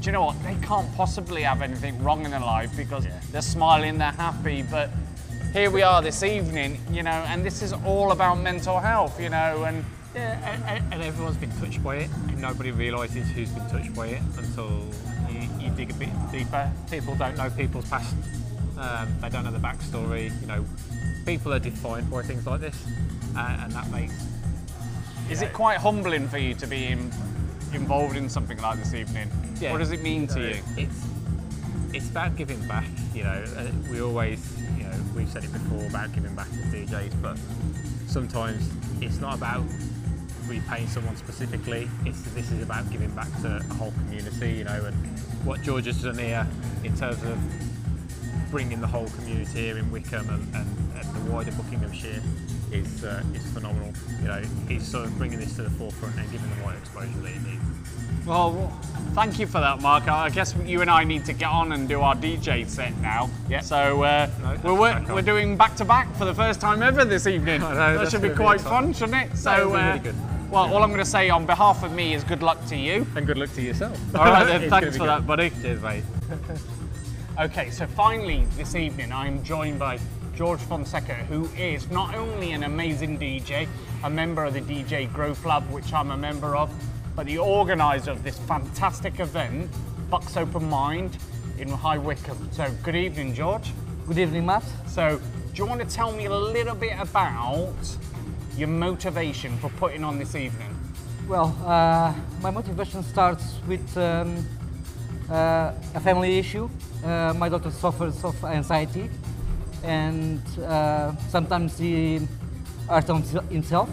do 0.00 0.06
you 0.06 0.12
know 0.12 0.24
what, 0.26 0.42
they 0.44 0.54
can't 0.66 0.92
possibly 0.94 1.42
have 1.42 1.62
anything 1.62 2.02
wrong 2.02 2.24
in 2.24 2.30
their 2.30 2.40
life 2.40 2.70
because 2.76 3.06
they're 3.32 3.42
smiling, 3.42 3.98
they're 3.98 4.12
happy. 4.12 4.62
But 4.62 4.90
here 5.52 5.70
we 5.70 5.82
are 5.82 6.00
this 6.00 6.22
evening, 6.22 6.80
you 6.90 7.02
know, 7.02 7.10
and 7.10 7.44
this 7.44 7.60
is 7.62 7.72
all 7.84 8.12
about 8.12 8.36
mental 8.36 8.78
health, 8.78 9.20
you 9.20 9.28
know, 9.30 9.64
and 9.64 9.84
Yeah, 10.14 10.38
and, 10.52 10.64
and- 10.64 10.94
and 10.94 11.02
everyone's 11.02 11.36
been 11.36 11.52
touched 11.60 11.82
by 11.82 11.96
it. 11.96 12.10
and 12.28 12.40
Nobody 12.40 12.70
realises 12.70 13.28
who's 13.30 13.50
been 13.50 13.68
touched 13.68 13.94
by 13.94 14.06
it 14.08 14.22
until 14.38 14.70
you, 15.28 15.48
you 15.60 15.70
dig 15.70 15.90
a 15.90 15.94
bit 15.94 16.08
deeper. 16.32 16.70
People 16.90 17.14
don't 17.16 17.36
know 17.36 17.50
people's 17.50 17.88
past. 17.88 18.14
Um, 18.78 19.08
they 19.20 19.28
don't 19.28 19.44
know 19.44 19.50
the 19.52 19.58
backstory. 19.58 20.30
You 20.40 20.46
know, 20.46 20.64
people 21.26 21.52
are 21.52 21.58
defined 21.58 22.10
by 22.10 22.22
things 22.22 22.46
like 22.46 22.60
this, 22.60 22.76
uh, 23.36 23.58
and 23.64 23.72
that 23.72 23.90
makes. 23.90 24.14
Is 25.30 25.42
it 25.42 25.52
quite 25.52 25.78
humbling 25.78 26.28
for 26.28 26.38
you 26.38 26.54
to 26.54 26.66
be 26.66 26.86
in, 26.86 26.98
involved 27.72 28.16
in 28.16 28.28
something 28.28 28.60
like 28.60 28.78
this 28.78 28.94
evening? 28.94 29.30
Yeah. 29.60 29.70
What 29.70 29.78
does 29.78 29.92
it 29.92 30.02
mean 30.02 30.26
to 30.28 30.40
you? 30.40 30.62
It's 30.76 31.06
it's 31.92 32.10
about 32.10 32.36
giving 32.36 32.60
back. 32.66 32.86
You 33.14 33.24
know, 33.24 33.44
uh, 33.56 33.66
we 33.90 34.00
always, 34.00 34.40
you 34.76 34.84
know, 34.84 34.94
we've 35.14 35.28
said 35.28 35.44
it 35.44 35.52
before 35.52 35.86
about 35.86 36.12
giving 36.12 36.34
back 36.34 36.48
as 36.48 36.72
DJs, 36.72 37.22
but 37.22 37.38
sometimes 38.06 38.68
it's 39.00 39.20
not 39.20 39.36
about 39.36 39.64
repaying 40.46 40.88
someone 40.88 41.16
specifically. 41.16 41.88
It's 42.04 42.22
this 42.32 42.50
is 42.50 42.62
about 42.62 42.90
giving 42.90 43.10
back 43.10 43.28
to 43.42 43.56
a 43.56 43.74
whole 43.74 43.92
community. 43.92 44.52
You 44.52 44.64
know, 44.64 44.84
and 44.84 44.96
what 45.44 45.62
George 45.62 45.86
has 45.86 46.02
done 46.02 46.18
here 46.18 46.46
in 46.82 46.96
terms 46.96 47.22
of 47.22 47.38
bringing 48.50 48.80
the 48.80 48.86
whole 48.86 49.08
community 49.10 49.60
here 49.60 49.78
in 49.78 49.90
Wycombe 49.92 50.28
and, 50.28 50.54
and, 50.56 50.66
and 50.96 51.14
the 51.14 51.32
wider 51.32 51.52
Buckinghamshire 51.52 52.20
is 52.72 53.04
uh, 53.04 53.22
is 53.34 53.44
phenomenal. 53.52 53.92
You 54.20 54.28
know, 54.28 54.42
he's 54.68 54.86
sort 54.86 55.06
of 55.06 55.16
bringing 55.18 55.38
this 55.38 55.56
to 55.56 55.62
the 55.62 55.70
forefront 55.70 56.16
and 56.16 56.30
giving 56.30 56.48
the 56.50 56.62
right 56.62 56.76
exposure 56.76 57.18
that 57.20 57.30
it 57.30 57.42
needs. 57.42 57.62
Well, 58.26 58.68
thank 59.14 59.38
you 59.38 59.46
for 59.46 59.60
that, 59.60 59.80
Mark. 59.80 60.06
I 60.08 60.28
guess 60.28 60.54
you 60.64 60.82
and 60.82 60.90
I 60.90 61.04
need 61.04 61.24
to 61.24 61.32
get 61.32 61.48
on 61.48 61.72
and 61.72 61.88
do 61.88 62.00
our 62.00 62.14
DJ 62.14 62.68
set 62.68 62.96
now. 62.98 63.30
Yeah. 63.48 63.60
So 63.60 64.02
uh, 64.02 64.28
No, 64.62 64.74
we're, 64.74 64.80
we're, 64.80 65.14
we're 65.14 65.22
doing 65.22 65.56
back 65.56 65.74
to 65.76 65.84
back 65.84 66.14
for 66.16 66.26
the 66.26 66.34
first 66.34 66.60
time 66.60 66.82
ever 66.82 67.04
this 67.04 67.26
evening. 67.26 67.62
I 67.64 67.74
know, 67.94 67.98
that 67.98 68.10
should 68.10 68.20
be 68.20 68.28
gonna 68.28 68.38
be 68.38 68.44
quite 68.44 68.54
exciting. 68.56 68.92
fun, 68.92 68.92
shouldn't 68.92 69.32
it? 69.32 69.36
So, 69.36 69.52
it'll 69.52 69.72
uh, 69.72 69.86
really 69.86 69.98
good. 70.00 70.50
well, 70.50 70.72
all 70.74 70.82
I'm 70.82 70.90
going 70.90 71.02
to 71.02 71.10
say 71.10 71.30
on 71.30 71.46
behalf 71.46 71.82
of 71.82 71.92
me 71.92 72.12
is 72.14 72.22
good 72.22 72.42
luck 72.42 72.64
to 72.66 72.76
you. 72.76 73.06
And 73.16 73.26
good 73.26 73.38
luck 73.38 73.52
to 73.54 73.62
yourself. 73.62 73.98
All 74.14 74.26
right, 74.26 74.44
then. 74.44 74.68
Thanks 74.68 74.96
for 74.96 75.04
good. 75.04 75.08
that, 75.08 75.26
buddy. 75.26 75.50
Cheers, 75.62 75.82
mate. 75.82 76.04
Okay, 77.38 77.70
so 77.70 77.86
finally 77.86 78.44
this 78.58 78.74
evening 78.74 79.12
I'm 79.12 79.42
joined 79.42 79.78
by 79.78 79.98
George 80.34 80.60
Fonseca, 80.60 81.14
who 81.14 81.46
is 81.56 81.90
not 81.90 82.14
only 82.14 82.52
an 82.52 82.64
amazing 82.64 83.18
DJ, 83.18 83.68
a 84.04 84.10
member 84.10 84.44
of 84.44 84.54
the 84.54 84.60
DJ 84.60 85.12
Growth 85.12 85.44
Lab, 85.44 85.62
which 85.70 85.92
I'm 85.92 86.10
a 86.10 86.16
member 86.16 86.56
of, 86.56 86.72
but 87.14 87.26
the 87.26 87.38
organiser 87.38 88.10
of 88.10 88.22
this 88.22 88.38
fantastic 88.38 89.20
event, 89.20 89.70
Bucks 90.08 90.36
Open 90.36 90.68
Mind, 90.68 91.16
in 91.58 91.68
High 91.68 91.98
Wycombe. 91.98 92.48
So, 92.52 92.70
good 92.82 92.96
evening, 92.96 93.34
George. 93.34 93.72
Good 94.06 94.18
evening, 94.18 94.46
Matt. 94.46 94.64
So, 94.86 95.20
do 95.52 95.62
you 95.62 95.66
want 95.66 95.80
to 95.80 95.86
tell 95.86 96.12
me 96.12 96.26
a 96.26 96.34
little 96.34 96.74
bit 96.74 96.98
about 96.98 97.74
your 98.56 98.68
motivation 98.68 99.56
for 99.58 99.68
putting 99.70 100.04
on 100.04 100.18
this 100.18 100.34
evening? 100.34 100.68
Well, 101.28 101.56
uh, 101.64 102.14
my 102.40 102.50
motivation 102.50 103.02
starts 103.02 103.58
with 103.68 103.96
um, 103.96 104.44
uh, 105.30 105.72
a 105.94 106.00
family 106.00 106.38
issue. 106.38 106.68
Uh, 107.04 107.34
my 107.36 107.48
daughter 107.48 107.70
suffers 107.70 108.24
of 108.24 108.42
anxiety, 108.44 109.08
and 109.84 110.40
uh, 110.60 111.14
sometimes 111.28 111.78
he 111.78 112.20
hurts 112.88 113.10
on 113.10 113.22
himself. 113.50 113.88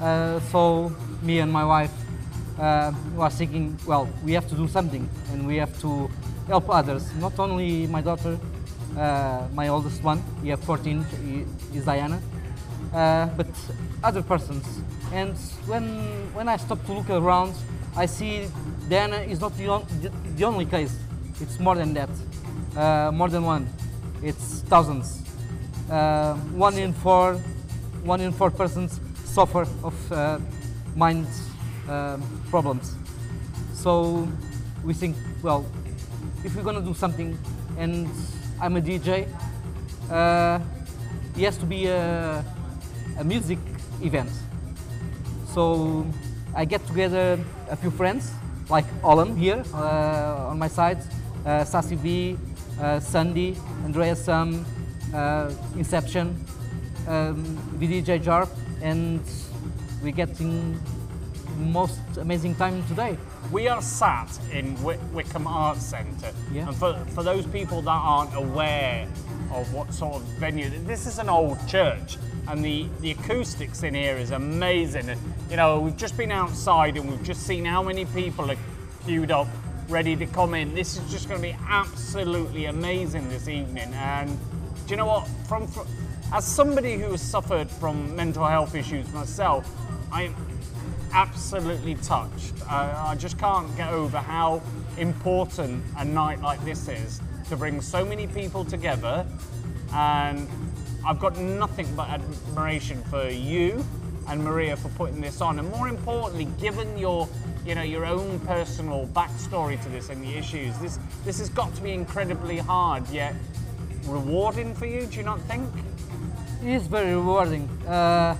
Uh, 0.00 0.40
so 0.52 0.92
me 1.22 1.40
and 1.40 1.52
my 1.52 1.64
wife 1.64 1.92
uh, 2.58 2.92
was 3.14 3.34
thinking, 3.34 3.76
well, 3.86 4.08
we 4.24 4.32
have 4.32 4.48
to 4.48 4.54
do 4.54 4.68
something, 4.68 5.08
and 5.32 5.46
we 5.46 5.56
have 5.56 5.80
to 5.80 6.08
help 6.46 6.68
others. 6.70 7.12
Not 7.16 7.38
only 7.38 7.86
my 7.86 8.00
daughter, 8.00 8.38
uh, 8.96 9.46
my 9.54 9.68
oldest 9.68 10.02
one, 10.02 10.22
we 10.42 10.48
have 10.50 10.60
14, 10.60 11.04
he- 11.24 11.44
is 11.76 11.84
Diana, 11.84 12.20
uh, 12.94 13.26
but 13.36 13.46
other 14.02 14.22
persons. 14.22 14.64
And 15.12 15.36
when 15.66 15.84
when 16.34 16.48
I 16.48 16.56
stop 16.58 16.84
to 16.86 16.92
look 16.92 17.10
around, 17.10 17.54
I 17.96 18.06
see 18.06 18.46
Diana 18.88 19.16
is 19.16 19.40
not 19.40 19.56
the, 19.56 19.68
on, 19.68 19.86
the, 20.02 20.10
the 20.36 20.44
only 20.44 20.64
case. 20.66 20.94
It's 21.40 21.58
more 21.60 21.74
than 21.76 21.94
that, 21.94 22.10
uh, 22.76 23.10
more 23.12 23.28
than 23.28 23.44
one. 23.44 23.68
It's 24.22 24.60
thousands. 24.62 25.22
Uh, 25.90 26.34
one 26.54 26.76
in 26.78 26.92
four, 26.92 27.34
one 28.04 28.20
in 28.20 28.32
four 28.32 28.50
persons 28.50 29.00
suffer 29.24 29.66
of 29.82 30.12
uh, 30.12 30.38
mind 30.96 31.26
um 31.88 32.22
problems. 32.50 32.94
So 33.74 34.26
we 34.84 34.92
think, 34.92 35.16
well, 35.42 35.64
if 36.44 36.54
we're 36.56 36.64
gonna 36.64 36.82
do 36.82 36.94
something, 36.94 37.38
and 37.78 38.08
I'm 38.60 38.76
a 38.76 38.80
DJ, 38.80 39.28
uh, 40.10 40.58
it 41.36 41.44
has 41.44 41.56
to 41.58 41.66
be 41.66 41.86
a, 41.86 42.44
a 43.18 43.24
music 43.24 43.58
event. 44.02 44.30
So 45.54 46.04
I 46.54 46.64
get 46.64 46.84
together 46.86 47.38
a 47.70 47.76
few 47.76 47.90
friends, 47.90 48.32
like 48.68 48.86
Olam 49.02 49.38
here 49.38 49.62
uh, 49.72 50.50
on 50.50 50.58
my 50.58 50.68
side, 50.68 50.98
uh, 51.46 51.64
Sassy 51.64 51.96
B, 51.96 52.36
uh, 52.36 52.47
Sandy, 53.00 53.56
Andrea 53.84 54.14
Sam, 54.16 54.64
uh, 55.14 55.50
Inception, 55.76 56.44
um, 57.06 57.42
VDJ 57.78 58.22
Jarp, 58.22 58.48
and 58.82 59.20
we're 60.02 60.12
getting 60.12 60.78
most 61.58 61.98
amazing 62.20 62.54
time 62.54 62.84
today. 62.86 63.16
We 63.50 63.66
are 63.66 63.82
sat 63.82 64.28
in 64.52 64.80
Wick- 64.82 65.00
Wycombe 65.12 65.46
Arts 65.48 65.82
Centre, 65.84 66.32
Yeah. 66.52 66.68
and 66.68 66.76
for, 66.76 66.94
for 67.14 67.22
those 67.24 67.46
people 67.46 67.82
that 67.82 67.90
aren't 67.90 68.34
aware 68.36 69.08
of 69.52 69.72
what 69.72 69.92
sort 69.92 70.16
of 70.16 70.22
venue, 70.38 70.70
this 70.86 71.06
is 71.06 71.18
an 71.18 71.28
old 71.28 71.58
church, 71.66 72.16
and 72.46 72.64
the, 72.64 72.86
the 73.00 73.10
acoustics 73.10 73.82
in 73.82 73.94
here 73.94 74.16
is 74.16 74.30
amazing. 74.30 75.08
And, 75.08 75.20
you 75.50 75.56
know, 75.56 75.80
we've 75.80 75.96
just 75.96 76.16
been 76.16 76.30
outside 76.30 76.96
and 76.96 77.10
we've 77.10 77.22
just 77.24 77.42
seen 77.46 77.64
how 77.64 77.82
many 77.82 78.04
people 78.06 78.50
are 78.50 78.56
queued 79.04 79.30
up 79.30 79.48
ready 79.88 80.14
to 80.16 80.26
come 80.26 80.54
in. 80.54 80.74
This 80.74 80.98
is 80.98 81.10
just 81.10 81.28
going 81.28 81.40
to 81.40 81.46
be 81.46 81.56
absolutely 81.66 82.66
amazing 82.66 83.28
this 83.30 83.48
evening. 83.48 83.90
And 83.94 84.38
do 84.86 84.90
you 84.90 84.96
know 84.96 85.06
what? 85.06 85.26
From, 85.48 85.66
from 85.66 85.86
as 86.32 86.44
somebody 86.44 86.98
who 86.98 87.10
has 87.12 87.22
suffered 87.22 87.70
from 87.70 88.14
mental 88.14 88.44
health 88.44 88.74
issues 88.74 89.10
myself, 89.14 89.66
I'm 90.12 90.34
absolutely 91.12 91.94
touched. 91.96 92.52
I, 92.68 93.12
I 93.12 93.14
just 93.14 93.38
can't 93.38 93.74
get 93.76 93.90
over 93.90 94.18
how 94.18 94.60
important 94.98 95.82
a 95.96 96.04
night 96.04 96.42
like 96.42 96.62
this 96.66 96.86
is 96.88 97.22
to 97.48 97.56
bring 97.56 97.80
so 97.80 98.04
many 98.04 98.26
people 98.26 98.66
together. 98.66 99.24
And 99.94 100.46
I've 101.06 101.18
got 101.18 101.38
nothing 101.38 101.88
but 101.96 102.10
admiration 102.10 103.02
for 103.04 103.30
you 103.30 103.86
and 104.28 104.44
Maria 104.44 104.76
for 104.76 104.90
putting 104.90 105.22
this 105.22 105.40
on, 105.40 105.58
and 105.58 105.70
more 105.70 105.88
importantly, 105.88 106.46
given 106.60 106.98
your 106.98 107.26
you 107.68 107.74
know 107.74 107.82
your 107.82 108.06
own 108.06 108.40
personal 108.40 109.06
backstory 109.12 109.80
to 109.82 109.90
this 109.90 110.08
and 110.08 110.24
the 110.24 110.34
issues, 110.38 110.76
this 110.78 110.98
this 111.26 111.38
has 111.38 111.50
got 111.50 111.74
to 111.74 111.82
be 111.82 111.92
incredibly 111.92 112.56
hard 112.56 113.06
yet 113.10 113.34
rewarding 114.06 114.74
for 114.74 114.86
you. 114.86 115.04
Do 115.04 115.18
you 115.18 115.22
not 115.22 115.38
think? 115.42 115.68
It 116.62 116.68
is 116.68 116.86
very 116.86 117.14
rewarding. 117.14 117.68
Uh, 117.86 118.34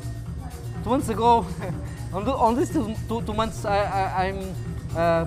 two 0.82 0.90
months 0.90 1.10
ago, 1.10 1.46
on, 2.14 2.24
the, 2.24 2.32
on 2.32 3.36
months, 3.36 3.64
I, 3.66 4.28
I'm 4.28 4.54
uh, 4.96 5.26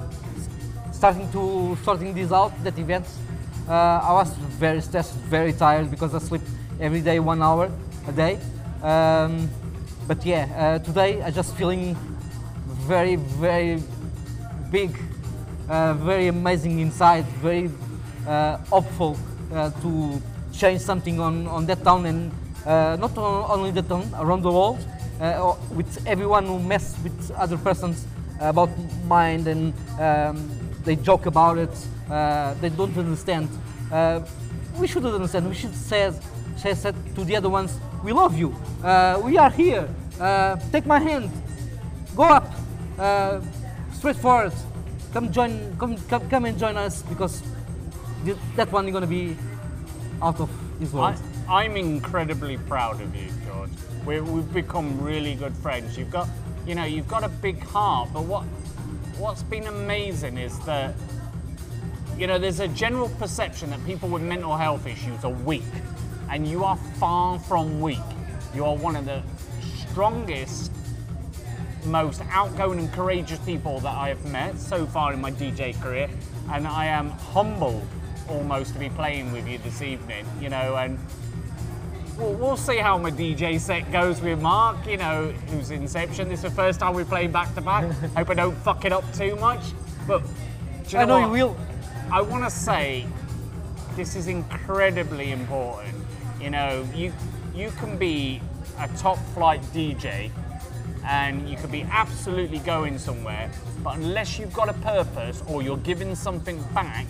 starting 0.91 1.31
to 1.31 1.77
sorting 1.83 2.15
this 2.15 2.31
out, 2.31 2.51
that 2.63 2.79
event. 2.79 3.05
Uh, 3.69 3.73
I 3.73 4.13
was 4.13 4.33
very 4.33 4.81
stressed, 4.81 5.13
very 5.29 5.53
tired 5.53 5.91
because 5.91 6.15
I 6.15 6.19
sleep 6.19 6.41
every 6.79 7.01
day 7.01 7.19
one 7.19 7.43
hour 7.43 7.71
a 8.07 8.11
day. 8.11 8.39
Um, 8.81 9.47
but 10.07 10.25
yeah, 10.25 10.47
uh, 10.57 10.79
today 10.79 11.21
I 11.21 11.29
just 11.29 11.55
feeling 11.55 11.95
very, 12.87 13.15
very 13.15 13.81
big, 14.71 14.97
uh, 15.69 15.93
very 15.95 16.27
amazing 16.27 16.79
inside, 16.79 17.25
very 17.43 17.69
uh, 18.25 18.57
hopeful 18.69 19.17
uh, 19.53 19.69
to 19.81 20.21
change 20.53 20.79
something 20.79 21.19
on, 21.19 21.45
on 21.47 21.65
that 21.65 21.83
town 21.83 22.05
and 22.05 22.31
uh, 22.65 22.95
not 22.95 23.15
on, 23.17 23.51
only 23.51 23.71
that 23.71 23.87
town, 23.89 24.09
around 24.17 24.41
the 24.43 24.51
world, 24.51 24.79
uh, 25.19 25.55
with 25.75 26.07
everyone 26.07 26.45
who 26.45 26.57
mess 26.59 26.95
with 27.03 27.31
other 27.31 27.57
persons 27.57 28.05
about 28.39 28.69
mind 29.05 29.47
and 29.47 29.73
um, 29.99 30.49
they 30.83 30.95
joke 30.95 31.25
about 31.25 31.57
it, 31.57 31.73
they 32.61 32.69
don't 32.69 32.97
understand. 32.97 33.49
we 34.79 34.87
should 34.87 35.05
understand, 35.05 35.47
we 35.47 35.53
should 35.53 35.75
say, 35.75 36.11
say, 36.55 36.73
say 36.73 36.93
to 37.13 37.23
the 37.23 37.35
other 37.35 37.49
ones, 37.49 37.77
we 38.03 38.13
love 38.13 38.37
you, 38.37 38.55
we 39.23 39.37
are 39.37 39.51
here, 39.51 39.87
take 40.71 40.85
my 40.85 40.99
hand, 40.99 41.29
go 42.15 42.23
up, 42.23 42.51
uh, 42.97 43.39
straight 44.01 44.15
forward. 44.15 44.51
Come 45.13 45.31
join, 45.31 45.77
come, 45.77 45.95
come, 46.09 46.27
come 46.27 46.45
and 46.45 46.57
join 46.57 46.75
us 46.75 47.03
because 47.03 47.43
that 48.55 48.71
one 48.71 48.87
is 48.87 48.91
going 48.91 49.03
to 49.03 49.07
be 49.07 49.37
out 50.23 50.39
of 50.39 50.49
this 50.79 50.91
world. 50.91 51.15
I, 51.47 51.65
I'm 51.65 51.77
incredibly 51.77 52.57
proud 52.57 52.99
of 52.99 53.15
you, 53.15 53.29
George. 53.45 53.69
we 54.03 54.19
we've 54.19 54.51
become 54.51 54.99
really 54.99 55.35
good 55.35 55.55
friends. 55.57 55.99
You've 55.99 56.09
got, 56.09 56.27
you 56.65 56.73
know, 56.73 56.83
you've 56.83 57.07
got 57.07 57.23
a 57.23 57.29
big 57.29 57.61
heart. 57.61 58.09
But 58.11 58.23
what, 58.23 58.41
what's 59.19 59.43
been 59.43 59.67
amazing 59.67 60.39
is 60.39 60.57
that, 60.61 60.95
you 62.17 62.25
know, 62.25 62.39
there's 62.39 62.59
a 62.59 62.69
general 62.69 63.09
perception 63.19 63.69
that 63.69 63.85
people 63.85 64.09
with 64.09 64.23
mental 64.23 64.57
health 64.57 64.87
issues 64.87 65.23
are 65.23 65.29
weak, 65.31 65.61
and 66.31 66.47
you 66.47 66.63
are 66.63 66.77
far 66.97 67.37
from 67.37 67.79
weak. 67.79 67.99
You 68.55 68.65
are 68.65 68.75
one 68.75 68.95
of 68.95 69.05
the 69.05 69.21
strongest 69.91 70.71
most 71.85 72.21
outgoing 72.31 72.79
and 72.79 72.91
courageous 72.93 73.39
people 73.39 73.79
that 73.81 73.95
I 73.95 74.09
have 74.09 74.23
met 74.25 74.57
so 74.57 74.85
far 74.85 75.13
in 75.13 75.21
my 75.21 75.31
DJ 75.31 75.79
career, 75.81 76.09
and 76.51 76.67
I 76.67 76.85
am 76.85 77.09
humbled 77.09 77.87
almost 78.29 78.73
to 78.73 78.79
be 78.79 78.89
playing 78.89 79.31
with 79.31 79.47
you 79.47 79.57
this 79.59 79.81
evening, 79.81 80.25
you 80.39 80.49
know, 80.49 80.75
and 80.75 80.97
we'll, 82.17 82.33
we'll 82.33 82.57
see 82.57 82.77
how 82.77 82.97
my 82.97 83.11
DJ 83.11 83.59
set 83.59 83.91
goes 83.91 84.21
with 84.21 84.41
Mark, 84.41 84.85
you 84.87 84.97
know, 84.97 85.31
who's 85.49 85.71
Inception. 85.71 86.29
This 86.29 86.39
is 86.39 86.43
the 86.43 86.51
first 86.51 86.79
time 86.79 86.93
we're 86.93 87.05
playing 87.05 87.31
back 87.31 87.53
to 87.55 87.61
back. 87.61 87.91
Hope 88.15 88.29
I 88.29 88.33
don't 88.33 88.55
fuck 88.57 88.85
it 88.85 88.93
up 88.93 89.11
too 89.13 89.35
much, 89.37 89.61
but 90.07 90.21
you 90.87 90.93
know 90.93 90.99
I 90.99 91.05
know 91.05 91.19
what? 91.19 91.25
you 91.25 91.31
will. 91.31 91.57
I 92.11 92.21
want 92.21 92.43
to 92.43 92.49
say 92.49 93.07
this 93.95 94.15
is 94.15 94.27
incredibly 94.27 95.31
important. 95.31 95.95
You 96.39 96.49
know, 96.49 96.87
you 96.95 97.13
you 97.53 97.71
can 97.71 97.97
be 97.97 98.41
a 98.79 98.87
top 98.97 99.17
flight 99.33 99.61
DJ 99.73 100.31
and 101.05 101.49
you 101.49 101.57
could 101.57 101.71
be 101.71 101.83
absolutely 101.83 102.59
going 102.59 102.97
somewhere, 102.97 103.49
but 103.83 103.97
unless 103.97 104.37
you've 104.37 104.53
got 104.53 104.69
a 104.69 104.73
purpose 104.73 105.43
or 105.47 105.61
you're 105.61 105.77
giving 105.77 106.15
something 106.15 106.61
back, 106.73 107.05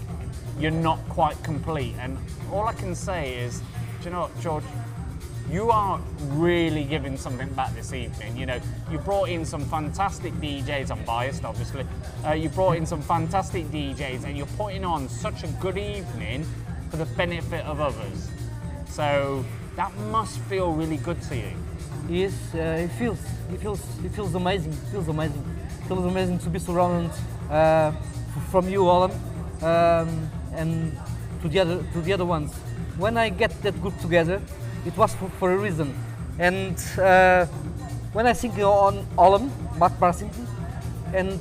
you're 0.59 0.71
not 0.71 0.99
quite 1.09 1.41
complete. 1.43 1.95
And 1.99 2.17
all 2.51 2.67
I 2.67 2.73
can 2.73 2.95
say 2.95 3.35
is, 3.35 3.59
do 3.59 4.05
you 4.05 4.09
know 4.11 4.21
what, 4.21 4.39
George? 4.41 4.63
You 5.49 5.69
are 5.69 5.99
really 6.29 6.85
giving 6.85 7.17
something 7.17 7.51
back 7.53 7.73
this 7.75 7.91
evening. 7.93 8.37
You 8.37 8.45
know, 8.45 8.59
you 8.89 8.99
brought 8.99 9.27
in 9.27 9.45
some 9.45 9.65
fantastic 9.65 10.33
DJs. 10.35 10.91
I'm 10.91 11.03
biased, 11.03 11.43
obviously. 11.43 11.85
Uh, 12.25 12.33
you 12.33 12.47
brought 12.47 12.77
in 12.77 12.85
some 12.85 13.01
fantastic 13.01 13.65
DJs, 13.65 14.23
and 14.23 14.37
you're 14.37 14.45
putting 14.57 14.85
on 14.85 15.09
such 15.09 15.43
a 15.43 15.47
good 15.59 15.77
evening 15.77 16.45
for 16.89 16.97
the 16.97 17.05
benefit 17.05 17.65
of 17.65 17.81
others. 17.81 18.29
So 18.87 19.43
that 19.75 19.93
must 20.11 20.39
feel 20.41 20.71
really 20.71 20.97
good 20.97 21.21
to 21.23 21.35
you. 21.35 21.51
Yes, 22.09 22.33
uh, 22.53 22.57
it 22.57 22.89
feels, 22.91 23.19
it 23.53 23.59
feels, 23.59 23.79
it 24.03 24.11
feels 24.11 24.33
amazing. 24.35 24.73
It 24.73 24.91
feels 24.91 25.07
amazing. 25.07 25.43
It 25.79 25.87
feels 25.87 26.05
amazing 26.05 26.39
to 26.39 26.49
be 26.49 26.59
surrounded 26.59 27.11
uh, 27.49 27.91
from 28.49 28.67
you, 28.67 28.89
Alan, 28.89 29.11
um, 29.61 30.29
and 30.53 30.97
to 31.41 31.47
the 31.47 31.59
other, 31.59 31.83
to 31.93 32.01
the 32.01 32.13
other 32.13 32.25
ones. 32.25 32.53
When 32.97 33.17
I 33.17 33.29
get 33.29 33.61
that 33.61 33.79
group 33.81 33.97
together, 33.99 34.41
it 34.85 34.97
was 34.97 35.13
for, 35.15 35.29
for 35.39 35.51
a 35.53 35.57
reason. 35.57 35.95
And 36.39 36.75
uh, 36.99 37.45
when 38.13 38.25
I 38.25 38.33
think 38.33 38.57
on 38.57 39.05
Alan, 39.17 39.51
Mark 39.77 39.97
Parsington, 39.99 40.47
and 41.13 41.39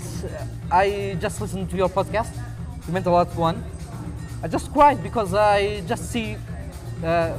I 0.71 1.17
just 1.21 1.41
listened 1.41 1.71
to 1.71 1.77
your 1.77 1.89
podcast, 1.89 2.33
the 2.87 2.93
Mental 2.93 3.15
Health 3.17 3.37
one, 3.37 3.65
I 4.43 4.49
just 4.49 4.73
cried 4.73 5.03
because 5.03 5.35
I 5.35 5.81
just 5.83 6.11
see 6.11 6.37
uh, 7.05 7.37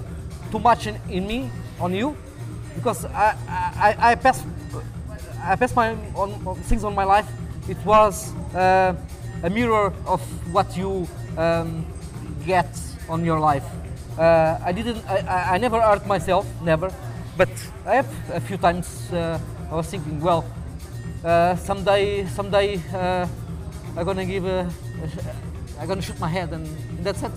too 0.51 0.59
much 0.59 0.88
in, 0.88 0.99
in 1.09 1.28
me 1.28 1.49
on 1.80 1.93
you 1.93 2.17
because 2.76 3.05
I, 3.05 3.36
I, 3.47 3.95
I 4.11 4.15
passed 4.15 4.45
I 5.43 5.55
passed 5.55 5.76
my 5.76 5.89
on, 6.15 6.34
on 6.45 6.55
things 6.69 6.84
on 6.84 6.93
my 6.95 7.03
life. 7.03 7.28
It 7.67 7.78
was 7.86 8.34
uh, 8.55 8.93
a 9.43 9.49
mirror 9.49 9.93
of 10.05 10.22
what 10.53 10.76
you 10.78 11.07
um, 11.38 11.86
get 12.45 12.69
on 13.09 13.26
your 13.26 13.39
life. 13.39 13.65
Uh, 14.17 14.57
I 14.63 14.72
didn't. 14.72 15.03
I, 15.07 15.55
I- 15.55 15.57
never 15.57 15.82
hurt 15.82 16.05
myself, 16.05 16.45
never. 16.61 16.91
But 17.38 17.49
I 17.86 17.95
have 17.95 18.09
a 18.34 18.39
few 18.39 18.57
times. 18.57 19.11
Uh, 19.11 19.39
I 19.72 19.76
was 19.76 19.88
thinking, 19.88 20.19
well, 20.19 20.43
uh, 21.24 21.55
someday, 21.55 22.26
someday, 22.28 22.82
uh, 22.93 23.26
I'm 23.97 24.05
gonna 24.05 24.26
give 24.26 24.45
a, 24.45 24.67
a 24.67 25.82
I'm 25.82 25.88
gonna 25.88 26.01
shoot 26.01 26.19
my 26.19 26.28
head, 26.28 26.51
and, 26.53 26.67
and 26.67 27.03
that's 27.05 27.24
it. 27.24 27.32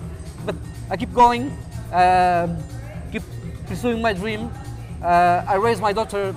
But 0.44 0.56
I 0.90 0.96
keep 0.96 1.14
going, 1.14 1.56
um, 1.92 2.58
keep 3.12 3.22
pursuing 3.66 4.02
my 4.02 4.12
dream. 4.12 4.50
Uh, 5.04 5.44
I 5.46 5.56
raised 5.56 5.82
my 5.82 5.92
daughter 5.92 6.34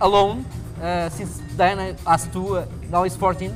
alone 0.00 0.46
uh, 0.80 1.08
since 1.08 1.38
Diana 1.56 1.96
has 2.06 2.28
two, 2.28 2.58
uh, 2.58 2.66
now 2.90 3.02
is 3.02 3.16
14. 3.16 3.52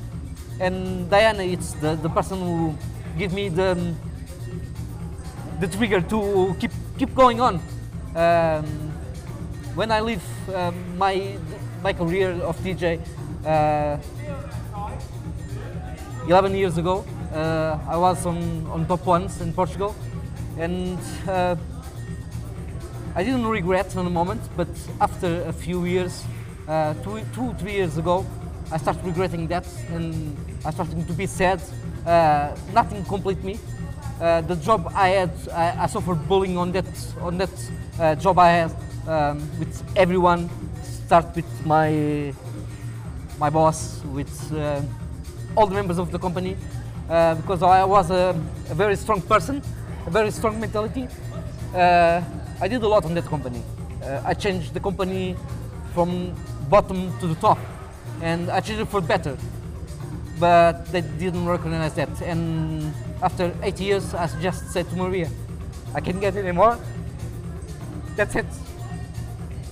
And 0.59 1.09
Diana, 1.09 1.45
is 1.45 1.75
the, 1.75 1.95
the 1.95 2.09
person 2.09 2.41
who 2.41 2.77
gave 3.17 3.33
me 3.33 3.49
the, 3.49 3.95
the 5.61 5.69
trigger 5.69 6.01
to 6.01 6.57
keep, 6.59 6.73
keep 6.99 7.15
going 7.15 7.41
on. 7.41 7.61
Um, 8.17 8.65
when 9.77 9.93
I 9.93 10.01
leave 10.01 10.25
um, 10.53 10.99
my, 10.99 11.39
my 11.81 11.93
career 11.93 12.33
of 12.43 12.59
DJ 12.59 12.99
uh, 13.47 13.97
11 16.27 16.57
years 16.57 16.79
ago, 16.79 17.05
uh, 17.33 17.79
I 17.89 17.97
was 17.97 18.27
on, 18.27 18.67
on 18.67 18.87
top 18.87 19.07
ones 19.07 19.41
in 19.41 19.53
Portugal. 19.53 19.95
And 20.59 20.99
uh, 21.29 21.55
I 23.15 23.23
didn't 23.23 23.47
regret 23.47 23.95
in 23.95 24.05
the 24.05 24.11
moment, 24.11 24.41
but 24.57 24.69
after 24.99 25.43
a 25.43 25.53
few 25.53 25.85
years, 25.85 26.25
uh, 26.67 26.95
two, 27.05 27.21
two, 27.35 27.53
three 27.59 27.73
years 27.73 27.99
ago, 27.99 28.25
I 28.71 28.79
started 28.79 29.05
regretting 29.05 29.47
that 29.49 29.67
and 29.91 30.35
I 30.65 30.71
started 30.71 31.07
to 31.07 31.13
be 31.13 31.27
sad. 31.27 31.61
Uh, 32.07 32.57
nothing 32.73 33.05
complete 33.05 33.45
me. 33.45 33.59
Uh, 34.19 34.41
the 34.41 34.57
job 34.57 34.91
I 34.95 35.09
had, 35.09 35.31
I, 35.53 35.83
I 35.83 35.87
suffered 35.89 36.27
bullying 36.27 36.57
on 36.57 36.73
that 36.73 36.87
on 37.21 37.37
that 37.37 37.71
uh, 38.01 38.15
job 38.15 38.39
I 38.39 38.49
had 38.49 38.77
um, 39.07 39.47
with 39.59 39.83
everyone. 39.95 40.49
Start 40.83 41.37
with 41.37 41.67
my 41.67 42.33
my 43.39 43.51
boss, 43.51 44.03
with 44.05 44.53
uh, 44.55 44.81
all 45.55 45.67
the 45.67 45.75
members 45.75 45.99
of 45.99 46.11
the 46.13 46.19
company, 46.19 46.57
uh, 47.11 47.35
because 47.35 47.63
I 47.63 47.85
was 47.85 48.11
a, 48.11 48.31
a 48.71 48.75
very 48.75 48.97
strong 48.97 49.21
person, 49.21 49.61
a 50.07 50.11
very 50.11 50.31
strong 50.31 50.59
mentality. 50.59 51.09
I 52.63 52.69
did 52.69 52.81
a 52.85 52.87
lot 52.87 53.05
on 53.05 53.15
that 53.15 53.25
company. 53.25 53.61
Uh, 54.01 54.23
I 54.25 54.35
changed 54.35 54.73
the 54.73 54.79
company 54.79 55.35
from 55.95 56.33
bottom 56.71 57.11
to 57.19 57.27
the 57.27 57.35
top, 57.35 57.59
and 58.23 58.49
I 58.51 58.61
changed 58.61 58.83
it 58.83 58.89
for 58.89 59.01
better. 59.01 59.37
but 60.43 60.87
they 60.91 61.03
didn't 61.23 61.47
recognize 61.47 61.95
that. 61.95 62.11
And 62.23 62.93
after 63.23 63.55
eight 63.63 63.79
years, 63.79 64.15
I 64.15 64.27
just 64.41 64.73
said 64.75 64.91
to 64.91 64.97
Maria, 64.97 65.31
I 65.95 66.01
can't 66.01 66.21
get 66.21 66.35
anymore. 66.35 66.79
That's 68.17 68.35
it. 68.35 68.47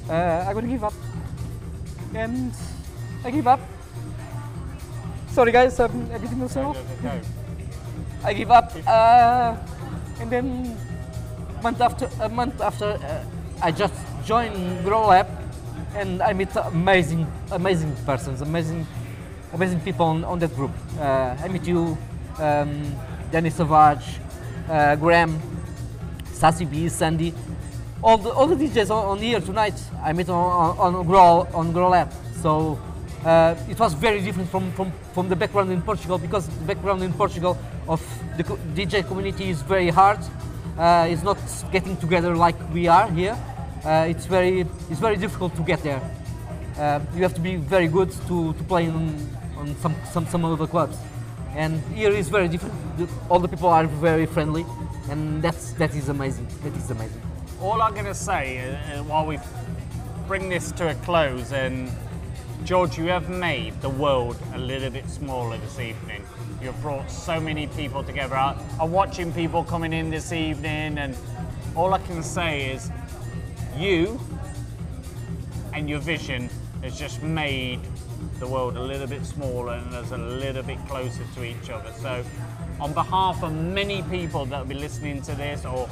Uh, 0.08 0.46
I'm 0.46 0.54
gonna 0.54 0.68
give 0.70 0.84
up. 0.84 0.94
And 2.14 2.52
I 3.24 3.30
give 3.30 3.46
up. 3.46 3.60
Sorry 5.34 5.50
guys, 5.50 5.78
I'm 5.80 6.10
editing 6.10 6.38
myself. 6.38 6.78
I 8.22 8.32
give 8.32 8.50
up. 8.50 8.70
Uh, 8.86 9.56
and 10.20 10.30
then 10.30 10.76
month 11.62 11.80
after 11.80 12.08
a 12.20 12.28
month 12.28 12.60
after, 12.60 12.86
uh, 12.86 13.24
I 13.62 13.70
just 13.70 13.94
joined 14.24 14.84
Grow 14.84 15.08
Lab, 15.08 15.26
and 15.94 16.22
I 16.22 16.32
meet 16.32 16.54
amazing, 16.56 17.26
amazing 17.50 17.94
persons, 18.06 18.40
amazing, 18.40 18.86
amazing 19.52 19.80
people 19.80 20.06
on, 20.06 20.24
on 20.24 20.38
that 20.38 20.54
group. 20.54 20.72
Uh, 20.98 21.36
I 21.38 21.48
meet 21.48 21.66
you, 21.66 21.98
um, 22.38 22.96
Danny 23.30 23.50
Savage, 23.50 24.18
uh, 24.68 24.96
Graham, 24.96 25.40
Sassy 26.32 26.64
B, 26.64 26.88
Sandy, 26.88 27.34
all 28.02 28.16
the 28.16 28.30
all 28.30 28.46
the 28.46 28.56
DJs 28.56 28.90
on, 28.90 29.04
on 29.06 29.18
here 29.18 29.40
tonight. 29.40 29.78
I 30.02 30.12
met 30.12 30.28
on 30.30 30.78
on, 30.78 30.94
on 30.96 31.06
Grow 31.06 31.46
on 31.52 31.72
Grow 31.72 31.90
Lab. 31.90 32.10
So 32.40 32.78
uh, 33.24 33.54
it 33.68 33.78
was 33.78 33.92
very 33.92 34.22
different 34.22 34.48
from, 34.48 34.72
from, 34.72 34.90
from 35.12 35.28
the 35.28 35.36
background 35.36 35.70
in 35.70 35.82
Portugal 35.82 36.16
because 36.16 36.48
the 36.48 36.64
background 36.64 37.02
in 37.02 37.12
Portugal 37.12 37.58
of 37.86 38.00
the 38.38 38.44
DJ 38.44 39.06
community 39.06 39.50
is 39.50 39.60
very 39.60 39.90
hard. 39.90 40.18
Uh, 40.80 41.06
it's 41.10 41.22
not 41.22 41.36
getting 41.70 41.94
together 41.98 42.34
like 42.34 42.56
we 42.72 42.88
are 42.88 43.06
here. 43.10 43.36
Uh, 43.84 44.06
it's 44.08 44.24
very 44.24 44.60
it's 44.88 44.98
very 44.98 45.16
difficult 45.16 45.54
to 45.54 45.62
get 45.62 45.82
there. 45.82 46.00
Uh, 46.78 46.98
you 47.14 47.22
have 47.22 47.34
to 47.34 47.40
be 47.40 47.56
very 47.56 47.86
good 47.86 48.10
to, 48.26 48.54
to 48.54 48.64
play 48.64 48.88
on, 48.88 49.28
on 49.58 49.76
some, 49.76 49.94
some 50.10 50.26
some 50.26 50.42
of 50.42 50.58
the 50.58 50.66
clubs. 50.66 50.96
And 51.54 51.82
here 51.94 52.10
is 52.10 52.30
very 52.30 52.48
different. 52.48 52.74
All 53.28 53.40
the 53.40 53.48
people 53.48 53.68
are 53.68 53.86
very 53.86 54.24
friendly, 54.24 54.64
and 55.10 55.42
that's 55.42 55.72
that 55.74 55.94
is 55.94 56.08
amazing. 56.08 56.46
That 56.62 56.74
is 56.74 56.90
amazing. 56.90 57.20
All 57.60 57.82
I'm 57.82 57.92
going 57.92 58.06
to 58.06 58.14
say 58.14 58.56
while 59.06 59.26
we 59.26 59.38
bring 60.26 60.48
this 60.48 60.72
to 60.72 60.88
a 60.88 60.94
close, 61.04 61.52
and 61.52 61.90
George, 62.64 62.96
you 62.96 63.08
have 63.08 63.28
made 63.28 63.78
the 63.82 63.90
world 63.90 64.38
a 64.54 64.58
little 64.58 64.88
bit 64.88 65.06
smaller 65.10 65.58
this 65.58 65.78
evening. 65.78 66.24
You've 66.62 66.80
brought 66.82 67.10
so 67.10 67.40
many 67.40 67.68
people 67.68 68.04
together. 68.04 68.36
I- 68.36 68.54
I'm 68.78 68.92
watching 68.92 69.32
people 69.32 69.64
coming 69.64 69.94
in 69.94 70.10
this 70.10 70.30
evening, 70.30 70.98
and 70.98 71.16
all 71.74 71.94
I 71.94 71.98
can 72.00 72.22
say 72.22 72.70
is 72.70 72.90
you 73.78 74.20
and 75.72 75.88
your 75.88 76.00
vision 76.00 76.50
has 76.82 76.98
just 76.98 77.22
made 77.22 77.80
the 78.40 78.46
world 78.46 78.76
a 78.76 78.82
little 78.82 79.06
bit 79.06 79.24
smaller 79.24 79.72
and 79.72 79.94
us 79.94 80.10
a 80.10 80.18
little 80.18 80.62
bit 80.62 80.76
closer 80.86 81.22
to 81.34 81.44
each 81.44 81.70
other. 81.70 81.92
So, 81.98 82.22
on 82.78 82.92
behalf 82.92 83.42
of 83.42 83.54
many 83.54 84.02
people 84.02 84.44
that 84.46 84.58
will 84.58 84.66
be 84.66 84.74
listening 84.74 85.22
to 85.22 85.34
this 85.34 85.64
or, 85.64 85.88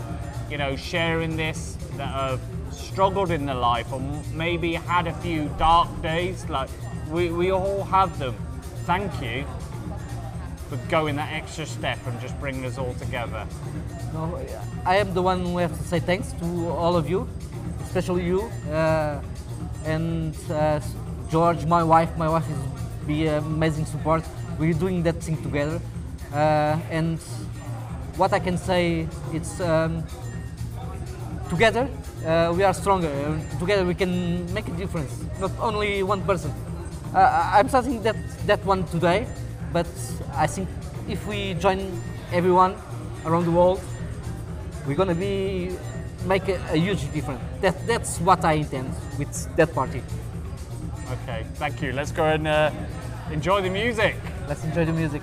you 0.50 0.58
know, 0.58 0.76
sharing 0.76 1.36
this 1.36 1.78
that 1.96 2.08
have 2.08 2.40
struggled 2.70 3.30
in 3.30 3.46
their 3.46 3.54
life 3.54 3.90
or 3.90 4.00
maybe 4.34 4.74
had 4.74 5.06
a 5.06 5.14
few 5.14 5.48
dark 5.58 5.88
days, 6.02 6.46
like 6.50 6.68
we, 7.10 7.30
we 7.30 7.52
all 7.52 7.84
have 7.84 8.18
them. 8.18 8.36
Thank 8.84 9.22
you 9.22 9.46
for 10.68 10.76
going 10.88 11.16
that 11.16 11.32
extra 11.32 11.66
step 11.66 11.98
and 12.06 12.20
just 12.20 12.38
bringing 12.40 12.64
us 12.64 12.78
all 12.78 12.94
together. 12.94 13.46
No, 14.12 14.38
I 14.84 14.96
am 14.96 15.14
the 15.14 15.22
one 15.22 15.44
who 15.44 15.58
have 15.58 15.76
to 15.76 15.84
say 15.84 16.00
thanks 16.00 16.32
to 16.40 16.68
all 16.68 16.96
of 16.96 17.08
you, 17.08 17.28
especially 17.82 18.24
you, 18.24 18.42
uh, 18.70 19.20
and 19.84 20.36
uh, 20.50 20.80
George, 21.30 21.64
my 21.66 21.82
wife. 21.82 22.16
My 22.16 22.28
wife 22.28 22.48
is 22.50 22.58
be 23.06 23.26
amazing 23.26 23.86
support. 23.86 24.22
We're 24.58 24.74
doing 24.74 25.02
that 25.04 25.22
thing 25.22 25.42
together, 25.42 25.80
uh, 26.32 26.78
and 26.90 27.18
what 28.16 28.32
I 28.32 28.40
can 28.40 28.58
say, 28.58 29.06
it's 29.32 29.60
um, 29.60 30.04
together 31.48 31.88
uh, 32.26 32.52
we 32.56 32.62
are 32.64 32.74
stronger. 32.74 33.10
Together 33.58 33.84
we 33.84 33.94
can 33.94 34.52
make 34.52 34.66
a 34.68 34.72
difference. 34.72 35.24
Not 35.40 35.52
only 35.60 36.02
one 36.02 36.22
person. 36.22 36.52
Uh, 37.14 37.50
I'm 37.54 37.68
starting 37.68 38.02
that 38.02 38.16
that 38.46 38.64
one 38.64 38.84
today, 38.88 39.26
but 39.72 39.86
I 40.38 40.46
think 40.46 40.68
if 41.08 41.26
we 41.26 41.54
join 41.54 42.00
everyone 42.32 42.76
around 43.26 43.44
the 43.44 43.50
world, 43.50 43.80
we're 44.86 44.94
gonna 44.94 45.14
be 45.14 45.74
make 46.26 46.48
a, 46.48 46.60
a 46.70 46.76
huge 46.76 47.12
difference. 47.12 47.42
That 47.60 47.74
that's 47.88 48.20
what 48.20 48.44
I 48.44 48.52
intend 48.52 48.94
with 49.18 49.56
that 49.56 49.74
party. 49.74 50.00
Okay, 51.10 51.44
thank 51.54 51.82
you. 51.82 51.92
Let's 51.92 52.12
go 52.12 52.24
and 52.24 52.46
uh, 52.46 52.70
enjoy 53.32 53.62
the 53.62 53.70
music. 53.70 54.14
Let's 54.46 54.62
enjoy 54.62 54.84
the 54.84 54.92
music. 54.92 55.22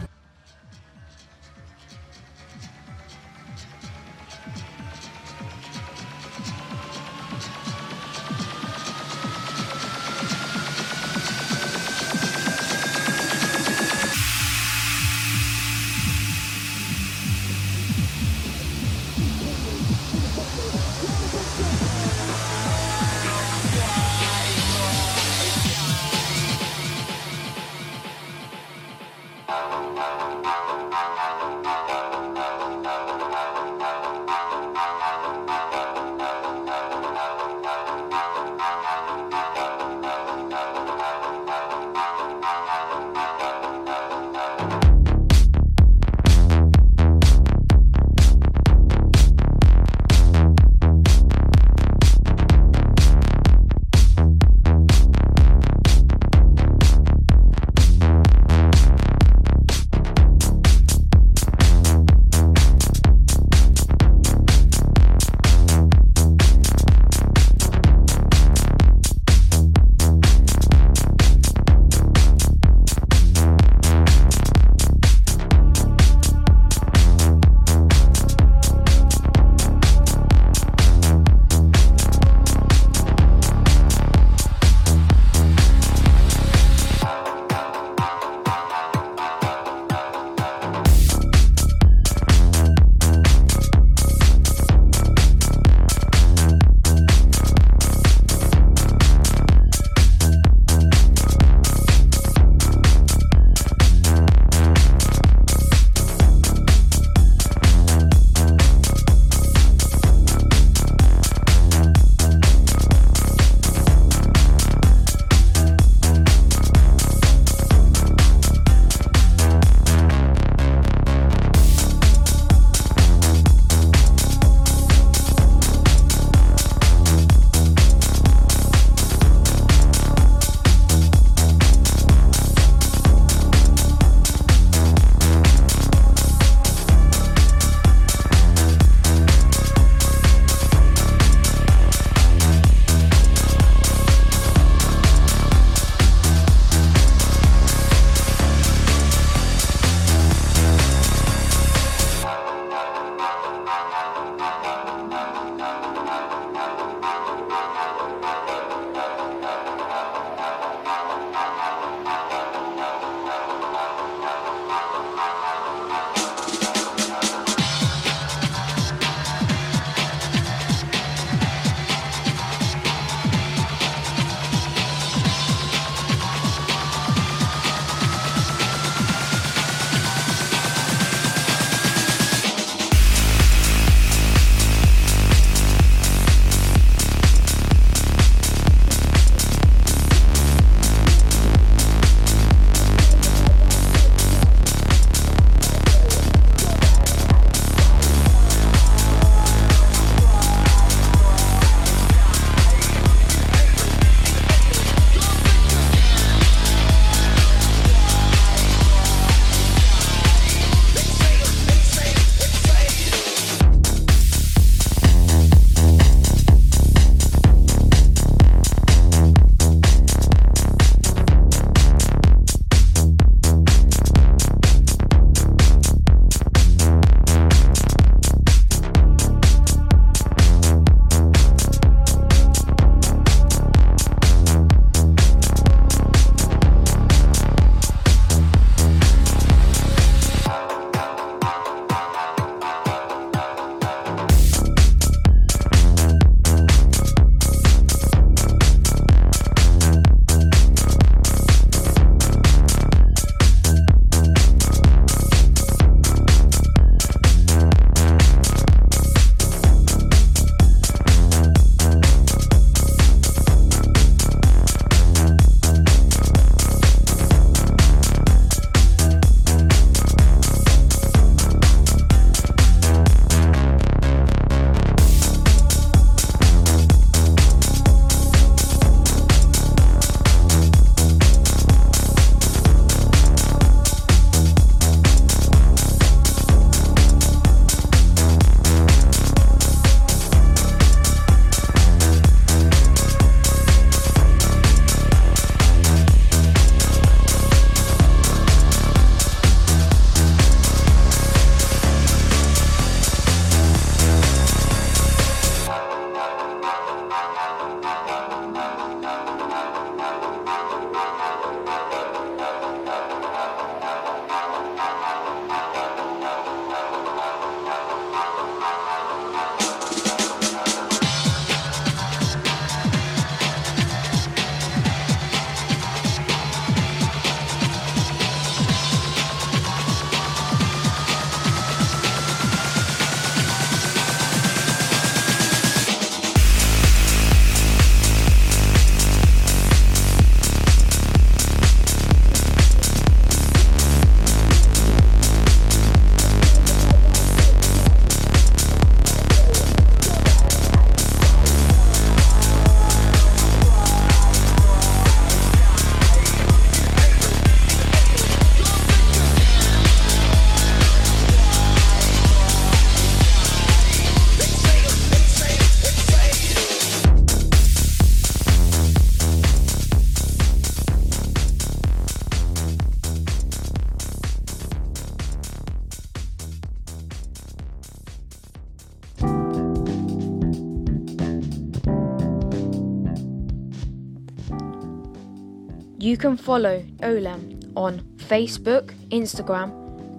Can 386.26 386.38
follow 386.38 386.84
Olem 387.04 387.72
on 387.76 388.00
Facebook, 388.18 388.96
Instagram, 389.10 389.70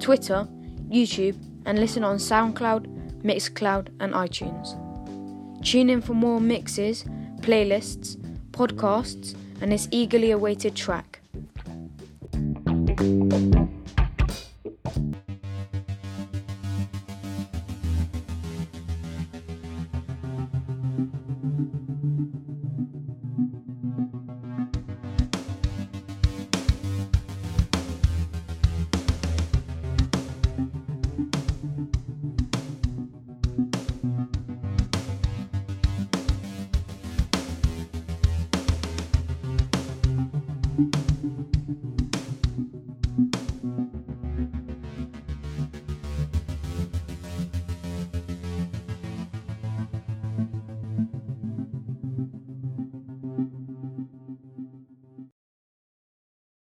Twitter, 0.01 0.47
YouTube, 0.89 1.37
and 1.65 1.81
listen 1.81 2.05
on 2.05 2.17
SoundCloud, 2.19 3.23
Mixcloud, 3.25 3.89
and 3.99 4.13
iTunes. 4.15 4.77
Tune 5.65 5.91
in 5.91 6.01
for 6.01 6.15
more 6.15 6.41
mixes, 6.41 7.03
playlists, 7.41 8.15
podcasts, 8.53 9.35
and 9.61 9.73
this 9.73 9.89
eagerly 9.91 10.31
awaited 10.31 10.77
track. 10.77 11.19